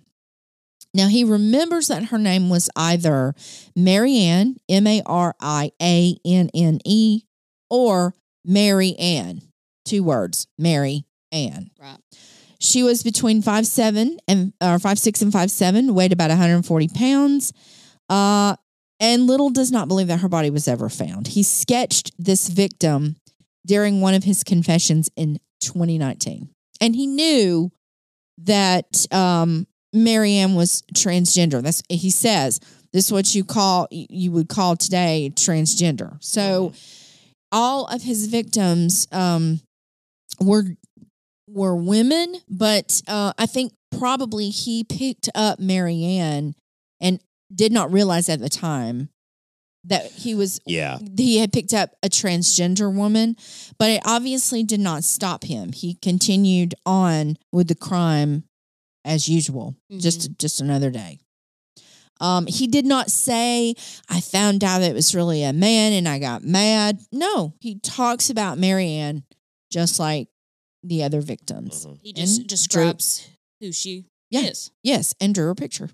Now 0.93 1.09
he 1.09 1.25
remembers 1.25 1.89
that 1.89 2.05
her 2.07 2.19
name 2.19 2.51
was 2.51 2.69
either 2.77 3.35
Marianne, 3.75 4.57
M 4.69 4.87
A 4.87 5.03
R 5.07 5.35
I 5.41 5.73
A 5.81 6.17
N 6.25 6.51
N 6.55 6.79
E, 6.85 7.23
or 7.71 8.15
Mary 8.45 8.95
Ann. 8.99 9.41
Two 9.85 10.03
words, 10.03 10.47
Mary 10.59 11.05
Ann. 11.33 11.71
right. 11.81 11.99
She 12.59 12.83
was 12.83 13.03
between 13.03 13.41
five 13.41 13.67
seven 13.67 14.19
and 14.29 14.53
or 14.61 14.79
five 14.79 14.99
six 14.99 15.23
and 15.23 15.33
five 15.33 15.51
seven, 15.51 15.95
weighed 15.95 16.13
about 16.13 16.29
140 16.29 16.89
pounds. 16.89 17.53
Uh, 18.11 18.57
and 18.99 19.27
Little 19.27 19.49
does 19.49 19.73
not 19.73 19.89
believe 19.89 20.09
that 20.09 20.21
her 20.21 20.29
body 20.29 20.51
was 20.51 20.69
ever 20.69 20.91
found. 20.91 21.29
He 21.29 21.43
sketched 21.43 22.13
this 22.19 22.49
victim 22.49 23.17
during 23.67 24.01
one 24.01 24.15
of 24.15 24.25
his 24.25 24.43
confessions 24.43 25.11
in 25.17 25.39
2019, 25.61 26.51
and 26.81 26.95
he 26.95 27.07
knew 27.07 27.71
that 28.39 29.07
um, 29.13 29.67
Marianne 29.93 30.55
was 30.55 30.83
transgender. 30.95 31.63
That's 31.63 31.83
he 31.89 32.11
says 32.11 32.61
this 32.93 33.07
is 33.07 33.13
what 33.13 33.35
you 33.35 33.45
call 33.45 33.89
you 33.91 34.33
would 34.33 34.49
call 34.49 34.77
today 34.77 35.33
transgender. 35.35 36.17
So 36.23 36.73
all 37.53 37.87
of 37.87 38.03
his 38.03 38.27
victims 38.27 39.07
um, 39.13 39.61
were 40.41 40.65
were 41.49 41.75
women, 41.75 42.37
but 42.49 43.03
uh, 43.09 43.33
I 43.37 43.47
think 43.47 43.73
probably 43.99 44.51
he 44.51 44.85
picked 44.85 45.29
up 45.35 45.59
Marianne 45.59 46.55
and 47.01 47.21
did 47.53 47.73
not 47.73 47.93
realize 47.93 48.29
at 48.29 48.41
the 48.41 48.49
time 48.49 49.09
that 49.85 50.07
he 50.12 50.35
was 50.35 50.61
Yeah. 50.66 50.99
he 51.16 51.39
had 51.39 51.53
picked 51.53 51.72
up 51.72 51.95
a 52.03 52.09
transgender 52.09 52.95
woman, 52.95 53.37
but 53.78 53.91
it 53.91 54.03
obviously 54.05 54.62
did 54.62 54.81
not 54.81 55.05
stop 55.05 55.45
him. 55.45 55.72
He 55.72 55.95
continued 55.95 56.74
on 56.85 57.37
with 57.53 57.68
the 57.68 57.74
crime 57.74 58.45
as 59.05 59.28
usual, 59.28 59.74
just 59.99 60.37
just 60.39 60.61
another 60.61 60.91
day. 60.91 61.18
Um, 62.20 62.47
he 62.47 62.66
did 62.66 62.85
not 62.85 63.11
say, 63.11 63.74
I 64.11 64.20
found 64.20 64.62
out 64.62 64.83
it 64.83 64.93
was 64.95 65.14
really 65.14 65.43
a 65.43 65.55
man 65.55 65.95
and 65.95 66.07
I 66.07 66.18
got 66.18 66.45
mad. 66.45 67.01
No, 67.11 67.55
he 67.61 67.78
talks 67.78 68.28
about 68.28 68.59
Marianne 68.59 69.24
just 69.72 69.99
like 69.99 70.28
the 70.83 71.03
other 71.03 71.22
victims. 71.22 71.87
Mhm. 71.87 71.99
He 72.03 72.12
just 72.12 72.39
And 72.41 72.47
describes 72.47 73.22
who 73.61 73.72
she 73.72 74.05
Yeah. 74.31 74.43
is. 74.43 74.70
Yes, 74.83 75.14
and 75.18 75.35
drew 75.35 75.49
a 75.49 75.55
picture. 75.55 75.89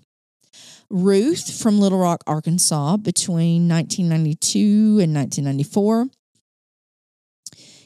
Ruth 0.89 1.61
from 1.61 1.79
Little 1.79 1.99
Rock, 1.99 2.23
Arkansas, 2.25 2.97
between 2.97 3.67
1992 3.67 4.99
and 5.01 5.13
1994. 5.13 6.07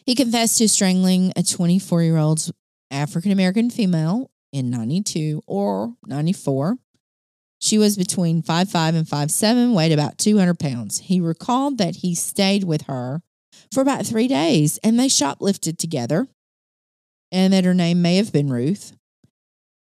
He 0.05 0.15
confessed 0.15 0.57
to 0.57 0.67
strangling 0.67 1.31
a 1.35 1.43
24 1.43 2.03
year 2.03 2.17
old 2.17 2.51
African 2.89 3.31
American 3.31 3.69
female 3.69 4.29
in 4.51 4.69
92 4.69 5.41
or 5.47 5.95
94. 6.05 6.77
She 7.59 7.77
was 7.77 7.95
between 7.95 8.41
5'5 8.41 8.95
and 8.95 9.07
5'7, 9.07 9.75
weighed 9.75 9.91
about 9.91 10.17
200 10.17 10.57
pounds. 10.59 10.99
He 10.99 11.21
recalled 11.21 11.77
that 11.77 11.97
he 11.97 12.15
stayed 12.15 12.63
with 12.63 12.83
her 12.83 13.21
for 13.71 13.81
about 13.81 14.05
three 14.05 14.27
days 14.27 14.79
and 14.83 14.99
they 14.99 15.07
shoplifted 15.07 15.77
together 15.77 16.27
and 17.31 17.53
that 17.53 17.65
her 17.65 17.73
name 17.73 18.01
may 18.01 18.17
have 18.17 18.33
been 18.33 18.49
Ruth. 18.49 18.93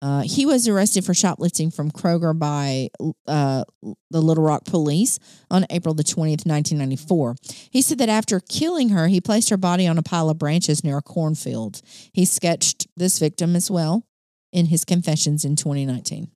Uh, 0.04 0.22
he 0.26 0.45
was 0.45 0.68
arrested 0.68 1.06
for 1.06 1.14
shoplifting 1.14 1.72
from 1.72 1.89
Kroger 1.89 2.38
by 2.38 2.89
uh, 3.26 3.64
the 4.12 4.22
Little 4.22 4.43
Rock 4.43 4.66
police 4.66 5.18
on 5.49 5.66
April 5.70 5.93
the 5.93 6.04
20th, 6.04 6.45
1994. 6.45 7.38
He 7.72 7.82
said 7.82 7.99
that 7.99 8.10
after 8.10 8.41
killing 8.41 8.89
her, 8.89 9.08
he 9.08 9.22
placed 9.22 9.49
her 9.49 9.56
body 9.56 9.88
on 9.88 9.97
a 9.97 10.04
pile 10.04 10.30
of 10.30 10.38
branches 10.38 10.84
near 10.84 10.97
a 10.97 11.01
cornfield. 11.01 11.82
He 12.12 12.26
sketched 12.26 12.86
this 12.97 13.18
victim 13.18 13.56
as 13.56 13.72
well 13.72 14.06
in 14.51 14.66
his 14.66 14.84
confessions 14.84 15.45
in 15.45 15.56
2019. 15.56 16.28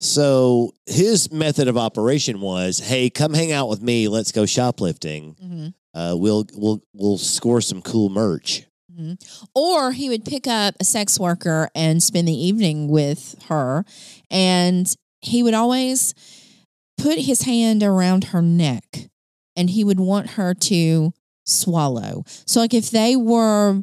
So 0.00 0.74
his 0.86 1.30
method 1.30 1.68
of 1.68 1.76
operation 1.78 2.40
was, 2.40 2.80
"Hey, 2.80 3.08
come 3.08 3.34
hang 3.34 3.52
out 3.52 3.68
with 3.68 3.82
me. 3.82 4.08
Let's 4.08 4.32
go 4.32 4.46
shoplifting. 4.46 5.36
Uh, 5.94 6.16
we'll 6.16 6.44
we'll 6.54 6.82
we'll 6.92 7.18
score 7.18 7.60
some 7.60 7.82
cool 7.82 8.08
merch." 8.08 8.67
Mm-hmm. 8.98 9.14
Or 9.54 9.92
he 9.92 10.08
would 10.08 10.24
pick 10.24 10.46
up 10.46 10.74
a 10.80 10.84
sex 10.84 11.18
worker 11.18 11.68
and 11.74 12.02
spend 12.02 12.26
the 12.26 12.32
evening 12.32 12.88
with 12.88 13.36
her. 13.48 13.84
And 14.30 14.92
he 15.20 15.42
would 15.42 15.54
always 15.54 16.14
put 16.96 17.18
his 17.18 17.42
hand 17.42 17.82
around 17.82 18.24
her 18.24 18.42
neck 18.42 19.08
and 19.56 19.70
he 19.70 19.84
would 19.84 20.00
want 20.00 20.30
her 20.30 20.54
to 20.54 21.12
swallow. 21.44 22.24
So, 22.46 22.60
like 22.60 22.74
if 22.74 22.90
they 22.90 23.16
were 23.16 23.82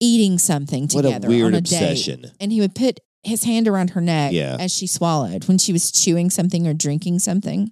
eating 0.00 0.38
something 0.38 0.84
a 0.84 0.88
together 0.88 1.28
weird 1.28 1.46
on 1.48 1.54
a 1.54 1.58
obsession. 1.58 2.22
date, 2.22 2.32
and 2.40 2.52
he 2.52 2.60
would 2.60 2.74
put 2.74 3.00
his 3.22 3.44
hand 3.44 3.66
around 3.68 3.90
her 3.90 4.00
neck 4.00 4.32
Yeah. 4.32 4.56
as 4.58 4.74
she 4.74 4.86
swallowed 4.86 5.46
when 5.48 5.56
she 5.56 5.72
was 5.72 5.90
chewing 5.90 6.28
something 6.30 6.66
or 6.66 6.74
drinking 6.74 7.20
something. 7.20 7.70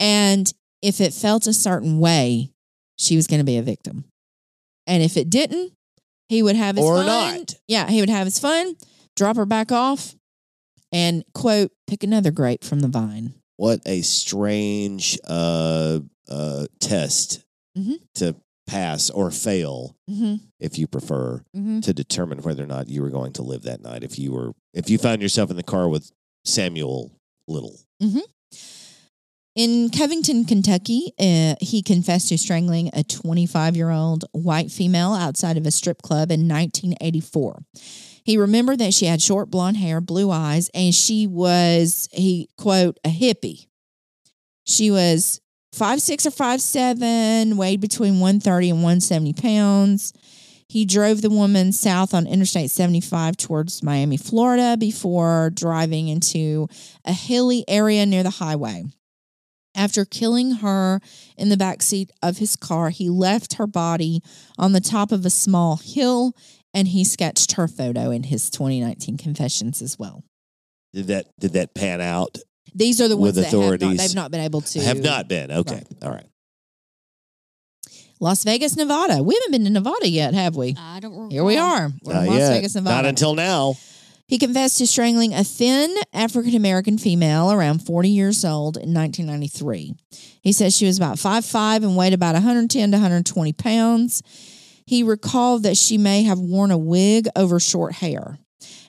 And 0.00 0.52
if 0.82 1.00
it 1.00 1.12
felt 1.14 1.46
a 1.46 1.52
certain 1.52 2.00
way, 2.00 2.50
she 2.98 3.14
was 3.16 3.26
going 3.26 3.38
to 3.38 3.44
be 3.44 3.58
a 3.58 3.62
victim. 3.62 4.04
And 4.86 5.02
if 5.02 5.16
it 5.16 5.30
didn't, 5.30 5.72
he 6.28 6.42
would 6.42 6.56
have 6.56 6.76
his 6.76 6.84
Or 6.84 6.96
fun. 6.96 7.06
not. 7.06 7.54
Yeah, 7.68 7.88
he 7.88 8.00
would 8.00 8.10
have 8.10 8.26
his 8.26 8.38
fun, 8.38 8.76
drop 9.14 9.36
her 9.36 9.46
back 9.46 9.70
off, 9.72 10.14
and 10.92 11.24
quote, 11.34 11.72
pick 11.86 12.02
another 12.04 12.30
grape 12.30 12.64
from 12.64 12.80
the 12.80 12.88
vine. 12.88 13.34
What 13.56 13.80
a 13.86 14.02
strange 14.02 15.18
uh, 15.26 16.00
uh, 16.28 16.66
test 16.80 17.44
Mhm. 17.78 17.94
to 18.16 18.36
pass 18.66 19.10
or 19.10 19.30
fail, 19.30 19.96
Mm-hmm. 20.10 20.36
if 20.60 20.78
you 20.78 20.86
prefer, 20.86 21.42
Mm-hmm. 21.56 21.80
to 21.80 21.94
determine 21.94 22.42
whether 22.42 22.64
or 22.64 22.66
not 22.66 22.88
you 22.88 23.00
were 23.02 23.10
going 23.10 23.32
to 23.34 23.42
live 23.42 23.62
that 23.62 23.80
night. 23.82 24.02
If 24.02 24.18
you 24.18 24.32
were, 24.32 24.52
if 24.74 24.90
you 24.90 24.98
found 24.98 25.22
yourself 25.22 25.50
in 25.50 25.56
the 25.56 25.62
car 25.62 25.88
with 25.88 26.10
Samuel 26.44 27.12
Little, 27.48 27.78
In 29.56 29.88
Covington, 29.88 30.44
Kentucky, 30.44 31.14
uh, 31.18 31.54
he 31.62 31.80
confessed 31.82 32.28
to 32.28 32.36
strangling 32.36 32.90
a 32.92 33.02
25 33.02 33.74
year 33.74 33.88
old 33.88 34.26
white 34.32 34.70
female 34.70 35.14
outside 35.14 35.56
of 35.56 35.66
a 35.66 35.70
strip 35.70 36.02
club 36.02 36.30
in 36.30 36.46
1984. 36.46 37.62
He 38.22 38.36
remembered 38.36 38.80
that 38.80 38.92
she 38.92 39.06
had 39.06 39.22
short 39.22 39.50
blonde 39.50 39.78
hair, 39.78 40.02
blue 40.02 40.30
eyes, 40.30 40.68
and 40.74 40.94
she 40.94 41.26
was, 41.26 42.06
he 42.12 42.50
quote, 42.58 43.00
a 43.02 43.08
hippie. 43.08 43.66
She 44.64 44.90
was 44.90 45.40
five 45.72 46.02
six 46.02 46.26
or 46.26 46.32
five 46.32 46.60
seven, 46.60 47.56
weighed 47.56 47.80
between 47.80 48.20
130 48.20 48.68
and 48.68 48.82
170 48.82 49.32
pounds. 49.32 50.12
He 50.68 50.84
drove 50.84 51.22
the 51.22 51.30
woman 51.30 51.72
south 51.72 52.12
on 52.12 52.26
Interstate 52.26 52.70
75 52.70 53.38
towards 53.38 53.82
Miami, 53.82 54.18
Florida, 54.18 54.76
before 54.76 55.50
driving 55.54 56.08
into 56.08 56.68
a 57.06 57.14
hilly 57.14 57.64
area 57.66 58.04
near 58.04 58.22
the 58.22 58.28
highway. 58.28 58.84
After 59.76 60.06
killing 60.06 60.56
her 60.56 61.00
in 61.36 61.50
the 61.50 61.56
backseat 61.56 62.08
of 62.22 62.38
his 62.38 62.56
car, 62.56 62.88
he 62.88 63.10
left 63.10 63.54
her 63.54 63.66
body 63.66 64.22
on 64.58 64.72
the 64.72 64.80
top 64.80 65.12
of 65.12 65.26
a 65.26 65.30
small 65.30 65.76
hill 65.76 66.32
and 66.72 66.88
he 66.88 67.04
sketched 67.04 67.52
her 67.52 67.68
photo 67.68 68.10
in 68.10 68.24
his 68.24 68.48
2019 68.50 69.18
confessions 69.18 69.82
as 69.82 69.98
well. 69.98 70.24
Did 70.94 71.08
that 71.08 71.26
did 71.38 71.52
that 71.52 71.74
pan 71.74 72.00
out? 72.00 72.38
These 72.74 73.00
are 73.02 73.08
the 73.08 73.16
ones 73.16 73.36
With 73.36 73.44
that 73.44 73.44
have 73.44 73.52
not, 73.52 73.58
authorities. 73.58 73.98
they've 73.98 74.14
not 74.14 74.30
been 74.30 74.40
able 74.40 74.62
to 74.62 74.80
Have 74.80 75.00
not 75.00 75.28
been. 75.28 75.52
Okay. 75.52 75.74
Right. 75.74 75.86
All 76.02 76.10
right. 76.10 76.26
Las 78.18 78.44
Vegas, 78.44 78.76
Nevada. 78.76 79.22
We 79.22 79.34
haven't 79.34 79.52
been 79.52 79.64
to 79.64 79.70
Nevada 79.70 80.08
yet, 80.08 80.32
have 80.32 80.56
we? 80.56 80.74
I 80.78 81.00
don't 81.00 81.12
recall. 81.12 81.30
Here 81.30 81.44
we 81.44 81.58
are. 81.58 81.90
We're 82.02 82.20
in 82.20 82.26
Las 82.26 82.38
yet. 82.38 82.52
Vegas, 82.54 82.74
Nevada. 82.74 82.96
Not 82.96 83.04
until 83.06 83.34
now. 83.34 83.74
He 84.28 84.38
confessed 84.38 84.78
to 84.78 84.88
strangling 84.88 85.32
a 85.32 85.44
thin 85.44 85.94
African 86.12 86.56
American 86.56 86.98
female 86.98 87.52
around 87.52 87.86
40 87.86 88.08
years 88.08 88.44
old 88.44 88.76
in 88.76 88.92
1993. 88.92 89.94
He 90.42 90.52
says 90.52 90.76
she 90.76 90.86
was 90.86 90.96
about 90.96 91.16
5'5 91.16 91.84
and 91.84 91.96
weighed 91.96 92.12
about 92.12 92.34
110 92.34 92.90
to 92.90 92.96
120 92.96 93.52
pounds. 93.52 94.22
He 94.84 95.04
recalled 95.04 95.62
that 95.62 95.76
she 95.76 95.96
may 95.96 96.24
have 96.24 96.40
worn 96.40 96.72
a 96.72 96.78
wig 96.78 97.28
over 97.36 97.60
short 97.60 97.94
hair. 97.94 98.38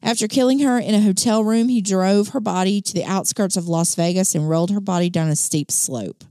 After 0.01 0.27
killing 0.27 0.59
her 0.59 0.79
in 0.79 0.95
a 0.95 1.01
hotel 1.01 1.43
room, 1.43 1.69
he 1.69 1.81
drove 1.81 2.29
her 2.29 2.39
body 2.39 2.81
to 2.81 2.93
the 2.93 3.05
outskirts 3.05 3.57
of 3.57 3.67
Las 3.67 3.93
Vegas 3.93 4.33
and 4.33 4.49
rolled 4.49 4.71
her 4.71 4.79
body 4.79 5.09
down 5.09 5.29
a 5.29 5.35
steep 5.35 5.71
slope. 5.71 6.23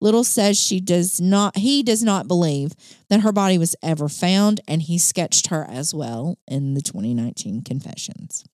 Little 0.00 0.24
says 0.24 0.58
she 0.58 0.80
does 0.80 1.20
not 1.20 1.56
he 1.58 1.82
does 1.82 2.02
not 2.02 2.28
believe 2.28 2.72
that 3.08 3.20
her 3.20 3.32
body 3.32 3.58
was 3.58 3.74
ever 3.82 4.08
found 4.08 4.60
and 4.68 4.82
he 4.82 4.98
sketched 4.98 5.48
her 5.48 5.64
as 5.68 5.94
well 5.94 6.38
in 6.48 6.74
the 6.74 6.82
2019 6.82 7.62
confessions. 7.62 8.44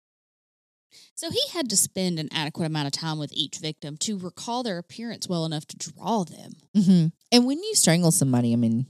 So 1.14 1.30
he 1.30 1.41
had 1.53 1.68
to 1.70 1.76
spend 1.76 2.18
an 2.18 2.28
adequate 2.32 2.66
amount 2.66 2.86
of 2.86 2.93
time 2.93 3.18
with 3.18 3.30
each 3.34 3.59
victim 3.59 3.97
to 3.99 4.16
recall 4.18 4.62
their 4.62 4.78
appearance 4.78 5.28
well 5.28 5.45
enough 5.45 5.66
to 5.66 5.76
draw 5.76 6.24
them. 6.24 6.53
hmm 6.74 7.07
And 7.30 7.47
when 7.47 7.59
you 7.62 7.74
strangle 7.74 8.11
somebody, 8.11 8.53
I 8.53 8.57
mean, 8.57 8.86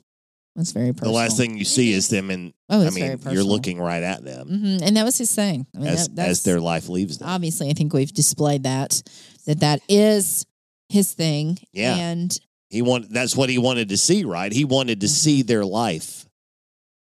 that's 0.54 0.72
very 0.72 0.92
personal. 0.92 1.12
The 1.12 1.18
last 1.18 1.36
thing 1.36 1.56
you 1.56 1.64
see 1.64 1.92
is 1.92 2.08
them 2.08 2.30
and 2.30 2.52
Oh, 2.68 2.82
I 2.82 2.86
it's 2.86 2.96
very 2.96 3.16
mean 3.16 3.32
you're 3.34 3.42
looking 3.44 3.80
right 3.80 4.02
at 4.02 4.22
them 4.24 4.46
hmm 4.48 4.76
And 4.82 4.96
that 4.96 5.04
was 5.04 5.18
his 5.18 5.34
thing. 5.34 5.66
I 5.74 5.78
mean, 5.78 5.88
as 5.88 6.08
that, 6.10 6.28
as 6.28 6.42
their 6.44 6.60
life 6.60 6.88
leaves 6.88 7.18
them. 7.18 7.28
obviously. 7.28 7.68
I 7.68 7.72
think 7.72 7.92
we've 7.92 8.12
displayed 8.12 8.62
that 8.62 9.02
that 9.46 9.60
that 9.60 9.80
is 9.88 10.46
his 10.90 11.12
thing. 11.12 11.58
Yeah. 11.72 11.96
And 11.96 12.38
He 12.68 12.82
want 12.82 13.10
that's 13.10 13.36
what 13.36 13.48
he 13.48 13.58
wanted 13.58 13.88
to 13.90 13.96
see, 13.96 14.24
right? 14.24 14.52
He 14.52 14.64
wanted 14.64 15.00
to 15.00 15.08
see 15.08 15.42
their 15.42 15.64
life 15.64 16.26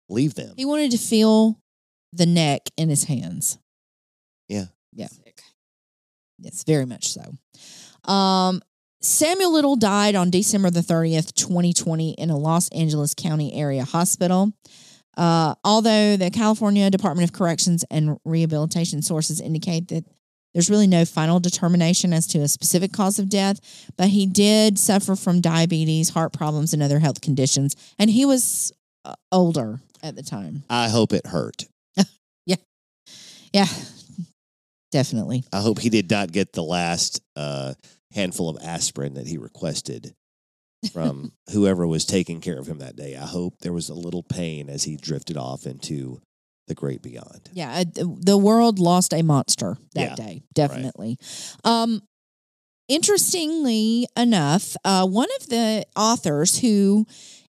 leave 0.09 0.35
them. 0.35 0.47
Mm-hmm. 0.47 0.57
he 0.57 0.65
wanted 0.65 0.91
to 0.91 0.97
feel 0.97 1.57
the 2.13 2.25
neck 2.25 2.69
in 2.77 2.89
his 2.89 3.05
hands. 3.05 3.57
Yeah. 4.93 5.07
Sick. 5.07 5.41
Yes, 6.39 6.63
very 6.63 6.85
much 6.85 7.13
so. 7.13 8.11
Um, 8.11 8.61
Samuel 9.01 9.53
Little 9.53 9.75
died 9.75 10.15
on 10.15 10.29
December 10.29 10.69
the 10.69 10.81
30th, 10.81 11.33
2020, 11.33 12.11
in 12.11 12.29
a 12.29 12.37
Los 12.37 12.69
Angeles 12.69 13.13
County 13.13 13.53
area 13.53 13.83
hospital. 13.83 14.51
Uh, 15.17 15.55
although 15.63 16.17
the 16.17 16.29
California 16.29 16.89
Department 16.89 17.29
of 17.29 17.33
Corrections 17.33 17.83
and 17.89 18.17
Rehabilitation 18.25 19.01
sources 19.01 19.41
indicate 19.41 19.87
that 19.89 20.05
there's 20.53 20.69
really 20.69 20.87
no 20.87 21.05
final 21.05 21.39
determination 21.39 22.11
as 22.13 22.27
to 22.27 22.39
a 22.39 22.47
specific 22.47 22.91
cause 22.91 23.19
of 23.19 23.29
death, 23.29 23.59
but 23.97 24.09
he 24.09 24.25
did 24.25 24.77
suffer 24.77 25.15
from 25.15 25.39
diabetes, 25.41 26.09
heart 26.09 26.33
problems, 26.33 26.73
and 26.73 26.83
other 26.83 26.99
health 26.99 27.21
conditions. 27.21 27.75
And 27.97 28.09
he 28.09 28.25
was 28.25 28.71
uh, 29.05 29.15
older 29.31 29.79
at 30.03 30.15
the 30.15 30.23
time. 30.23 30.63
I 30.69 30.89
hope 30.89 31.13
it 31.13 31.25
hurt. 31.27 31.65
Yeah, 32.45 32.55
Yeah. 33.53 33.67
definitely. 34.91 35.43
I 35.53 35.61
hope 35.61 35.79
he 35.79 35.89
did 35.89 36.09
not 36.09 36.31
get 36.31 36.53
the 36.53 36.63
last 36.63 37.21
uh, 37.35 37.73
handful 38.13 38.49
of 38.49 38.57
aspirin 38.63 39.13
that 39.15 39.27
he 39.27 39.37
requested 39.37 40.13
from 40.91 41.31
whoever 41.53 41.85
was 41.87 42.05
taking 42.05 42.41
care 42.41 42.57
of 42.57 42.67
him 42.67 42.79
that 42.79 42.95
day. 42.95 43.15
I 43.15 43.25
hope 43.25 43.59
there 43.59 43.73
was 43.73 43.89
a 43.89 43.93
little 43.93 44.23
pain 44.23 44.69
as 44.69 44.83
he 44.83 44.97
drifted 44.97 45.37
off 45.37 45.65
into 45.65 46.21
the 46.71 46.75
great 46.75 47.01
beyond. 47.01 47.49
Yeah, 47.51 47.83
uh, 47.83 48.05
the 48.19 48.37
world 48.37 48.79
lost 48.79 49.13
a 49.13 49.21
monster 49.21 49.77
that 49.93 50.01
Yeah, 50.01 50.15
day, 50.15 50.43
definitely. 50.53 51.17
Um, 51.65 52.01
interestingly 52.87 54.07
enough, 54.15 54.77
uh, 54.85 55.05
one 55.05 55.27
of 55.41 55.49
the 55.49 55.85
authors 55.97 56.59
who 56.59 57.05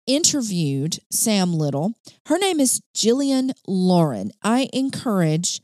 interviewed 0.07 1.01
Sam 1.11 1.53
Little, 1.53 1.95
her 2.27 2.39
name 2.39 2.61
is 2.61 2.81
Jillian 2.95 3.51
Lauren. 3.67 4.31
I 4.41 4.69
encourage 4.73 5.61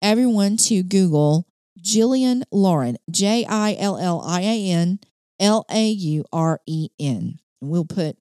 everyone 0.00 0.56
to 0.58 0.84
Google 0.84 1.48
Jillian 1.80 2.44
Lauren, 2.52 2.98
J 3.10 3.44
I 3.48 3.74
L 3.80 3.98
L 3.98 4.22
I 4.24 4.42
A 4.42 4.70
N 4.70 5.00
L 5.40 5.64
A 5.68 5.88
U 5.88 6.24
R 6.32 6.60
E 6.66 6.90
N. 7.00 7.40
We'll 7.60 7.84
put 7.84 8.16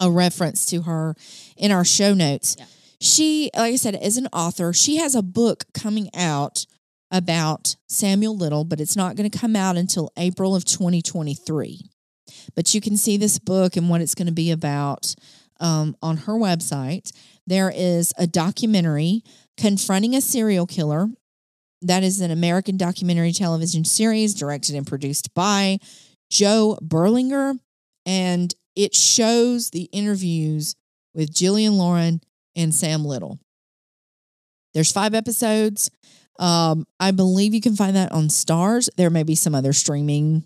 a 0.00 0.10
reference 0.10 0.66
to 0.66 0.82
her 0.82 1.14
in 1.56 1.70
our 1.70 1.84
show 1.84 2.14
notes. 2.14 2.56
Yeah. 2.58 2.64
She, 3.00 3.50
like 3.54 3.74
I 3.74 3.76
said, 3.76 3.98
is 4.00 4.16
an 4.16 4.28
author. 4.32 4.72
She 4.72 4.96
has 4.96 5.14
a 5.14 5.22
book 5.22 5.64
coming 5.74 6.08
out 6.14 6.66
about 7.10 7.76
Samuel 7.88 8.36
Little, 8.36 8.64
but 8.64 8.80
it's 8.80 8.96
not 8.96 9.16
going 9.16 9.30
to 9.30 9.38
come 9.38 9.54
out 9.54 9.76
until 9.76 10.12
April 10.16 10.54
of 10.54 10.64
2023. 10.64 11.82
But 12.54 12.74
you 12.74 12.80
can 12.80 12.96
see 12.96 13.16
this 13.16 13.38
book 13.38 13.76
and 13.76 13.88
what 13.88 14.00
it's 14.00 14.14
going 14.14 14.26
to 14.26 14.32
be 14.32 14.50
about 14.50 15.14
um, 15.60 15.96
on 16.02 16.16
her 16.18 16.34
website. 16.34 17.12
There 17.46 17.72
is 17.74 18.12
a 18.18 18.26
documentary 18.26 19.22
confronting 19.56 20.14
a 20.14 20.20
serial 20.20 20.66
killer. 20.66 21.08
That 21.82 22.02
is 22.02 22.20
an 22.20 22.30
American 22.30 22.76
documentary 22.76 23.32
television 23.32 23.84
series 23.84 24.34
directed 24.34 24.74
and 24.74 24.86
produced 24.86 25.32
by 25.34 25.78
Joe 26.30 26.78
Berlinger. 26.82 27.58
And 28.04 28.54
it 28.74 28.94
shows 28.94 29.70
the 29.70 29.84
interviews 29.92 30.74
with 31.14 31.32
Jillian 31.32 31.76
Lauren 31.76 32.20
and 32.56 32.74
Sam 32.74 33.04
Little. 33.04 33.38
There's 34.74 34.90
five 34.92 35.14
episodes. 35.14 35.90
Um, 36.38 36.86
I 37.00 37.12
believe 37.12 37.54
you 37.54 37.60
can 37.60 37.76
find 37.76 37.96
that 37.96 38.12
on 38.12 38.28
Starz. 38.28 38.88
There 38.96 39.10
may 39.10 39.22
be 39.22 39.34
some 39.34 39.54
other 39.54 39.72
streaming 39.72 40.44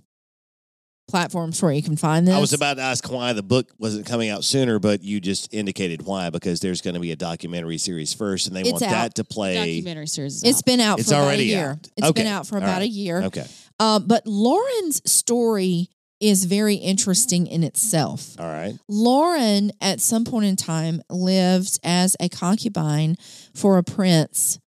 platforms 1.08 1.61
where 1.61 1.72
you 1.72 1.82
can 1.82 1.96
find 1.96 2.28
this. 2.28 2.34
I 2.36 2.38
was 2.38 2.52
about 2.52 2.74
to 2.76 2.82
ask 2.82 3.11
why 3.11 3.32
the 3.32 3.42
book 3.42 3.68
wasn't 3.78 4.06
coming 4.06 4.28
out 4.30 4.44
sooner, 4.44 4.78
but 4.78 5.02
you 5.02 5.18
just 5.20 5.52
indicated 5.52 6.02
why 6.02 6.30
because 6.30 6.61
there's 6.61 6.80
going 6.80 6.94
to 6.94 7.00
be 7.00 7.11
a 7.11 7.16
documentary 7.16 7.78
series 7.78 8.14
first, 8.14 8.46
and 8.46 8.54
they 8.54 8.61
It's 8.61 8.70
want 8.72 8.84
out. 8.84 8.90
that 8.90 9.14
to 9.16 9.24
play. 9.24 9.54
Documentary 9.56 10.06
series. 10.06 10.36
Is 10.36 10.44
It's 10.44 10.58
out. 10.58 10.64
been 10.66 10.80
out 10.80 11.00
It's 11.00 11.08
for 11.08 11.14
about 11.16 11.22
a 11.22 11.26
already 11.26 11.44
year. 11.46 11.70
out. 11.70 11.88
It's 11.96 12.12
been 12.12 12.26
out 12.28 12.46
for 12.46 12.56
All 12.58 12.62
about 12.62 12.74
right. 12.74 12.82
a 12.82 12.88
year. 12.88 13.22
Okay, 13.22 13.46
Uh, 13.80 13.98
but 13.98 14.24
Lauren's 14.28 15.02
story 15.11 15.88
is 16.20 16.44
very 16.44 16.74
interesting 16.76 17.46
in 17.46 17.64
itself. 17.64 18.38
all 18.38 18.46
right. 18.46 18.74
Lauren, 18.88 19.72
at 19.80 20.00
some 20.00 20.24
point 20.24 20.44
in 20.46 20.56
time, 20.56 21.00
lived 21.08 21.78
as 21.82 22.16
a 22.20 22.28
concubine 22.28 23.16
for 23.54 23.78
a 23.78 23.82
prince 23.82 24.58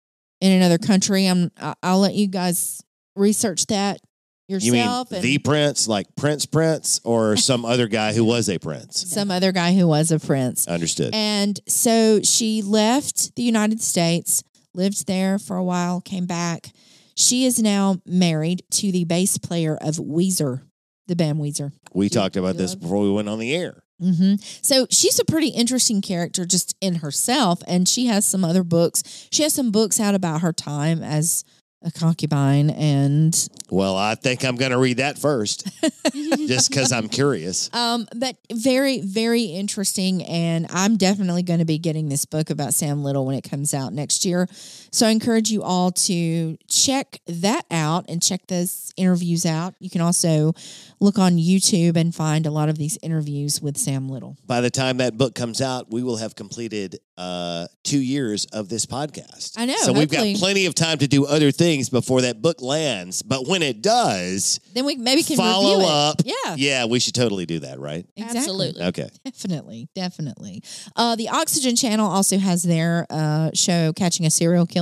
in 0.41 0.51
another 0.53 0.79
country. 0.79 1.27
I'm. 1.27 1.51
I'll 1.83 2.01
let 2.01 2.15
you 2.15 2.27
guys 2.27 2.83
research 3.15 3.67
that 3.67 4.01
You 4.49 4.59
mean 4.73 4.75
yourself. 4.77 5.11
the 5.11 5.39
prince, 5.39 5.87
like 5.87 6.07
Prince 6.17 6.47
Prince, 6.47 7.01
or 7.05 7.37
some 7.51 7.65
other 7.65 7.87
guy 7.87 8.13
who 8.15 8.25
was 8.25 8.49
a 8.49 8.59
prince? 8.59 9.07
some 9.13 9.31
other 9.31 9.53
guy 9.53 9.75
who 9.75 9.87
was 9.87 10.11
a 10.11 10.19
prince. 10.19 10.67
Understood. 10.67 11.11
And 11.15 11.61
so 11.69 12.21
she 12.23 12.63
left 12.63 13.37
the 13.37 13.43
United 13.43 13.83
States, 13.83 14.43
lived 14.75 15.07
there 15.07 15.39
for 15.39 15.57
a 15.57 15.65
while, 15.65 16.01
came 16.01 16.25
back. 16.27 16.69
She 17.15 17.45
is 17.45 17.61
now 17.61 17.99
married 18.07 18.63
to 18.73 18.91
the 18.91 19.05
bass 19.05 19.37
player 19.37 19.77
of 19.79 19.97
Weezer, 19.97 20.63
the 21.07 21.17
band 21.17 21.39
Weezer. 21.39 21.73
we 21.95 22.07
you- 22.07 22.11
talked 22.11 22.37
about 22.37 22.57
this 22.57 22.75
before 22.75 23.01
we 23.01 23.11
went 23.11 23.29
on 23.29 23.39
the 23.39 23.55
air. 23.55 23.83
hmm 24.01 24.35
So 24.63 24.87
she's 24.91 25.19
a 25.21 25.25
pretty 25.25 25.49
interesting 25.49 26.01
character 26.01 26.45
just 26.45 26.75
in 26.81 26.97
herself, 26.97 27.61
and 27.69 27.89
she 27.89 28.07
has 28.07 28.25
some 28.25 28.45
other 28.45 28.65
books. 28.65 29.03
She 29.31 29.43
has 29.45 29.55
some 29.55 29.71
books 29.71 30.01
out 30.01 30.15
about 30.15 30.41
her 30.41 30.53
time 30.53 31.03
as 31.03 31.45
a 31.85 31.91
concubine, 31.91 32.71
and 32.71 33.49
Well, 33.69 33.97
I 33.97 34.15
think 34.15 34.45
I'm 34.45 34.55
going 34.55 34.71
to 34.71 34.79
read 34.79 34.99
that 34.99 35.19
first, 35.19 35.69
just 36.13 36.71
because 36.71 36.93
I'm 36.93 37.09
curious. 37.09 37.69
um, 37.75 38.07
but 38.15 38.37
very, 38.53 39.01
very 39.01 39.43
interesting. 39.47 40.23
And 40.25 40.67
I'm 40.71 40.97
definitely 40.97 41.43
going 41.43 41.59
to 41.59 41.65
be 41.65 41.79
getting 41.79 42.09
this 42.09 42.25
book 42.25 42.51
about 42.51 42.73
Sam 42.75 43.03
Little 43.03 43.27
when 43.27 43.35
it 43.37 43.43
comes 43.43 43.75
out 43.75 43.93
next 43.93 44.25
year. 44.25 44.49
So 44.93 45.07
I 45.07 45.11
encourage 45.11 45.51
you 45.51 45.63
all 45.63 45.91
to 45.93 46.57
check 46.69 47.21
that 47.27 47.65
out 47.71 48.05
and 48.09 48.23
check 48.23 48.47
those 48.49 48.93
interviews 48.99 49.47
out. 49.47 49.75
You 49.81 49.89
can 49.89 50.03
also 50.03 50.53
look 51.01 51.19
on 51.19 51.39
YouTube 51.39 51.97
and 51.97 52.15
find 52.15 52.45
a 52.47 52.51
lot 52.51 52.69
of 52.69 52.77
these 52.77 52.99
interviews 53.03 53.61
with 53.63 53.79
Sam 53.79 54.09
Little. 54.11 54.37
By 54.47 54.61
the 54.61 54.71
time 54.71 54.99
that 54.99 55.17
book 55.17 55.35
comes 55.35 55.63
out, 55.63 55.91
we 55.91 56.03
will 56.03 56.17
have 56.19 56.37
completed 56.37 56.99
uh, 57.17 57.67
two 57.85 58.01
years 58.01 58.45
of 58.47 58.69
this 58.69 58.85
podcast. 58.85 59.55
I 59.57 59.65
know, 59.65 59.77
So 59.77 59.93
we've 59.95 60.11
got 60.11 60.27
plenty 60.37 60.67
of 60.67 60.75
time 60.75 60.99
to 60.99 61.07
do 61.09 61.25
other 61.25 61.51
things 61.51 61.89
before 61.89 62.23
that 62.23 62.43
book 62.43 62.61
lands. 62.61 63.23
But 63.23 63.47
when 63.49 63.63
it 63.63 63.81
does, 63.83 64.61
Then 64.75 64.85
we 64.85 64.97
maybe 64.97 65.23
can 65.23 65.37
follow 65.37 65.77
review 65.77 65.87
it. 65.89 65.91
up. 65.91 66.17
Yeah, 66.25 66.55
Yeah, 66.57 66.85
we 66.87 67.01
should 67.01 67.15
totally 67.15 67.47
do 67.47 67.61
that, 67.61 67.81
right? 67.81 68.07
exactly. 68.17 68.39
Absolutely. 68.39 68.83
Okay. 68.85 69.09
Definitely, 69.25 69.89
definitely. 69.95 70.63
Uh, 70.97 71.17
the 71.17 71.29
Oxygen 71.31 71.77
Channel 71.77 72.09
also 72.11 72.39
has 72.39 72.63
their 72.63 73.07
uh, 73.09 73.51
show, 73.55 73.93
Catching 73.95 74.27
a 74.27 74.31
Serial 74.31 74.67
Killer, 74.67 74.82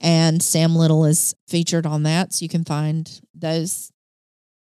and 0.00 0.42
Sam 0.42 0.74
Little 0.76 1.04
is 1.04 1.34
featured 1.46 1.86
on 1.86 2.02
that. 2.04 2.32
So 2.32 2.44
you 2.44 2.48
can 2.48 2.64
find 2.64 3.20
those 3.34 3.90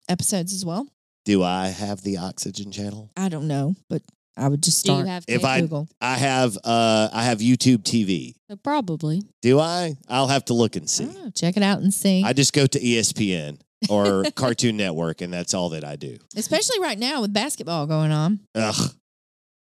episodes 0.07 0.53
as 0.53 0.65
well. 0.65 0.87
Do 1.25 1.43
I 1.43 1.67
have 1.67 2.01
the 2.01 2.17
oxygen 2.17 2.71
channel? 2.71 3.11
I 3.15 3.29
don't 3.29 3.47
know, 3.47 3.75
but 3.89 4.01
I 4.37 4.47
would 4.47 4.63
just 4.63 4.85
Do 4.85 4.91
you 4.91 4.97
start 4.97 5.07
have 5.07 5.25
If? 5.27 5.43
I- 5.43 5.61
Google. 5.61 5.87
I 6.01 6.15
have 6.15 6.57
uh 6.63 7.09
I 7.11 7.23
have 7.23 7.39
YouTube 7.39 7.83
TV. 7.83 8.35
So 8.49 8.55
probably. 8.55 9.21
Do 9.41 9.59
I? 9.59 9.95
I'll 10.07 10.27
have 10.27 10.45
to 10.45 10.53
look 10.53 10.75
and 10.75 10.89
see. 10.89 11.07
Oh, 11.09 11.29
check 11.31 11.57
it 11.57 11.63
out 11.63 11.79
and 11.81 11.93
see. 11.93 12.23
I 12.23 12.33
just 12.33 12.53
go 12.53 12.65
to 12.65 12.79
ESPN 12.79 13.59
or 13.89 14.23
Cartoon 14.35 14.77
Network 14.77 15.21
and 15.21 15.31
that's 15.31 15.53
all 15.53 15.69
that 15.69 15.83
I 15.83 15.97
do. 15.97 16.17
Especially 16.35 16.79
right 16.79 16.97
now 16.97 17.21
with 17.21 17.33
basketball 17.33 17.85
going 17.85 18.11
on. 18.11 18.39
Ugh. 18.55 18.91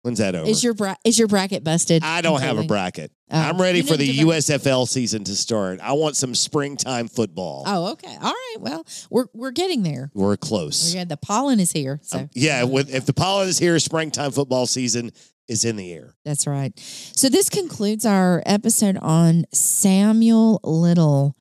When's 0.02 0.18
that 0.18 0.34
over? 0.34 0.48
Is 0.48 0.64
your 0.64 0.72
bra- 0.72 0.94
is 1.04 1.18
your 1.18 1.28
bracket 1.28 1.62
busted? 1.62 2.02
I 2.02 2.22
don't 2.22 2.40
have 2.40 2.58
a 2.58 2.64
bracket. 2.64 3.12
Oh. 3.30 3.38
I'm 3.38 3.60
ready 3.60 3.78
You 3.80 3.84
for 3.84 3.96
the 3.96 4.06
to 4.16 4.24
USFL 4.26 4.88
season 4.88 5.24
to 5.24 5.36
start. 5.36 5.78
I 5.80 5.92
want 5.92 6.16
some 6.16 6.34
springtime 6.34 7.06
football. 7.06 7.64
Oh, 7.66 7.92
okay. 7.92 8.16
All 8.20 8.32
right. 8.32 8.56
Well, 8.60 8.86
we're 9.10 9.26
we're 9.34 9.50
getting 9.50 9.82
there. 9.82 10.10
We're 10.14 10.36
close. 10.38 10.94
Yeah, 10.94 11.04
the 11.04 11.18
pollen 11.18 11.60
is 11.60 11.70
here. 11.72 12.00
So 12.02 12.20
Um, 12.20 12.30
yeah, 12.34 12.64
with, 12.64 12.92
if 12.94 13.04
the 13.04 13.12
pollen 13.12 13.48
is 13.48 13.58
here, 13.58 13.78
springtime 13.78 14.30
football 14.32 14.66
season 14.66 15.12
is 15.48 15.64
in 15.66 15.76
the 15.76 15.92
air. 15.92 16.14
That's 16.24 16.46
right. 16.46 16.72
So 16.78 17.28
this 17.28 17.50
concludes 17.50 18.06
our 18.06 18.42
episode 18.46 18.96
on 19.02 19.44
Samuel 19.52 20.60
Little. 20.64 21.36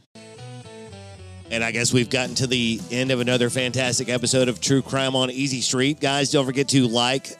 And 1.52 1.64
I 1.64 1.72
guess 1.72 1.92
we've 1.92 2.10
gotten 2.10 2.36
to 2.36 2.48
the 2.48 2.80
end 2.92 3.10
of 3.10 3.22
another 3.22 3.50
fantastic 3.50 4.08
episode 4.10 4.50
of 4.50 4.62
True 4.62 4.84
Crime 4.84 5.16
on 5.16 5.32
Easy 5.32 5.62
Street. 5.62 6.00
Guys, 6.00 6.30
don't 6.30 6.46
forget 6.46 6.68
to 6.70 6.88
like, 6.88 7.36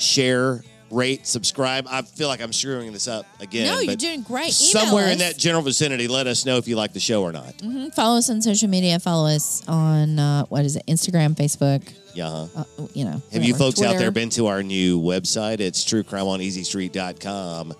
share, 0.00 0.62
rate, 0.90 1.26
subscribe. 1.26 1.86
I 1.88 2.02
feel 2.02 2.26
like 2.28 2.40
I'm 2.40 2.52
screwing 2.52 2.92
this 2.92 3.06
up 3.06 3.26
again. 3.40 3.66
no, 3.66 3.80
you're 3.80 3.92
but 3.92 3.98
doing 4.00 4.22
great. 4.22 4.46
Email 4.60 4.84
somewhere 4.86 5.06
in 5.06 5.12
us. 5.12 5.18
that 5.18 5.36
general 5.38 5.62
vicinity, 5.62 6.08
let 6.08 6.26
us 6.26 6.44
know 6.44 6.56
if 6.56 6.66
you 6.66 6.74
like 6.76 6.92
the 6.92 7.00
show 7.00 7.22
or 7.22 7.30
not. 7.32 7.56
Mhm. 7.58 7.94
Follow 7.94 8.18
us 8.18 8.28
on 8.30 8.42
social 8.42 8.68
media. 8.68 8.98
Follow 8.98 9.28
us 9.28 9.62
on 9.68 10.18
uh, 10.18 10.44
what 10.46 10.64
is 10.64 10.74
it? 10.76 10.82
Instagram, 10.88 11.34
Facebook. 11.36 11.82
Yeah. 12.14 12.48
huh? 12.56 12.64
Uh, 12.78 12.86
you 12.92 13.04
know. 13.04 13.22
Have 13.32 13.44
you 13.44 13.52
whatever. 13.52 13.58
folks 13.58 13.80
out 13.82 13.90
there 13.90 13.98
Twitter. 13.98 14.10
been 14.10 14.30
to 14.30 14.46
our 14.48 14.62
new 14.64 15.00
website? 15.00 15.60
It's 15.60 15.84
truecrimeoneasystreet.com. 15.84 17.74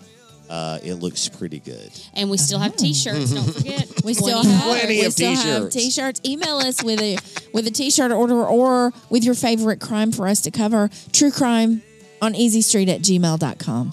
Uh, 0.48 0.78
it 0.82 0.94
looks 0.94 1.28
pretty 1.28 1.60
good. 1.60 1.90
And 2.14 2.28
we 2.28 2.36
still 2.36 2.58
have 2.58 2.76
t-shirts, 2.76 3.30
don't 3.32 3.44
forget. 3.54 3.88
We 4.04 4.14
still 4.14 4.42
have 4.42 4.62
Plenty 4.64 4.98
we 5.00 5.04
of 5.04 5.12
still 5.12 5.32
have 5.34 5.70
t-shirts. 5.70 5.74
t-shirts. 5.76 6.20
Email 6.24 6.56
us 6.56 6.82
with 6.82 7.00
a 7.00 7.18
with 7.52 7.68
a 7.68 7.70
t-shirt 7.70 8.10
order 8.10 8.44
or 8.44 8.92
with 9.10 9.22
your 9.22 9.34
favorite 9.34 9.80
crime 9.80 10.10
for 10.10 10.26
us 10.26 10.40
to 10.42 10.50
cover. 10.50 10.90
True 11.12 11.30
crime 11.30 11.82
on 12.20 12.34
easy 12.34 12.62
street 12.62 12.88
at 12.88 13.00
gmail.com. 13.00 13.92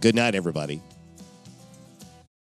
Good 0.00 0.14
night, 0.14 0.34
everybody. 0.34 0.80